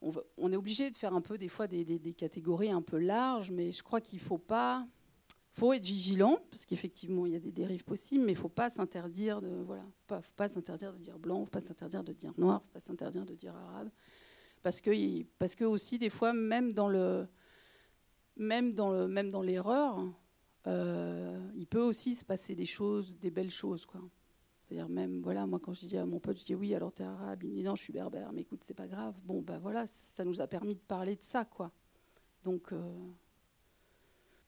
on, 0.00 0.52
est 0.52 0.56
obligé 0.56 0.90
de 0.90 0.96
faire 0.96 1.14
un 1.14 1.20
peu 1.20 1.38
des 1.38 1.48
fois 1.48 1.66
des, 1.66 2.14
catégories 2.14 2.70
un 2.70 2.82
peu 2.82 2.98
larges, 2.98 3.50
mais 3.50 3.72
je 3.72 3.82
crois 3.82 4.00
qu'il 4.00 4.20
faut 4.20 4.38
pas, 4.38 4.86
faut 5.52 5.72
être 5.72 5.84
vigilant 5.84 6.38
parce 6.50 6.66
qu'effectivement 6.66 7.26
il 7.26 7.32
y 7.32 7.36
a 7.36 7.40
des 7.40 7.52
dérives 7.52 7.84
possibles, 7.84 8.24
mais 8.24 8.32
il 8.32 8.38
faut 8.38 8.48
pas 8.48 8.70
s'interdire 8.70 9.40
de 9.40 9.48
voilà, 9.66 9.84
pas, 10.06 10.20
faut 10.20 10.32
pas 10.36 10.48
s'interdire 10.48 10.92
de 10.92 10.98
dire 10.98 11.18
blanc, 11.18 11.44
faut 11.44 11.50
pas 11.50 11.60
s'interdire 11.60 12.04
de 12.04 12.12
dire 12.12 12.32
noir, 12.36 12.62
faut 12.62 12.72
pas 12.74 12.80
s'interdire 12.80 13.24
de 13.24 13.34
dire 13.34 13.54
arabe, 13.54 13.90
parce 14.62 14.80
que 14.80 15.22
parce 15.38 15.54
que 15.54 15.64
aussi 15.64 15.98
des 15.98 16.10
fois 16.10 16.32
même 16.32 16.72
dans 16.72 16.88
le 16.88 17.26
même 18.36 18.74
dans 18.74 18.90
le 18.90 19.08
même 19.08 19.30
dans 19.30 19.42
l'erreur, 19.42 19.98
euh, 20.66 21.50
il 21.54 21.66
peut 21.66 21.82
aussi 21.82 22.14
se 22.14 22.24
passer 22.24 22.54
des 22.54 22.66
choses, 22.66 23.16
des 23.18 23.30
belles 23.30 23.50
choses 23.50 23.86
quoi. 23.86 24.00
C'est-à-dire 24.58 24.88
même, 24.88 25.22
voilà, 25.22 25.46
moi 25.46 25.60
quand 25.60 25.72
je 25.72 25.86
dis 25.86 25.96
à 25.96 26.04
mon 26.06 26.18
pote, 26.18 26.38
je 26.40 26.44
dis 26.44 26.54
oui, 26.54 26.74
alors 26.74 26.92
t'es 26.92 27.04
arabe, 27.04 27.44
il 27.44 27.50
me 27.50 27.54
dit 27.54 27.62
non, 27.62 27.76
je 27.76 27.84
suis 27.84 27.92
berbère, 27.92 28.32
mais 28.32 28.40
écoute, 28.40 28.64
c'est 28.64 28.74
pas 28.74 28.88
grave. 28.88 29.14
Bon, 29.24 29.40
ben 29.40 29.58
voilà, 29.58 29.86
ça 29.86 30.24
nous 30.24 30.40
a 30.40 30.48
permis 30.48 30.74
de 30.74 30.80
parler 30.80 31.14
de 31.14 31.22
ça, 31.22 31.44
quoi. 31.44 31.70
Donc. 32.42 32.72
Euh, 32.72 33.12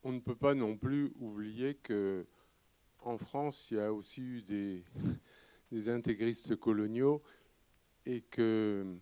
On 0.02 0.12
ne 0.12 0.18
peut 0.18 0.35
pas 0.35 0.54
non 0.54 0.76
plus 0.76 1.12
oublier 1.20 1.74
que 1.74 2.26
en 3.00 3.16
France, 3.16 3.70
il 3.70 3.76
y 3.76 3.81
a 3.81 3.92
aussi 3.92 4.20
eu 4.20 4.42
des, 4.42 4.85
des 5.70 5.88
intégristes 5.88 6.57
coloniaux 6.57 7.22
et 8.04 8.22
que 8.22 8.98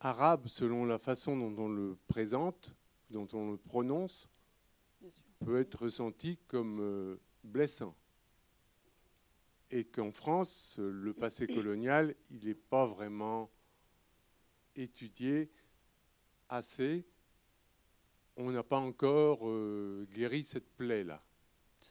arabe, 0.00 0.48
selon 0.48 0.84
la 0.84 0.98
façon 0.98 1.36
dont 1.36 1.54
on 1.62 1.68
le 1.68 1.96
présente, 2.08 2.74
dont 3.10 3.28
on 3.32 3.52
le 3.52 3.56
prononce, 3.56 4.28
peut 5.44 5.60
être 5.60 5.82
ressenti 5.82 6.38
comme 6.48 6.80
euh, 6.80 7.20
blessant 7.44 7.94
et 9.70 9.84
qu'en 9.84 10.10
France, 10.10 10.76
le 10.78 11.12
passé 11.12 11.46
colonial, 11.46 12.14
il 12.30 12.46
n'est 12.46 12.54
pas 12.54 12.86
vraiment 12.86 13.50
étudié 14.76 15.50
assez. 16.48 17.04
On 18.36 18.50
n'a 18.50 18.62
pas 18.62 18.78
encore 18.78 19.48
euh, 19.48 20.06
guéri 20.12 20.44
cette 20.44 20.70
plaie-là, 20.76 21.22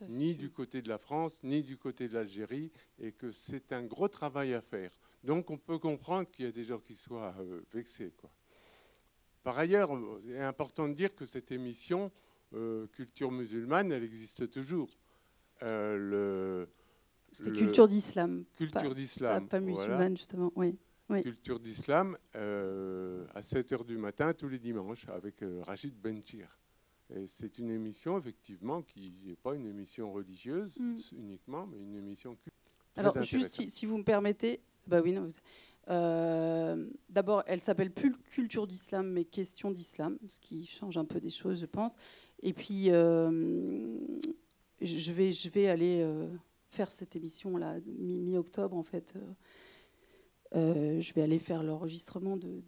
ni 0.08 0.34
du 0.34 0.50
côté 0.50 0.82
de 0.82 0.90
la 0.90 0.98
France, 0.98 1.44
ni 1.44 1.62
du 1.62 1.78
côté 1.78 2.08
de 2.08 2.14
l'Algérie, 2.14 2.72
et 3.00 3.12
que 3.12 3.32
c'est 3.32 3.74
un 3.74 3.84
gros 3.84 4.08
travail 4.08 4.54
à 4.54 4.62
faire. 4.62 4.92
Donc 5.24 5.52
on 5.52 5.58
peut 5.58 5.78
comprendre 5.78 6.30
qu'il 6.32 6.46
y 6.46 6.48
a 6.48 6.52
des 6.52 6.64
gens 6.64 6.80
qui 6.80 6.96
soient 6.96 7.36
euh, 7.40 7.62
vexés. 7.72 8.14
Quoi. 8.18 8.32
Par 9.44 9.58
ailleurs, 9.58 9.92
c'est 10.24 10.40
important 10.40 10.88
de 10.88 10.94
dire 10.94 11.14
que 11.14 11.26
cette 11.26 11.52
émission, 11.52 12.12
euh, 12.54 12.88
Culture 12.88 13.32
musulmane, 13.32 13.92
elle 13.92 14.04
existe 14.04 14.50
toujours. 14.50 14.90
le, 15.62 16.68
c'était 17.32 17.52
culture 17.52 17.88
d'islam. 17.88 18.46
Culture 18.56 18.96
d'islam. 18.96 19.48
Pas, 19.48 19.60
musulmane, 19.60 20.18
justement, 20.18 20.52
oui. 20.56 20.78
Culture 21.24 21.60
d'islam 21.60 22.18
euh, 22.36 23.26
à 23.34 23.42
7 23.42 23.72
h 23.72 23.86
du 23.86 23.98
matin 23.98 24.34
tous 24.34 24.50
les 24.50 24.60
dimanches 24.60 25.08
avec 25.08 25.42
euh, 25.42 25.62
Rachid 25.66 25.96
Benchir. 25.96 26.60
Et 27.16 27.28
c'est 27.28 27.60
une 27.60 27.72
émission, 27.72 28.18
effectivement, 28.18 28.82
qui 28.82 29.14
n'est 29.24 29.38
pas 29.38 29.56
une 29.56 29.66
émission 29.66 30.12
religieuse 30.12 30.78
mm. 30.78 30.98
uniquement, 31.18 31.66
mais 31.66 31.78
une 31.78 31.96
émission 31.96 32.36
culturelle. 32.36 32.58
Alors, 32.98 33.24
juste 33.24 33.70
si, 33.70 33.86
vous 33.86 34.00
me 34.00 34.04
permettez, 34.04 34.60
bah 34.86 35.00
oui, 35.02 35.14
non, 35.14 35.28
euh, 35.90 36.90
D'abord, 37.08 37.44
elle 37.46 37.62
s'appelle 37.62 37.92
plus 37.92 38.12
Culture 38.12 38.68
d'islam, 38.68 39.10
mais 39.10 39.24
Question 39.24 39.72
d'islam, 39.72 40.18
ce 40.28 40.40
qui 40.40 40.66
change 40.66 40.98
un 40.98 41.06
peu 41.06 41.22
des 41.22 41.30
choses, 41.30 41.62
je 41.62 41.66
pense. 41.66 41.96
Et 42.44 42.54
puis, 42.54 42.86
je, 42.86 44.02
vais, 45.12 45.32
je 45.32 45.50
vais 45.50 45.68
aller 45.68 46.06
faire 46.70 46.92
cette 46.92 47.16
émission 47.16 47.58
là 47.58 47.78
mi-octobre 47.86 48.76
en 48.76 48.84
fait. 48.84 49.14
Euh, 49.16 49.34
euh, 50.56 51.02
je 51.02 51.14
vais 51.14 51.24
aller 51.24 51.40
faire 51.40 51.62
l'enregistrement 51.62 52.38
de, 52.38 52.64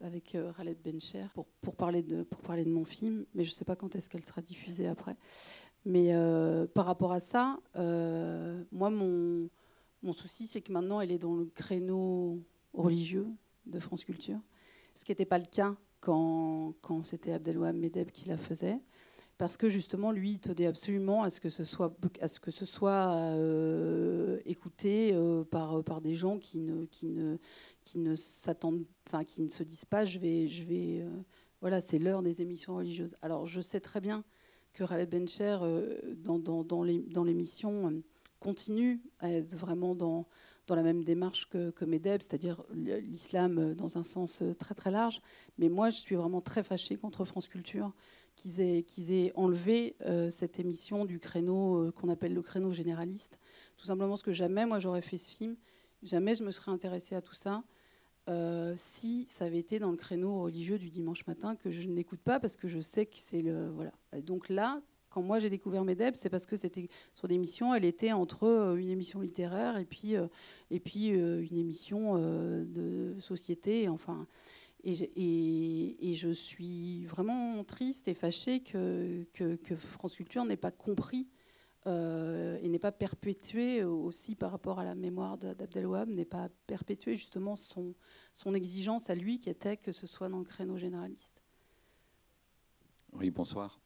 avec 0.00 0.34
euh, 0.34 0.52
Bencher 0.84 1.26
pour, 1.34 1.46
pour, 1.60 1.76
parler 1.76 2.02
de, 2.02 2.24
pour 2.24 2.40
parler 2.40 2.64
de 2.64 2.70
mon 2.70 2.84
film, 2.84 3.24
mais 3.34 3.44
je 3.44 3.50
ne 3.50 3.54
sais 3.54 3.64
pas 3.64 3.76
quand 3.76 3.94
est-ce 3.94 4.08
qu'elle 4.08 4.24
sera 4.24 4.40
diffusée 4.40 4.88
après. 4.88 5.16
Mais 5.84 6.12
par 6.74 6.86
rapport 6.86 7.12
à 7.12 7.20
ça, 7.20 7.58
moi, 7.74 8.90
mon, 8.90 9.48
mon 10.02 10.12
souci, 10.12 10.46
c'est 10.46 10.60
que 10.60 10.72
maintenant, 10.72 11.00
elle 11.00 11.10
est 11.10 11.18
dans 11.18 11.34
le 11.34 11.46
créneau 11.46 12.40
religieux 12.72 13.26
de 13.66 13.80
France 13.80 14.04
Culture, 14.04 14.38
ce 14.94 15.04
qui 15.04 15.10
n'était 15.10 15.24
pas 15.24 15.38
le 15.38 15.44
cas 15.44 15.74
quand, 16.00 16.74
quand 16.82 17.04
c'était 17.04 17.32
Abdelwahab 17.32 17.76
Medeb 17.76 18.10
qui 18.10 18.28
la 18.28 18.36
faisait 18.36 18.78
parce 19.42 19.56
que 19.56 19.68
justement, 19.68 20.12
lui, 20.12 20.30
il 20.30 20.38
tenait 20.38 20.66
absolument 20.66 21.24
à 21.24 21.30
ce 21.30 21.40
que 21.40 21.48
ce 21.48 21.64
soit, 21.64 21.92
à 22.20 22.28
ce 22.28 22.38
que 22.38 22.52
ce 22.52 22.64
soit 22.64 23.12
euh, 23.34 24.38
écouté 24.46 25.10
euh, 25.14 25.42
par, 25.42 25.82
par 25.82 26.00
des 26.00 26.14
gens 26.14 26.38
qui 26.38 26.60
ne, 26.60 26.84
qui 26.84 27.08
ne, 27.08 27.38
qui 27.84 27.98
ne 27.98 28.14
s'attendent, 28.14 28.84
enfin, 29.08 29.24
qui 29.24 29.42
ne 29.42 29.48
se 29.48 29.64
disent 29.64 29.84
pas, 29.84 30.04
je 30.04 30.20
vais, 30.20 30.46
je 30.46 30.62
vais, 30.62 31.00
euh, 31.00 31.10
voilà, 31.60 31.80
c'est 31.80 31.98
l'heure 31.98 32.22
des 32.22 32.40
émissions 32.40 32.76
religieuses. 32.76 33.16
Alors, 33.20 33.44
je 33.44 33.60
sais 33.60 33.80
très 33.80 34.00
bien 34.00 34.22
que 34.74 34.84
Khaled 34.84 35.10
Bencher, 35.10 35.58
dans, 36.18 36.38
dans, 36.38 36.62
dans 36.62 37.24
l'émission, 37.24 38.00
continue 38.38 39.00
à 39.18 39.28
être 39.32 39.56
vraiment 39.56 39.96
dans, 39.96 40.28
dans 40.66 40.76
la 40.76 40.82
même 40.82 41.04
démarche 41.04 41.48
que, 41.48 41.84
Medeb, 41.84 42.20
c'est-à-dire 42.20 42.62
l'islam 42.72 43.74
dans 43.74 43.98
un 43.98 44.04
sens 44.04 44.42
très 44.58 44.74
très 44.74 44.90
large. 44.90 45.20
Mais 45.58 45.68
moi, 45.68 45.90
je 45.90 45.98
suis 45.98 46.14
vraiment 46.14 46.40
très 46.40 46.62
fâchée 46.62 46.96
contre 46.96 47.24
France 47.24 47.48
Culture 47.48 47.92
qu'ils 48.36 48.60
aient, 48.60 48.84
aient, 49.10 49.32
enlevé 49.34 49.96
euh, 50.02 50.30
cette 50.30 50.58
émission 50.58 51.04
du 51.04 51.18
créneau 51.18 51.76
euh, 51.76 51.92
qu'on 51.92 52.08
appelle 52.08 52.34
le 52.34 52.42
créneau 52.42 52.72
généraliste. 52.72 53.38
Tout 53.76 53.86
simplement 53.86 54.10
parce 54.10 54.22
que 54.22 54.32
jamais, 54.32 54.66
moi, 54.66 54.78
j'aurais 54.78 55.02
fait 55.02 55.18
ce 55.18 55.32
film, 55.32 55.56
jamais 56.02 56.34
je 56.34 56.42
me 56.42 56.50
serais 56.50 56.70
intéressée 56.70 57.14
à 57.14 57.22
tout 57.22 57.34
ça. 57.34 57.62
Euh, 58.28 58.74
si 58.76 59.26
ça 59.28 59.46
avait 59.46 59.58
été 59.58 59.80
dans 59.80 59.90
le 59.90 59.96
créneau 59.96 60.42
religieux 60.42 60.78
du 60.78 60.90
dimanche 60.90 61.26
matin 61.26 61.56
que 61.56 61.70
je 61.70 61.88
n'écoute 61.88 62.20
pas 62.20 62.38
parce 62.38 62.56
que 62.56 62.68
je 62.68 62.78
sais 62.78 63.04
que 63.04 63.16
c'est 63.16 63.40
le 63.40 63.68
voilà. 63.70 63.90
donc 64.22 64.48
là, 64.48 64.80
quand 65.12 65.22
moi 65.22 65.38
j'ai 65.38 65.50
découvert 65.50 65.84
Medeb, 65.84 66.14
c'est 66.16 66.30
parce 66.30 66.46
que 66.46 66.56
c'était 66.56 66.88
sur 67.12 67.26
l'émission, 67.26 67.74
elle 67.74 67.84
était 67.84 68.12
entre 68.12 68.76
une 68.78 68.88
émission 68.88 69.20
littéraire 69.20 69.76
et 69.76 69.84
puis 69.84 70.14
et 70.70 70.80
puis 70.80 71.08
une 71.08 71.56
émission 71.56 72.16
de 72.18 73.16
société. 73.20 73.88
Enfin, 73.88 74.26
et, 74.84 76.14
je 76.14 76.30
suis 76.30 77.04
vraiment 77.06 77.62
triste 77.64 78.08
et 78.08 78.14
fâchée 78.14 78.60
que, 78.60 79.24
que, 79.32 79.76
France 79.76 80.16
Culture 80.16 80.44
n'ait 80.44 80.56
pas 80.56 80.70
compris 80.70 81.28
euh, 81.86 82.58
et 82.62 82.68
n'ait 82.68 82.78
pas 82.78 82.92
perpétué 82.92 83.84
aussi 83.84 84.34
par 84.34 84.50
rapport 84.50 84.78
à 84.78 84.84
la 84.84 84.94
mémoire 84.94 85.38
d'Abdelwahab, 85.38 86.08
n'ait 86.08 86.24
pas 86.24 86.48
perpétué 86.66 87.16
justement 87.16 87.56
son, 87.56 87.94
son 88.32 88.54
exigence 88.54 89.10
à 89.10 89.14
lui 89.14 89.40
qui 89.40 89.50
était 89.50 89.76
que 89.76 89.92
ce 89.92 90.06
soit 90.06 90.28
dans 90.28 90.38
le 90.38 90.44
créneau 90.44 90.76
généraliste. 90.76 91.41
Oui, 93.12 93.30
bonsoir. 93.30 93.80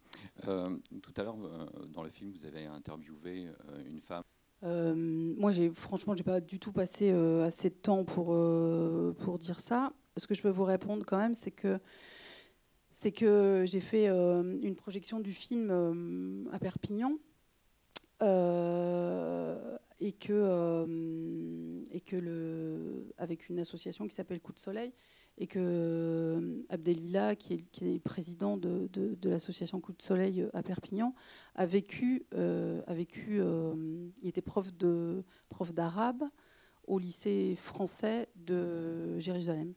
Euh, 0.47 0.77
tout 1.03 1.12
à 1.17 1.25
l'heure, 1.25 1.37
euh, 1.45 1.67
dans 1.89 2.03
le 2.03 2.11
film, 2.11 2.33
vous 2.33 2.47
avez 2.47 2.67
interviewé 2.67 3.49
une 3.89 4.01
femme. 4.01 4.23
moi, 4.62 5.53
j'ai, 5.53 5.71
franchement, 5.71 6.15
j'ai 6.17 6.25
pas 6.25 6.41
du 6.41 6.59
tout 6.59 6.73
passé 6.73 7.11
assez 7.11 7.71
de 7.71 7.75
temps 7.75 8.05
pour, 8.05 9.39
dire 9.39 9.61
ça 9.61 9.93
ce 10.17 10.27
que 10.27 10.35
je 10.35 10.43
peux 10.43 10.51
vous 10.51 10.65
répondre 10.65 11.05
quand 11.05 11.19
même, 11.19 11.35
c'est 11.35 11.51
que 11.51 11.79
j'ai 13.67 13.81
fait 13.81 14.09
euh, 14.09 14.59
une 14.62 14.75
projection 14.75 15.21
du 15.21 15.33
film 15.33 15.69
euh, 15.71 16.45
à 16.53 16.59
Perpignan 16.59 17.12
euh, 18.23 19.77
et 20.01 20.12
que 20.12 20.87
et 21.93 22.01
que 22.01 22.17
le 22.17 23.12
avec 23.19 23.49
une 23.49 23.59
association 23.59 24.07
qui 24.07 24.15
s'appelle 24.15 24.41
Coup 24.41 24.53
de 24.53 24.59
Soleil 24.59 24.93
et 25.38 25.46
que 25.46 26.64
Abdelila, 26.68 27.37
qui 27.37 27.64
est, 27.83 27.99
président 28.01 28.57
de, 28.57 28.88
l'association 29.25 29.81
Coup 29.81 29.92
de 29.92 30.03
Soleil 30.03 30.46
à 30.55 30.62
Perpignan, 30.62 31.14
a 31.55 31.66
vécu, 31.66 32.27
a 32.33 32.94
vécu 32.94 33.40
il 34.22 34.29
était 34.29 34.42
prof 34.42 34.75
de 34.75 35.25
prof 35.51 35.75
d'arabe 35.75 36.25
au 36.87 36.99
lycée 36.99 37.57
français 37.57 38.29
de 38.37 39.18
Jérusalem. 39.18 39.75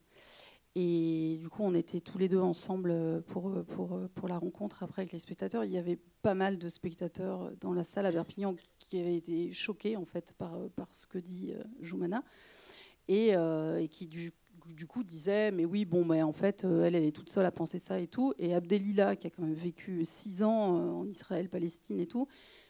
Et 0.75 1.37
du 1.39 1.49
coup, 1.49 1.63
on 1.63 1.73
était 1.73 1.99
tous 1.99 2.17
les 2.19 2.29
deux 2.29 2.39
ensemble 2.39 3.23
pour, 3.23 3.51
pour, 3.65 3.99
pour 4.13 4.27
la 4.27 4.37
rencontre 4.37 4.83
après 4.83 5.01
avec 5.01 5.11
les 5.11 5.19
spectateurs. 5.19 5.65
Il 5.65 5.71
y 5.71 5.77
avait 5.77 5.99
pas 6.21 6.35
mal 6.35 6.57
de 6.57 6.69
spectateurs 6.69 7.51
dans 7.59 7.73
la 7.73 7.83
salle 7.83 8.05
à 8.05 8.11
Perpignan 8.11 8.55
qui 8.77 8.99
avaient 8.99 9.15
été 9.15 9.51
choqués 9.51 9.97
en 9.97 10.05
fait 10.05 10.33
par, 10.37 10.57
par 10.75 10.93
ce 10.93 11.07
que 11.07 11.17
dit 11.17 11.51
euh, 11.51 11.63
Joumana 11.81 12.23
et, 13.07 13.35
euh, 13.35 13.79
et 13.79 13.87
qui 13.87 14.05
du, 14.05 14.31
du, 14.73 14.87
coup 14.87 15.03
disaient 15.03 15.51
mais 15.51 15.65
oui 15.65 15.85
bon 15.85 16.05
mais 16.05 16.21
en 16.21 16.33
fait 16.33 16.63
euh, 16.63 16.85
elle 16.85 16.95
elle 16.95 17.05
est 17.05 17.11
toute 17.11 17.29
seule 17.29 17.45
à 17.45 17.51
penser 17.51 17.79
ça 17.79 17.99
et 17.99 18.07
tout 18.07 18.33
et 18.39 18.53
Abdelila 18.53 19.15
qui 19.15 19.27
a 19.27 19.29
quand 19.29 19.43
même 19.43 19.53
vécu 19.53 20.03
six 20.05 20.43
ans 20.43 20.99
en 20.99 21.07
Israël 21.07 21.49
Palestine 21.49 21.99
et 21.99 22.07
tout 22.07 22.27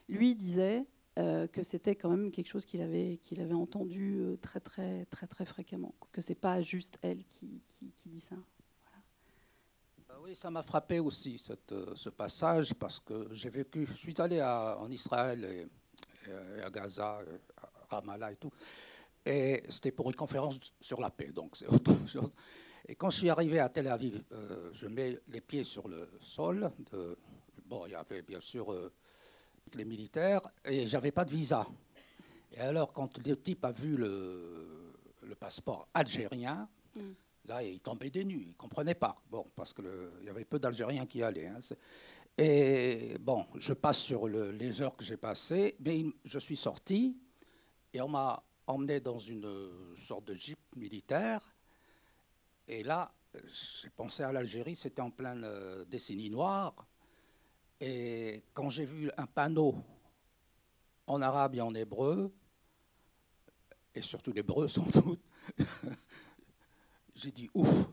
lui 0.08 0.36
disait 0.36 0.86
euh, 1.20 1.48
que 1.48 1.64
c'était 1.64 1.96
quand 1.96 2.10
même 2.10 2.32
quelque 2.32 2.48
chose 2.48 2.66
qu'il 2.66 2.82
avait, 2.82 3.18
qu'il 3.18 3.42
avait 3.42 3.54
entendu 3.54 4.20
euh, 4.20 4.38
très, 4.38 4.62
très, 4.62 5.04
très, 5.06 5.28
très 5.28 5.44
fréquemment. 5.44 5.94
Que 6.14 6.22
c'est 6.22 6.36
pas 6.36 6.62
juste 6.62 6.98
elle 7.02 7.26
qui, 7.26 7.62
dit 8.06 8.22
ça. 8.22 8.36
Euh, 10.10 10.14
oui, 10.24 10.34
ça 10.34 10.50
m'a 10.50 10.64
frappé 10.64 11.00
aussi 11.00 11.38
ce 11.38 12.10
passage 12.10 12.74
parce 12.74 13.02
que 13.02 13.28
j'ai 13.32 13.50
vécu, 13.50 13.86
je 13.86 13.96
suis 13.96 14.22
allé 14.22 14.42
en 14.42 14.90
Israël 14.90 15.44
et, 15.44 16.62
à 16.62 16.70
Gaza, 16.70 17.22
à 17.58 17.96
Ramallah 17.96 18.32
et 18.32 18.38
tout. 18.38 18.52
Et 19.30 19.62
c'était 19.70 19.92
pour 19.92 20.10
une 20.10 20.16
conférence 20.16 20.58
sur 20.82 21.00
la 21.00 21.12
paix, 21.12 21.32
donc 21.32 21.56
c'est 21.56 21.68
autre 21.68 21.94
chose. 22.08 22.32
Et 22.88 22.96
quand 22.96 23.12
je 23.12 23.18
suis 23.20 23.30
arrivé 23.30 23.60
à 23.60 23.70
Tel 23.70 23.88
Aviv, 23.88 24.24
euh, 24.32 24.72
je 24.74 24.88
mets 24.88 25.20
les 25.28 25.42
pieds 25.42 25.64
sur 25.64 25.88
le 25.88 26.10
sol. 26.20 26.72
De, 26.92 27.16
bon, 27.68 27.86
il 27.86 27.92
y 27.92 27.96
avait 27.96 28.24
bien 28.24 28.42
sûr 28.42 28.74
euh, 28.74 28.92
les 29.76 29.86
militaires 29.86 30.42
et 30.66 30.88
j'avais 30.88 31.12
pas 31.12 31.26
de 31.26 31.30
visa. 31.30 31.68
Et 32.54 32.60
alors, 32.60 32.92
quand 32.92 33.20
le 33.24 33.40
type 33.40 33.64
a 33.66 33.72
vu 33.72 33.98
le, 33.98 34.96
le 35.22 35.36
passeport 35.36 35.88
algérien, 35.94 36.68
mm. 36.96 37.02
là, 37.46 37.62
il 37.62 37.82
tombait 37.82 38.10
des 38.10 38.26
nues. 38.26 38.46
Il 38.48 38.56
comprenait 38.56 38.96
pas. 38.96 39.16
Bon, 39.30 39.46
parce 39.56 39.74
qu'il 39.74 39.86
y 40.24 40.30
avait 40.30 40.46
peu 40.46 40.58
d'Algériens 40.58 41.06
qui 41.06 41.22
allaient. 41.22 41.50
Hein. 41.50 41.60
Et 42.36 43.16
bon, 43.20 43.46
je 43.60 43.74
passe 43.74 44.00
sur 44.00 44.28
les 44.28 44.82
heures 44.82 44.96
que 44.96 45.04
j'ai 45.04 45.18
passées, 45.18 45.76
mais 45.82 46.04
je 46.26 46.40
suis 46.40 46.58
sorti 46.58 47.16
et 47.94 48.02
on 48.02 48.08
m'a 48.08 48.44
emmené 48.70 49.00
dans 49.00 49.18
une 49.18 49.50
sorte 50.08 50.26
de 50.26 50.36
jeep 50.36 50.60
militaire. 50.76 51.42
Et 52.68 52.84
là, 52.84 53.12
j'ai 53.34 53.90
pensé 53.90 54.24
à 54.24 54.32
l'Algérie, 54.32 54.76
c'était 54.76 55.02
en 55.02 55.10
pleine 55.10 55.44
euh, 55.44 55.84
décennie 55.86 56.30
noire. 56.30 56.74
Et 57.82 58.44
quand 58.54 58.70
j'ai 58.70 58.86
vu 58.86 59.10
un 59.18 59.26
panneau 59.26 59.76
en 61.08 61.22
arabe 61.22 61.56
et 61.56 61.62
en 61.62 61.74
hébreu, 61.74 62.32
et 63.96 64.02
surtout 64.02 64.32
l'hébreu 64.32 64.68
sans 64.68 64.86
doute, 64.86 65.22
j'ai 67.16 67.32
dit 67.32 67.50
ouf, 67.56 67.88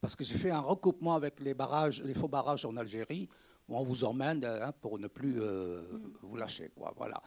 parce 0.00 0.16
que 0.16 0.24
j'ai 0.24 0.36
fait 0.36 0.50
un 0.50 0.60
recoupement 0.60 1.14
avec 1.14 1.38
les 1.38 1.54
barrages, 1.54 2.02
les 2.02 2.14
faux 2.14 2.28
barrages 2.28 2.64
en 2.64 2.76
Algérie, 2.76 3.28
où 3.68 3.76
on 3.76 3.84
vous 3.84 4.02
emmène 4.02 4.44
hein, 4.44 4.72
pour 4.80 4.98
ne 4.98 5.06
plus 5.06 5.40
euh, 5.40 5.82
vous 6.22 6.36
lâcher, 6.36 6.70
quoi. 6.74 6.92
Voilà. 6.96 7.22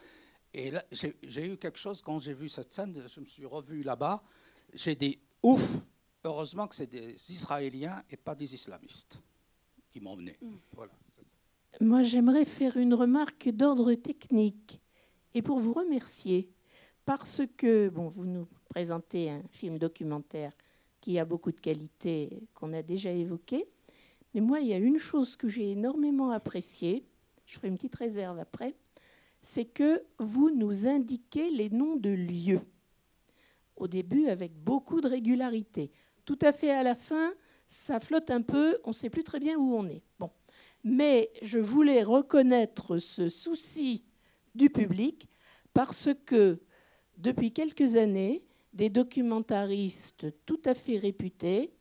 Et 0.53 0.71
là, 0.71 0.83
j'ai 0.91 1.47
eu 1.47 1.57
quelque 1.57 1.77
chose 1.77 2.01
quand 2.01 2.19
j'ai 2.19 2.33
vu 2.33 2.49
cette 2.49 2.71
scène, 2.71 2.95
je 3.07 3.19
me 3.19 3.25
suis 3.25 3.45
revu 3.45 3.83
là-bas, 3.83 4.23
j'ai 4.73 4.95
dit 4.95 5.19
ouf, 5.43 5.77
heureusement 6.23 6.67
que 6.67 6.75
c'est 6.75 6.87
des 6.87 7.15
Israéliens 7.29 8.03
et 8.09 8.17
pas 8.17 8.35
des 8.35 8.53
islamistes 8.53 9.21
qui 9.91 9.99
m'ont 9.99 10.11
emmené. 10.11 10.37
Mm. 10.41 10.55
Voilà. 10.73 10.91
Moi, 11.79 12.01
j'aimerais 12.01 12.45
faire 12.45 12.77
une 12.77 12.93
remarque 12.93 13.49
d'ordre 13.49 13.93
technique 13.93 14.81
et 15.33 15.41
pour 15.41 15.59
vous 15.59 15.73
remercier 15.73 16.49
parce 17.05 17.41
que 17.55 17.89
bon, 17.89 18.07
vous 18.07 18.25
nous 18.25 18.47
présentez 18.69 19.29
un 19.29 19.43
film 19.49 19.77
documentaire 19.77 20.51
qui 20.99 21.19
a 21.19 21.25
beaucoup 21.25 21.51
de 21.51 21.59
qualités 21.59 22.43
qu'on 22.53 22.73
a 22.73 22.81
déjà 22.81 23.11
évoquées. 23.11 23.65
Mais 24.33 24.41
moi, 24.41 24.59
il 24.59 24.67
y 24.67 24.73
a 24.73 24.77
une 24.77 24.97
chose 24.97 25.35
que 25.35 25.47
j'ai 25.47 25.71
énormément 25.71 26.31
appréciée, 26.31 27.05
je 27.45 27.55
ferai 27.55 27.69
une 27.69 27.75
petite 27.75 27.95
réserve 27.95 28.39
après, 28.39 28.75
c'est 29.47 29.63
que 29.63 30.03
vous 30.19 30.49
nous 30.49 30.87
indiquez 30.87 31.49
les 31.51 31.69
noms 31.69 31.95
de 31.95 32.09
lieux. 32.09 32.59
Au 33.77 33.87
début, 33.87 34.27
avec 34.27 34.53
beaucoup 34.53 34.99
de 34.99 35.07
régularité. 35.07 35.89
Tout 36.25 36.37
à 36.41 36.51
fait 36.51 36.71
à 36.71 36.83
la 36.83 36.95
fin, 36.95 37.33
ça 37.65 38.01
flotte 38.01 38.29
un 38.29 38.41
peu, 38.41 38.77
on 38.83 38.89
ne 38.89 38.93
sait 38.93 39.09
plus 39.09 39.23
très 39.23 39.39
bien 39.39 39.57
où 39.57 39.73
on 39.73 39.87
est. 39.87 40.03
Mais 40.83 41.31
je 41.41 41.59
voulais 41.59 42.03
reconnaître 42.03 42.97
ce 42.97 43.29
souci 43.29 44.03
du 44.53 44.69
public 44.69 45.29
parce 45.73 46.09
que 46.25 46.59
depuis 47.17 47.53
quelques 47.53 47.95
années, 47.95 48.43
des 48.73 48.89
documentaristes 48.89 50.25
tout 50.45 50.61
à 50.65 50.73
fait 50.73 50.97
réputés, 50.97 51.71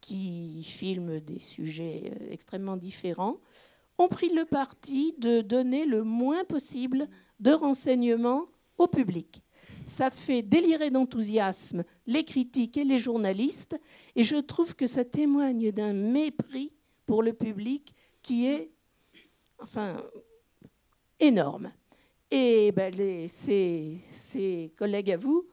qui 0.00 0.64
filment 0.64 1.20
des 1.20 1.40
sujets 1.40 2.14
euh, 2.18 2.30
extrêmement 2.30 2.78
différents, 2.78 3.38
ont 4.00 4.08
pris 4.08 4.30
le 4.30 4.44
parti 4.44 5.14
de 5.18 5.42
donner 5.42 5.84
le 5.84 6.02
moins 6.02 6.44
possible 6.44 7.06
de 7.38 7.52
renseignements 7.52 8.46
au 8.78 8.86
public. 8.86 9.42
Ça 9.86 10.10
fait 10.10 10.42
délirer 10.42 10.90
d'enthousiasme 10.90 11.84
les 12.06 12.24
critiques 12.24 12.78
et 12.78 12.84
les 12.84 12.98
journalistes, 12.98 13.78
et 14.16 14.24
je 14.24 14.36
trouve 14.36 14.74
que 14.74 14.86
ça 14.86 15.04
témoigne 15.04 15.70
d'un 15.70 15.92
mépris 15.92 16.72
pour 17.04 17.22
le 17.22 17.32
public 17.32 17.94
qui 18.22 18.46
est, 18.46 18.70
enfin, 19.58 20.02
énorme. 21.18 21.70
Et 22.30 22.72
ben, 22.72 22.92
ces 23.28 24.72
collègues 24.78 25.10
à 25.10 25.16
vous, 25.16 25.46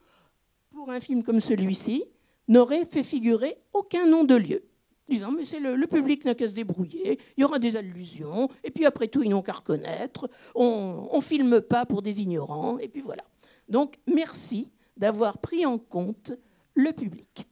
pour 0.70 0.90
un 0.90 1.00
film 1.00 1.24
comme 1.24 1.42
celui-ci, 1.42 2.06
n'aurait 2.48 2.86
fait 2.86 3.04
figurer 3.04 3.58
aucun 3.74 4.06
nom 4.08 4.24
de 4.24 4.36
lieu. 4.36 4.64
Disant, 5.10 5.32
mais 5.32 5.46
c'est 5.46 5.60
le, 5.60 5.88
public 5.88 6.26
n'a 6.26 6.36
qu'à 6.36 6.48
se 6.48 6.54
débrouiller, 6.54 7.18
il 7.38 7.42
y 7.42 7.44
aura 7.46 7.60
des 7.60 7.78
allusions, 7.78 8.50
et 8.64 8.72
puis 8.72 8.86
après 8.86 9.08
tout, 9.08 9.24
ils 9.24 9.30
n'ont 9.30 9.42
qu'à 9.42 9.54
reconnaître, 9.54 10.30
on 10.54 11.10
ne 11.14 11.22
filme 11.22 11.62
pas 11.62 11.86
pour 11.86 12.02
des 12.02 12.22
ignorants, 12.22 12.78
et 12.78 12.90
puis 12.90 13.02
voilà. 13.02 13.24
Donc, 13.70 13.96
merci 14.06 14.72
d'avoir 14.98 15.38
pris 15.38 15.66
en 15.66 15.78
compte 15.78 16.34
le 16.74 16.92
public. 16.92 17.48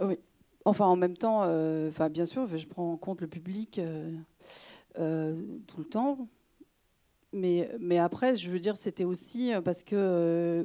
Oui. 0.00 0.18
Enfin, 0.64 0.86
en 0.86 0.96
même 0.96 1.16
temps, 1.16 1.42
euh, 1.44 1.90
bien 2.10 2.26
sûr, 2.26 2.46
je 2.56 2.66
prends 2.66 2.92
en 2.92 2.96
compte 2.96 3.20
le 3.22 3.28
public 3.28 3.78
euh, 3.78 4.10
euh, 4.98 5.40
tout 5.66 5.78
le 5.78 5.84
temps. 5.84 6.28
Mais, 7.32 7.70
mais 7.78 7.98
après, 7.98 8.34
je 8.34 8.50
veux 8.50 8.58
dire, 8.58 8.76
c'était 8.76 9.04
aussi 9.04 9.54
euh, 9.54 9.60
parce 9.60 9.84
que 9.84 9.94
euh, 9.94 10.64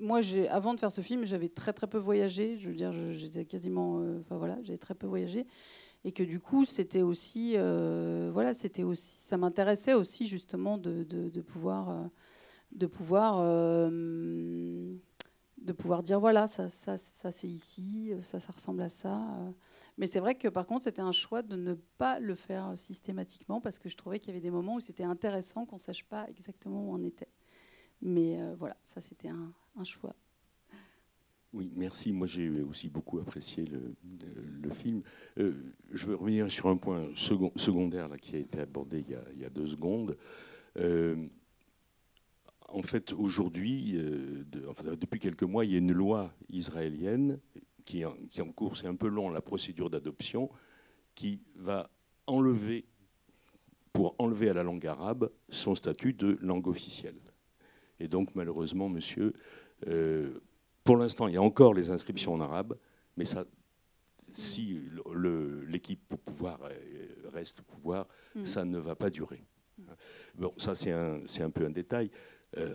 moi, 0.00 0.20
avant 0.50 0.74
de 0.74 0.80
faire 0.80 0.90
ce 0.90 1.00
film, 1.00 1.24
j'avais 1.24 1.48
très 1.48 1.72
très 1.72 1.86
peu 1.86 1.98
voyagé. 1.98 2.58
Je 2.58 2.68
veux 2.68 2.74
dire, 2.74 2.92
j'étais 2.92 3.44
quasiment, 3.44 4.00
euh, 4.00 4.18
enfin 4.20 4.36
voilà, 4.36 4.58
j'ai 4.64 4.78
très 4.78 4.94
peu 4.96 5.06
voyagé, 5.06 5.46
et 6.04 6.10
que 6.10 6.24
du 6.24 6.40
coup, 6.40 6.64
c'était 6.64 7.02
aussi, 7.02 7.52
voilà, 8.32 8.52
c'était 8.54 8.82
aussi, 8.82 9.24
ça 9.24 9.36
m'intéressait 9.36 9.94
aussi 9.94 10.26
justement 10.26 10.76
de, 10.76 11.04
de, 11.04 11.28
de 11.28 11.40
pouvoir, 11.40 12.10
de 12.72 12.86
pouvoir 12.86 13.40
de 15.62 15.72
pouvoir 15.72 16.02
dire 16.02 16.18
voilà, 16.18 16.48
ça, 16.48 16.68
ça, 16.68 16.96
ça 16.96 17.30
c'est 17.30 17.46
ici, 17.46 18.12
ça, 18.20 18.40
ça 18.40 18.52
ressemble 18.52 18.82
à 18.82 18.88
ça. 18.88 19.20
Euh. 19.92 19.98
Mais 19.98 20.06
c'est 20.06 20.20
vrai 20.20 20.34
que 20.34 20.48
par 20.48 20.66
contre, 20.66 20.84
c'était 20.84 21.02
un 21.02 21.12
choix 21.12 21.42
de 21.42 21.56
ne 21.56 21.74
pas 21.74 22.18
le 22.18 22.34
faire 22.34 22.72
systématiquement 22.76 23.60
parce 23.60 23.78
que 23.78 23.88
je 23.88 23.96
trouvais 23.96 24.18
qu'il 24.18 24.30
y 24.30 24.32
avait 24.32 24.40
des 24.40 24.50
moments 24.50 24.76
où 24.76 24.80
c'était 24.80 25.04
intéressant 25.04 25.66
qu'on 25.66 25.76
ne 25.76 25.80
sache 25.80 26.04
pas 26.04 26.26
exactement 26.28 26.88
où 26.88 26.94
on 26.94 27.02
était. 27.02 27.28
Mais 28.00 28.40
euh, 28.40 28.54
voilà, 28.58 28.76
ça 28.84 29.00
c'était 29.00 29.28
un, 29.28 29.52
choix. 29.84 30.14
Oui, 31.52 31.70
merci. 31.76 32.12
Moi, 32.12 32.26
j'ai 32.26 32.48
aussi 32.62 32.88
beaucoup 32.88 33.18
apprécié 33.18 33.64
le, 33.64 34.70
film. 34.70 35.02
Euh, 35.38 35.52
je 35.92 36.06
veux 36.06 36.16
revenir 36.16 36.50
sur 36.50 36.66
un 36.66 36.76
point 36.76 37.08
secondaire 37.14 38.08
là, 38.08 38.16
qui 38.16 38.36
a 38.36 38.38
été 38.38 38.60
abordé 38.60 39.04
il 39.34 39.40
y 39.40 39.44
a, 39.44 39.50
deux 39.50 39.68
secondes 39.68 40.16
en 42.72 42.82
fait, 42.82 43.12
aujourd'hui, 43.12 43.92
euh, 43.96 44.44
depuis 44.98 45.20
quelques 45.20 45.42
mois, 45.42 45.64
il 45.64 45.72
y 45.72 45.74
a 45.74 45.78
une 45.78 45.92
loi 45.92 46.32
israélienne 46.50 47.38
qui 47.84 48.02
est, 48.02 48.40
en, 48.40 48.52
cours, 48.52 48.76
c'est 48.76 48.86
un 48.86 48.94
peu 48.94 49.08
long 49.08 49.30
la 49.30 49.40
procédure 49.40 49.90
d'adoption, 49.90 50.50
qui 51.14 51.40
va 51.56 51.90
enlever, 52.26 52.86
pour 53.92 54.14
enlever 54.18 54.48
à 54.48 54.54
la 54.54 54.62
langue 54.62 54.86
arabe, 54.86 55.30
son 55.48 55.74
statut 55.74 56.12
de 56.12 56.38
langue 56.40 56.66
officielle. 56.68 57.20
Et 58.00 58.08
donc, 58.08 58.34
malheureusement, 58.34 58.88
monsieur, 58.88 59.32
euh, 59.86 60.40
pour 60.84 60.96
l'instant, 60.96 61.28
il 61.28 61.34
y 61.34 61.36
a 61.36 61.42
encore 61.42 61.74
les 61.74 61.90
inscriptions 61.90 62.34
en 62.34 62.40
arabe, 62.40 62.76
mais 63.16 63.24
ça, 63.24 63.44
si 64.28 64.80
l'équipe 65.66 66.12
au 66.12 66.16
pouvoir 66.16 66.60
euh, 66.62 67.30
reste 67.32 67.60
au 67.60 67.62
pouvoir, 67.64 68.08
mm. 68.34 68.44
ça 68.44 68.64
ne 68.64 68.78
va 68.78 68.94
pas 68.94 69.10
durer. 69.10 69.44
Bon, 70.36 70.52
ça, 70.58 70.74
c'est 70.74 70.92
un, 70.92 71.20
un, 71.40 71.50
peu 71.50 71.64
un 71.64 71.70
détail. 71.70 72.10
Euh, 72.58 72.74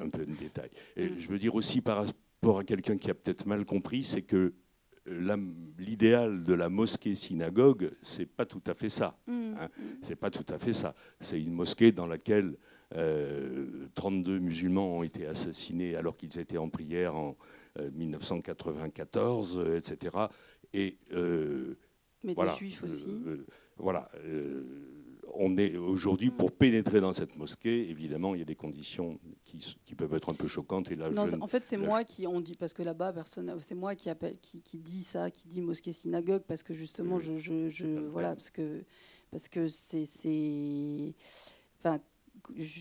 un 0.00 0.08
peu 0.08 0.24
de 0.24 0.34
détail. 0.34 0.70
Et 0.96 1.10
mm. 1.10 1.18
je 1.18 1.28
veux 1.28 1.38
dire 1.38 1.54
aussi 1.54 1.80
par 1.80 2.06
rapport 2.44 2.58
à 2.60 2.64
quelqu'un 2.64 2.98
qui 2.98 3.10
a 3.10 3.14
peut-être 3.14 3.46
mal 3.46 3.64
compris, 3.64 4.04
c'est 4.04 4.22
que 4.22 4.52
l'idéal 5.78 6.42
de 6.42 6.52
la 6.54 6.68
mosquée-synagogue, 6.68 7.90
c'est 8.02 8.26
pas 8.26 8.44
tout 8.44 8.62
à 8.66 8.74
fait 8.74 8.90
ça. 8.90 9.16
Mm. 9.26 9.54
Hein. 9.58 9.68
C'est 10.02 10.16
pas 10.16 10.30
tout 10.30 10.44
à 10.48 10.58
fait 10.58 10.74
ça. 10.74 10.94
C'est 11.20 11.40
une 11.40 11.52
mosquée 11.52 11.92
dans 11.92 12.06
laquelle 12.06 12.56
32 12.90 12.96
euh, 13.00 14.40
musulmans 14.40 14.98
ont 14.98 15.02
été 15.02 15.26
assassinés 15.26 15.96
alors 15.96 16.16
qu'ils 16.16 16.38
étaient 16.38 16.58
en 16.58 16.68
prière 16.68 17.16
en 17.16 17.36
1994, 17.92 19.56
euh, 19.56 19.76
etc. 19.78 20.16
Et 20.74 20.98
mais 22.22 22.34
voilà, 22.34 22.52
des 22.52 22.58
juifs 22.58 22.82
aussi. 22.82 23.22
voilà 23.78 24.10
on 25.36 25.56
est 25.56 25.76
aujourd'hui 25.76 26.30
pour 26.30 26.52
pénétrer 26.52 27.00
dans 27.00 27.12
cette 27.12 27.36
mosquée, 27.36 27.90
évidemment, 27.90 28.34
il 28.34 28.38
y 28.38 28.42
a 28.42 28.46
des 28.46 28.54
conditions 28.54 29.18
qui, 29.44 29.94
peuvent 29.94 30.14
être 30.14 30.30
un 30.30 30.34
peu 30.34 30.48
choquantes. 30.48 30.90
Et 30.90 30.96
là, 30.96 31.08
en 31.40 31.46
fait, 31.46 31.64
c'est 31.64 31.76
moi 31.76 32.02
qui 32.04 32.26
on 32.26 32.40
dit 32.40 32.56
parce 32.56 32.72
que 32.72 32.82
là-bas, 32.82 33.12
personne, 33.12 33.54
c'est 33.60 33.74
moi 33.74 33.94
qui 33.94 34.10
appelle, 34.10 34.36
qui, 34.40 34.78
dit 34.78 35.04
ça, 35.04 35.30
qui 35.30 35.46
dit 35.46 35.60
mosquée 35.60 35.92
synagogue 35.92 36.42
parce 36.46 36.62
que 36.62 36.74
justement, 36.74 37.18
je, 37.18 37.36
je, 37.38 37.86
voilà, 38.08 38.34
parce 38.34 38.50
que 38.50 38.82
parce 39.30 39.48
que 39.48 39.66
c'est, 39.66 41.14
enfin, 41.78 42.00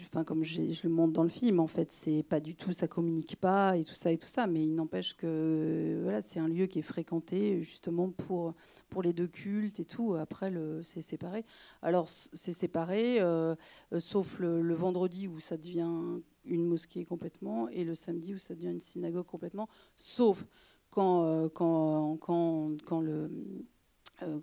enfin 0.07 0.23
comme 0.23 0.43
je, 0.43 0.61
le 0.83 0.89
montre 0.89 1.13
dans 1.13 1.23
le 1.23 1.29
film, 1.29 1.59
en 1.59 1.67
fait, 1.67 1.89
c'est 1.91 2.23
pas 2.23 2.39
du 2.39 2.55
tout, 2.55 2.71
ça 2.73 2.87
communique 2.87 3.37
pas 3.37 3.77
et 3.77 3.83
tout 3.83 3.93
ça 3.93 4.11
et 4.11 4.17
tout 4.17 4.27
ça, 4.27 4.47
mais 4.47 4.63
il 4.63 4.75
n'empêche 4.75 5.15
que 5.15 5.99
voilà, 6.03 6.21
c'est 6.21 6.39
un 6.39 6.47
lieu 6.47 6.65
qui 6.65 6.79
est 6.79 6.83
fréquenté 6.83 7.61
justement 7.61 8.09
pour 8.09 8.53
pour 8.89 9.01
les 9.01 9.13
deux 9.13 9.27
cultes 9.27 9.79
et 9.79 9.85
tout. 9.85 10.15
Après, 10.15 10.51
c'est 10.83 11.01
séparé. 11.01 11.45
Alors 11.81 12.09
c'est 12.09 12.53
séparé, 12.53 13.19
euh, 13.19 13.55
sauf 13.99 14.39
le, 14.39 14.73
vendredi 14.73 15.27
où 15.27 15.39
ça 15.39 15.57
devient 15.57 16.21
une 16.45 16.65
mosquée 16.65 17.05
complètement 17.05 17.69
et 17.69 17.83
le 17.83 17.95
samedi 17.95 18.33
où 18.33 18.37
ça 18.37 18.55
devient 18.55 18.71
une 18.71 18.79
synagogue 18.79 19.25
complètement, 19.25 19.67
sauf 19.95 20.45
quand, 20.89 21.23
euh, 21.23 21.49
quand, 21.49 22.17
quand, 22.17 22.75
quand 22.85 23.01
le 23.01 23.29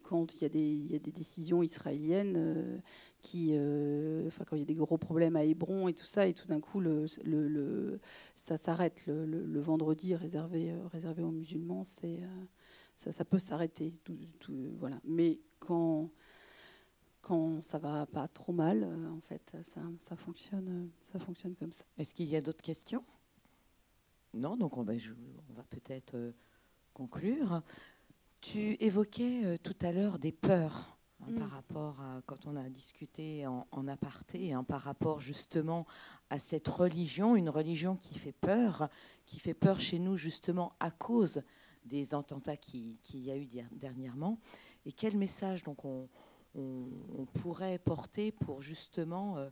quand 0.03 0.35
il 0.35 0.43
y, 0.43 0.45
a 0.95 0.99
des, 0.99 1.13
décisions 1.13 1.63
israéliennes 1.63 2.35
euh, 2.37 2.79
qui, 3.23 3.51
euh, 3.53 4.27
enfin 4.27 4.45
quand 4.45 4.57
il 4.57 4.61
y 4.61 4.63
a 4.63 4.67
des 4.67 4.75
gros 4.75 4.99
problèmes 4.99 5.37
à 5.37 5.45
Hébron 5.45 5.89
et 5.89 5.95
tout 5.95 6.07
ça, 6.07 6.27
et 6.27 6.35
tout 6.35 6.47
d'un 6.49 6.61
coup 6.61 6.83
ça 8.35 8.57
s'arrête 8.57 9.05
le, 9.07 9.61
vendredi 9.61 10.15
réservé, 10.15 10.75
aux 11.19 11.31
musulmans, 11.31 11.85
ça, 12.97 13.25
peut 13.25 13.39
s'arrêter, 13.39 13.93
voilà. 14.79 14.97
Mais 15.05 15.39
quand 15.59 16.11
quand 17.23 17.61
ça 17.61 17.79
va 17.79 18.07
pas 18.07 18.27
trop 18.29 18.53
mal, 18.53 18.83
en 18.85 19.21
fait, 19.21 19.57
ça, 19.63 20.17
fonctionne, 20.17 20.91
comme 21.61 21.71
ça. 21.71 21.85
Est-ce 21.99 22.13
qu'il 22.13 22.29
y 22.29 22.35
a 22.35 22.41
d'autres 22.41 22.63
questions? 22.63 23.05
Non, 24.35 24.57
donc 24.57 24.79
on 24.79 24.83
va 24.83 24.95
peut-être 25.69 26.33
conclure. 26.93 27.63
Tu 28.41 28.77
évoquais 28.81 29.45
euh, 29.45 29.59
tout 29.59 29.77
à 29.83 29.93
l'heure 29.93 30.19
des 30.19 30.33
peurs 30.33 30.97
hein, 31.21 31.33
par 31.39 31.49
mm. 31.49 31.53
rapport 31.53 32.01
à 32.01 32.23
quand 32.27 32.47
on 32.47 32.57
a 32.57 32.69
discuté 32.69 33.47
en, 33.47 33.89
aparté, 33.89 34.53
hein, 34.53 34.65
par 34.65 34.81
rapport 34.81 35.21
justement 35.21 35.87
à 36.31 36.39
cette 36.39 36.69
religion, 36.69 37.37
une 37.37 37.51
religion 37.51 37.97
qui 37.97 38.19
fait 38.19 38.33
peur, 38.33 38.89
qui 39.27 39.39
fait 39.41 39.55
peur 39.55 39.81
chez 39.81 39.99
nous 39.99 40.17
justement 40.17 40.73
à 40.81 40.91
cause 40.91 41.43
des 41.85 42.15
attentats 42.15 42.57
qu'il 42.57 42.99
y 43.15 43.31
a 43.31 43.37
eu 43.37 43.47
dernièrement. 43.73 44.39
Et 44.87 44.93
quel 44.93 45.17
message 45.17 45.63
donc 45.65 45.85
on, 45.85 46.09
pourrait 47.35 47.79
porter 47.79 48.33
pour 48.33 48.61
justement 48.61 49.37
euh, 49.37 49.51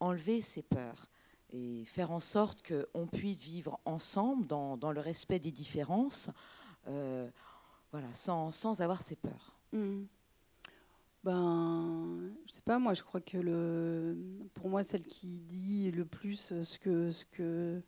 enlever 0.00 0.40
ces 0.40 0.62
peurs 0.62 1.08
et 1.52 1.84
faire 1.84 2.10
en 2.10 2.18
sorte 2.18 2.60
qu'on 2.66 3.06
puisse 3.06 3.44
vivre 3.44 3.78
ensemble 3.84 4.46
dans, 4.46 4.92
le 4.92 5.00
respect 5.00 5.38
des 5.38 5.52
différences. 5.52 6.30
Euh, 6.88 7.28
voilà, 7.92 8.08
sans, 8.12 8.80
avoir 8.80 9.02
ses 9.02 9.16
peurs. 9.16 9.58
Hmm. 9.72 10.04
Ben, 11.22 12.30
je 12.46 12.52
sais 12.52 12.62
pas, 12.62 12.78
moi, 12.78 12.94
je 12.94 13.02
crois 13.02 13.20
que 13.20 13.36
le, 13.36 14.16
pour 14.54 14.68
moi, 14.68 14.82
celle 14.82 15.02
qui 15.02 15.40
dit 15.40 15.90
le 15.90 16.04
plus 16.04 16.52
ce 16.62 16.78
que, 16.78 17.10
ce 17.10 17.24
que, 17.26 17.82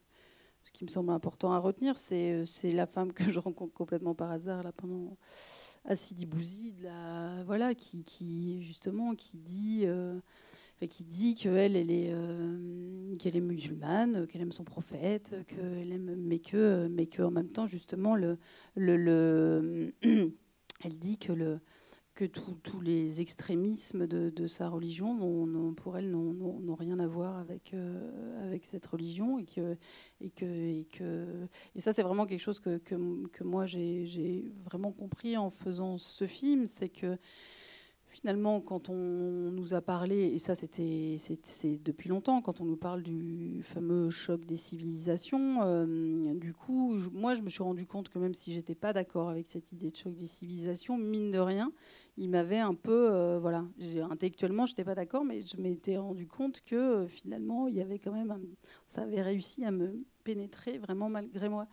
ce 0.65 0.73
qui 0.73 0.85
me 0.85 0.91
semble 0.91 1.11
important 1.11 1.53
à 1.53 1.59
retenir, 1.59 1.97
c'est, 1.97 2.45
c'est 2.45 2.73
la 2.73 2.87
femme 2.87 3.13
que 3.13 3.31
je 3.31 3.39
rencontre 3.39 3.73
complètement 3.73 4.15
par 4.15 4.31
hasard 4.31 4.63
là 4.63 4.73
pendant 4.73 5.17
Assidi 5.85 6.27
Bouzid, 6.27 6.83
là, 6.83 7.43
voilà, 7.45 7.75
qui, 7.75 8.03
qui 8.03 8.63
justement, 8.63 9.15
qui 9.15 9.39
dit. 9.39 9.83
Euh, 9.85 10.21
qui 10.87 11.05
dit 11.05 11.35
qu'elle, 11.35 11.77
elle 11.77 11.91
est, 11.91 12.11
euh, 12.13 13.17
qu'elle 13.19 13.37
est 13.37 13.41
musulmane, 13.41 14.27
qu'elle 14.27 14.43
aime 14.43 14.53
son 14.53 14.65
prophète, 14.65 15.35
qu'elle 15.47 15.93
aime, 15.93 16.15
mais 16.17 16.39
que, 16.39 16.89
mais 16.89 17.07
que 17.07 17.23
en 17.23 17.31
même 17.31 17.49
temps, 17.51 17.67
justement, 17.67 18.15
le, 18.15 18.39
le, 18.75 18.97
le 18.97 19.95
elle 20.85 20.99
dit 20.99 21.19
que 21.19 21.33
que 22.15 22.27
tous 22.27 22.81
les 22.83 23.23
extrémismes 23.23 24.07
de, 24.07 24.47
sa 24.47 24.69
religion, 24.69 25.73
pour 25.75 25.97
elle, 25.97 26.11
n'ont 26.11 26.75
rien 26.75 26.99
à 26.99 27.07
voir 27.07 27.39
avec, 27.39 27.73
euh, 27.73 28.47
avec 28.47 28.67
cette 28.67 28.85
religion. 28.85 29.39
Et, 29.39 29.47
que, 29.47 29.77
et, 30.21 30.31
que, 30.31 30.45
et, 30.45 30.85
que, 30.93 31.49
et 31.75 31.81
ça, 31.81 31.95
c'est 31.95 32.03
vraiment 32.03 32.27
quelque 32.27 32.41
chose 32.41 32.61
que, 32.61 32.77
que, 32.77 33.27
que 33.29 33.45
moi, 33.45 33.65
j'ai 33.65 34.53
vraiment 34.65 34.93
compris 34.93 35.39
en 35.39 35.49
faisant 35.49 35.97
ce 35.97 36.27
film. 36.27 36.67
C'est 36.67 36.91
que 36.91 37.17
Finalement, 38.13 38.61
quand 38.61 38.91
on 38.91 39.51
nous 39.51 39.73
a 39.73 39.81
parlé, 39.81 40.27
et 40.35 40.37
ça 40.37 40.55
c'était 40.55 41.17
depuis 41.83 42.11
longtemps, 42.11 42.43
quand 42.43 42.61
on 42.61 42.67
nous 42.67 42.77
parle 42.77 43.03
du 43.03 43.63
fameux 43.65 44.11
choc 44.11 44.45
des 44.45 44.59
civilisations, 44.59 45.61
euh, 45.63 46.35
du 46.35 46.53
coup, 46.53 46.95
moi 47.15 47.33
je 47.33 47.41
me 47.41 47.49
suis 47.49 47.63
rendu 47.63 47.87
compte 47.87 48.11
que 48.11 48.19
même 48.19 48.35
si 48.35 48.53
j'étais 48.53 48.75
pas 48.75 48.93
d'accord 48.93 49.31
avec 49.31 49.47
cette 49.47 49.73
idée 49.73 49.91
de 49.91 49.97
choc 49.97 50.15
des 50.15 50.27
civilisations, 50.27 50.99
mine 50.99 51.31
de 51.31 51.39
rien, 51.39 51.73
il 52.19 52.29
m'avait 52.29 52.59
un 52.59 52.75
peu, 52.75 53.09
euh, 53.11 53.39
voilà, 53.41 53.65
intellectuellement 54.11 54.67
j'étais 54.67 54.85
pas 54.85 54.95
d'accord, 54.95 55.25
mais 55.25 55.41
je 55.41 55.57
m'étais 55.57 55.97
rendu 55.97 56.27
compte 56.27 56.61
que 56.67 56.77
euh, 56.77 57.09
finalement 57.09 57.67
il 57.67 57.77
y 57.77 57.81
avait 57.81 57.99
quand 57.99 58.13
même, 58.13 58.37
ça 58.87 59.05
avait 59.05 59.23
réussi 59.23 59.65
à 59.65 59.71
me 59.71 60.05
pénétrer 60.23 60.77
vraiment 60.77 61.09
malgré 61.09 61.49
moi. 61.49 61.67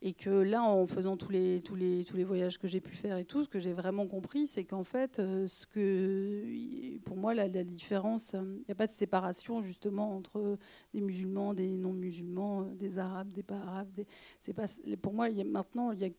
Et 0.00 0.12
que 0.12 0.30
là, 0.30 0.62
en 0.62 0.86
faisant 0.86 1.16
tous 1.16 1.32
les, 1.32 1.60
tous 1.60 1.74
les, 1.74 2.04
tous 2.04 2.16
les 2.16 2.22
voyages 2.22 2.58
que 2.58 2.68
j'ai 2.68 2.80
pu 2.80 2.94
faire 2.94 3.16
et 3.18 3.24
tout, 3.24 3.42
ce 3.42 3.48
que 3.48 3.58
j'ai 3.58 3.72
vraiment 3.72 4.06
compris, 4.06 4.46
c'est 4.46 4.64
qu'en 4.64 4.84
fait, 4.84 5.18
euh, 5.18 5.48
ce 5.48 5.66
que, 5.66 6.98
pour 6.98 7.16
moi, 7.16 7.34
la, 7.34 7.48
différence, 7.64 8.34
il 8.34 8.64
n'y 8.68 8.70
a 8.70 8.76
pas 8.76 8.86
de 8.86 8.92
séparation 8.92 9.60
justement 9.60 10.16
entre 10.16 10.56
des 10.94 11.00
musulmans, 11.00 11.52
des 11.52 11.68
non-musulmans, 11.68 12.62
euh, 12.62 12.74
des 12.76 13.00
arabes, 13.00 13.32
des 13.32 13.42
pas 13.42 13.58
arabes. 13.58 14.04
c'est 14.38 14.52
pas, 14.52 14.66
pour 15.02 15.14
moi, 15.14 15.30
y 15.30 15.42
maintenant, 15.42 15.90
il 15.90 15.98
y 15.98 16.04
a, 16.04 16.10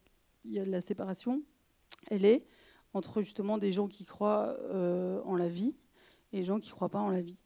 y 0.44 0.60
a 0.60 0.66
la 0.66 0.82
séparation, 0.82 1.42
elle 2.10 2.26
est 2.26 2.46
entre 2.94 3.22
justement 3.22 3.58
des 3.58 3.72
gens 3.72 3.88
qui 3.88 4.04
croient 4.04 4.58
euh, 4.60 5.22
en 5.24 5.36
la 5.36 5.48
vie 5.48 5.76
et 6.34 6.40
des 6.40 6.44
gens 6.44 6.60
qui 6.60 6.70
ne 6.70 6.76
croient 6.76 6.90
pas 6.90 7.00
en 7.00 7.10
la 7.10 7.22
vie 7.22 7.42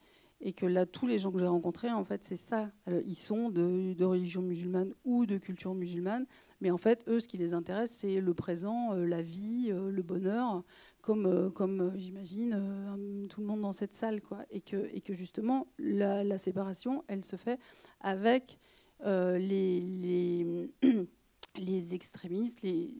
et 0.45 0.51
que 0.51 0.65
là, 0.65 0.85
tous 0.85 1.07
les 1.07 1.19
gens 1.19 1.31
que 1.31 1.39
j'ai 1.39 1.47
rencontrés, 1.47 1.89
en 1.89 2.03
fait, 2.03 2.21
c'est 2.25 2.35
ça. 2.35 2.69
ils 3.05 3.15
sont 3.15 3.49
de, 3.49 4.03
religion 4.03 4.41
musulmane 4.41 4.93
ou 5.05 5.25
de 5.25 5.37
culture 5.37 5.73
musulmane, 5.73 6.25
mais 6.59 6.69
en 6.69 6.77
fait, 6.77 7.05
eux, 7.07 7.21
ce 7.21 7.29
qui 7.29 7.37
les 7.37 7.53
intéresse, 7.53 7.91
c'est 7.91 8.19
le 8.19 8.33
présent, 8.33 8.93
euh, 8.93 9.05
la 9.05 9.21
vie, 9.21 9.69
euh, 9.71 9.89
le 9.89 10.01
bonheur, 10.01 10.63
comme, 11.01 11.27
euh, 11.27 11.49
comme 11.49 11.93
j'imagine 11.95 13.27
tout 13.29 13.39
le 13.39 13.47
monde 13.47 13.61
dans 13.61 13.71
cette 13.71 13.93
salle, 13.93 14.21
quoi. 14.21 14.39
Et 14.51 14.59
que, 14.59 14.89
et 14.93 14.99
que 14.99 15.13
justement, 15.13 15.67
la, 15.79 16.37
séparation, 16.37 17.05
elle 17.07 17.23
se 17.23 17.37
fait 17.37 17.59
avec 18.01 18.59
les, 19.01 20.69
les, 21.57 21.95
extrémistes, 21.95 22.63
les, 22.63 22.93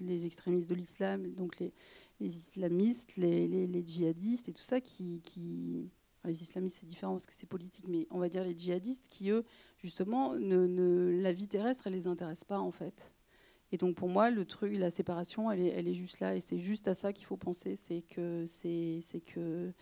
les 0.00 0.26
extrémistes 0.26 0.68
de 0.68 0.74
l'islam, 0.74 1.32
donc 1.32 1.60
les, 1.60 1.72
les 2.18 2.36
islamistes, 2.36 3.16
les, 3.16 3.46
les, 3.68 3.86
djihadistes 3.86 4.48
et 4.48 4.52
tout 4.52 4.62
ça 4.62 4.80
qui 4.80 5.22
les 6.24 6.42
islamistes, 6.42 6.78
c'est 6.80 6.86
différent 6.86 7.12
parce 7.12 7.26
que 7.26 7.34
c'est 7.34 7.46
politique, 7.46 7.86
mais 7.88 8.06
on 8.10 8.18
va 8.18 8.28
dire 8.28 8.44
les 8.44 8.56
djihadistes 8.56 9.08
qui, 9.08 9.30
eux, 9.30 9.44
justement, 9.78 10.34
ne, 10.34 11.20
la 11.20 11.32
vie 11.32 11.48
terrestre, 11.48 11.86
elle 11.86 11.94
les 11.94 12.06
intéresse 12.06 12.44
pas, 12.44 12.58
en 12.58 12.70
fait. 12.70 13.14
Et 13.72 13.78
donc, 13.78 13.96
pour 13.96 14.08
moi, 14.08 14.30
le 14.30 14.44
truc, 14.44 14.74
la 14.76 14.90
séparation, 14.90 15.50
elle 15.50 15.88
est, 15.88 15.94
juste 15.94 16.20
là. 16.20 16.36
Et 16.36 16.40
c'est 16.40 16.58
juste 16.58 16.88
à 16.88 16.94
ça 16.94 17.14
qu'il 17.14 17.24
faut 17.24 17.38
penser. 17.38 17.76
C'est 17.76 18.02
que, 18.02 18.44
c'est, 18.46 19.00
que, 19.24 19.72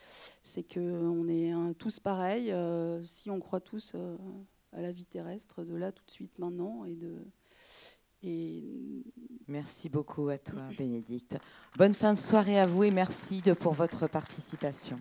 c'est 0.42 0.62
que 0.62 0.80
on 0.80 1.26
est 1.26 1.52
tous 1.74 1.98
pareils. 1.98 2.52
Euh, 2.52 3.02
si 3.02 3.30
on 3.30 3.40
croit 3.40 3.60
tous 3.60 3.92
euh, 3.96 4.16
à 4.72 4.80
la 4.80 4.92
vie 4.92 5.06
terrestre, 5.06 5.64
de 5.64 5.74
là, 5.74 5.90
tout 5.90 6.04
de 6.04 6.10
suite, 6.10 6.38
maintenant, 6.38 6.84
et 6.84 6.94
de. 6.94 7.16
Merci 9.48 9.88
beaucoup 9.88 10.28
à 10.28 10.38
toi, 10.38 10.68
Bénédicte. 10.76 11.36
Bonne 11.76 11.94
fin 11.94 12.12
de 12.12 12.18
soirée 12.18 12.60
à 12.60 12.66
vous 12.66 12.84
et 12.84 12.90
merci 12.90 13.42
pour 13.58 13.72
votre 13.72 14.06
participation. 14.08 15.00